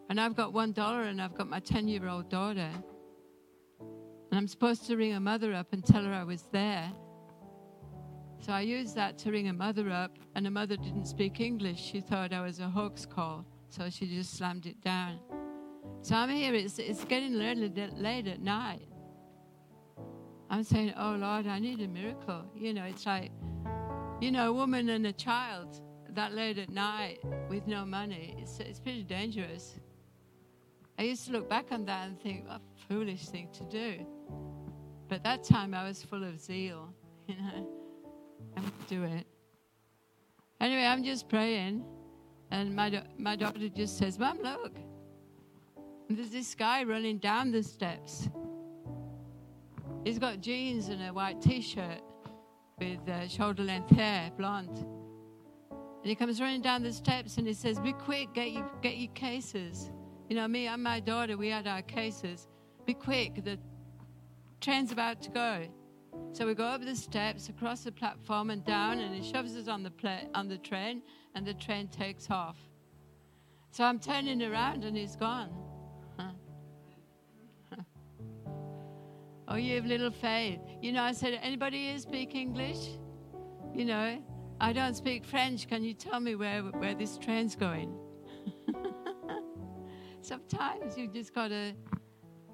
And 0.08 0.18
I've 0.18 0.34
got 0.34 0.54
one 0.54 0.72
dollar 0.72 1.02
and 1.02 1.20
I've 1.20 1.34
got 1.34 1.48
my 1.48 1.60
10 1.60 1.88
year 1.88 2.08
old 2.08 2.30
daughter. 2.30 2.70
And 3.80 4.38
I'm 4.38 4.48
supposed 4.48 4.86
to 4.86 4.96
ring 4.96 5.12
her 5.12 5.20
mother 5.20 5.52
up 5.52 5.72
and 5.72 5.84
tell 5.84 6.04
her 6.04 6.12
I 6.12 6.24
was 6.24 6.44
there. 6.52 6.90
So 8.40 8.52
I 8.52 8.60
used 8.60 8.94
that 8.94 9.18
to 9.18 9.32
ring 9.32 9.46
her 9.46 9.52
mother 9.52 9.90
up, 9.90 10.18
and 10.34 10.46
her 10.46 10.50
mother 10.50 10.76
didn't 10.76 11.06
speak 11.06 11.40
English. 11.40 11.80
She 11.80 12.00
thought 12.00 12.32
I 12.32 12.40
was 12.40 12.60
a 12.60 12.68
hoax 12.68 13.04
call, 13.04 13.44
so 13.68 13.90
she 13.90 14.06
just 14.06 14.36
slammed 14.36 14.66
it 14.66 14.80
down. 14.80 15.18
So 16.02 16.14
I'm 16.14 16.30
here, 16.30 16.54
it's, 16.54 16.78
it's 16.78 17.04
getting 17.04 17.34
late 17.34 18.28
at 18.28 18.40
night. 18.40 18.88
I'm 20.50 20.62
saying, 20.62 20.94
Oh 20.96 21.16
Lord, 21.18 21.46
I 21.46 21.58
need 21.58 21.80
a 21.80 21.88
miracle. 21.88 22.44
You 22.54 22.72
know, 22.72 22.84
it's 22.84 23.04
like, 23.04 23.30
you 24.20 24.30
know, 24.30 24.50
a 24.50 24.52
woman 24.52 24.88
and 24.88 25.06
a 25.06 25.12
child 25.12 25.80
that 26.14 26.32
late 26.32 26.58
at 26.58 26.70
night 26.70 27.18
with 27.48 27.66
no 27.66 27.84
money, 27.84 28.36
it's, 28.38 28.58
it's 28.60 28.80
pretty 28.80 29.02
dangerous. 29.02 29.78
I 30.98 31.02
used 31.02 31.26
to 31.26 31.32
look 31.32 31.48
back 31.48 31.66
on 31.70 31.84
that 31.86 32.08
and 32.08 32.20
think, 32.20 32.46
what 32.46 32.56
a 32.56 32.88
foolish 32.88 33.28
thing 33.28 33.48
to 33.52 33.64
do. 33.64 34.06
But 35.08 35.22
that 35.24 35.44
time 35.44 35.74
I 35.74 35.86
was 35.86 36.02
full 36.02 36.24
of 36.24 36.40
zeal, 36.40 36.92
you 37.26 37.36
know. 37.36 37.68
I 38.56 38.60
would 38.60 38.86
do 38.88 39.04
it. 39.04 39.26
Anyway, 40.60 40.84
I'm 40.84 41.04
just 41.04 41.28
praying, 41.28 41.84
and 42.50 42.74
my, 42.74 42.90
do- 42.90 43.02
my 43.16 43.36
daughter 43.36 43.68
just 43.68 43.98
says, 43.98 44.18
Mom, 44.18 44.38
look. 44.42 44.72
There's 46.10 46.30
this 46.30 46.54
guy 46.54 46.84
running 46.84 47.18
down 47.18 47.50
the 47.50 47.62
steps. 47.62 48.28
He's 50.04 50.18
got 50.18 50.40
jeans 50.40 50.88
and 50.88 51.02
a 51.02 51.12
white 51.12 51.42
t 51.42 51.60
shirt 51.60 52.00
with 52.78 53.06
uh, 53.08 53.28
shoulder 53.28 53.62
length 53.62 53.90
hair, 53.90 54.30
blonde. 54.36 54.78
And 55.70 56.06
he 56.06 56.14
comes 56.14 56.40
running 56.40 56.62
down 56.62 56.82
the 56.82 56.92
steps 56.92 57.36
and 57.36 57.46
he 57.46 57.52
says, 57.52 57.78
Be 57.78 57.92
quick, 57.92 58.32
get 58.32 58.52
your, 58.52 58.70
get 58.80 58.96
your 58.96 59.12
cases. 59.12 59.90
You 60.28 60.36
know, 60.36 60.48
me 60.48 60.66
and 60.66 60.82
my 60.82 61.00
daughter, 61.00 61.36
we 61.36 61.48
had 61.48 61.66
our 61.66 61.82
cases. 61.82 62.48
Be 62.86 62.94
quick, 62.94 63.44
the 63.44 63.58
train's 64.60 64.92
about 64.92 65.22
to 65.22 65.30
go. 65.30 65.68
So 66.32 66.46
we 66.46 66.54
go 66.54 66.64
up 66.64 66.84
the 66.84 66.94
steps, 66.94 67.48
across 67.48 67.82
the 67.84 67.92
platform, 67.92 68.50
and 68.50 68.64
down, 68.64 69.00
and 69.00 69.14
he 69.14 69.22
shoves 69.28 69.56
us 69.56 69.66
on 69.68 69.82
the, 69.82 69.90
pla- 69.90 70.28
on 70.34 70.48
the 70.48 70.58
train, 70.58 71.02
and 71.34 71.46
the 71.46 71.54
train 71.54 71.88
takes 71.88 72.30
off. 72.30 72.56
So 73.70 73.84
I'm 73.84 73.98
turning 73.98 74.42
around, 74.42 74.84
and 74.84 74.96
he's 74.96 75.16
gone. 75.16 75.50
oh, 79.48 79.56
you 79.56 79.76
have 79.76 79.86
little 79.86 80.10
faith. 80.10 80.60
You 80.80 80.92
know, 80.92 81.02
I 81.02 81.12
said, 81.12 81.38
anybody 81.42 81.88
here 81.88 81.98
speak 81.98 82.34
English? 82.34 82.88
You 83.74 83.84
know, 83.84 84.22
I 84.60 84.72
don't 84.72 84.94
speak 84.94 85.24
French. 85.24 85.68
Can 85.68 85.84
you 85.84 85.94
tell 85.94 86.20
me 86.20 86.34
where, 86.34 86.62
where 86.62 86.94
this 86.94 87.18
train's 87.18 87.54
going? 87.56 87.96
Sometimes 90.20 90.96
you 90.96 91.08
just 91.08 91.34
got 91.34 91.48
to, 91.48 91.72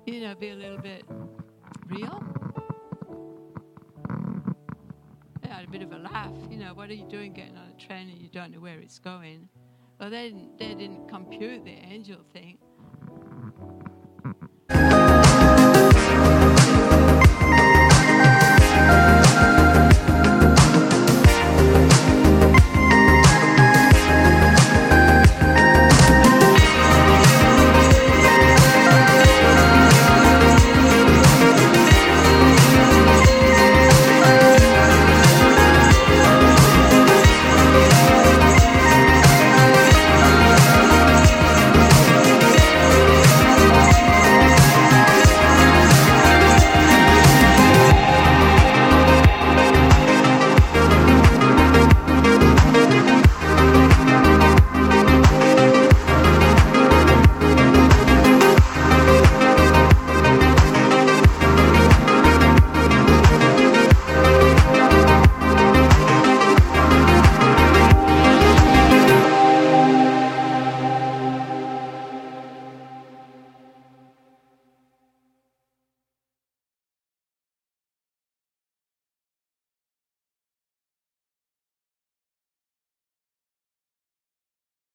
you 0.06 0.20
know, 0.20 0.34
be 0.34 0.50
a 0.50 0.54
little 0.54 0.78
bit 0.78 1.04
real. 1.86 2.33
Had 5.54 5.68
a 5.68 5.70
bit 5.70 5.82
of 5.82 5.92
a 5.92 5.98
laugh. 5.98 6.32
You 6.50 6.58
know, 6.58 6.74
what 6.74 6.90
are 6.90 6.94
you 6.94 7.06
doing 7.08 7.32
getting 7.32 7.56
on 7.56 7.68
a 7.68 7.80
train 7.80 8.08
and 8.08 8.18
you 8.18 8.28
don't 8.28 8.50
know 8.50 8.58
where 8.58 8.80
it's 8.80 8.98
going? 8.98 9.48
Well, 10.00 10.10
they 10.10 10.30
didn't, 10.30 10.58
they 10.58 10.74
didn't 10.74 11.08
compute 11.08 11.64
the 11.64 11.70
angel 11.70 12.18
thing. 12.32 12.58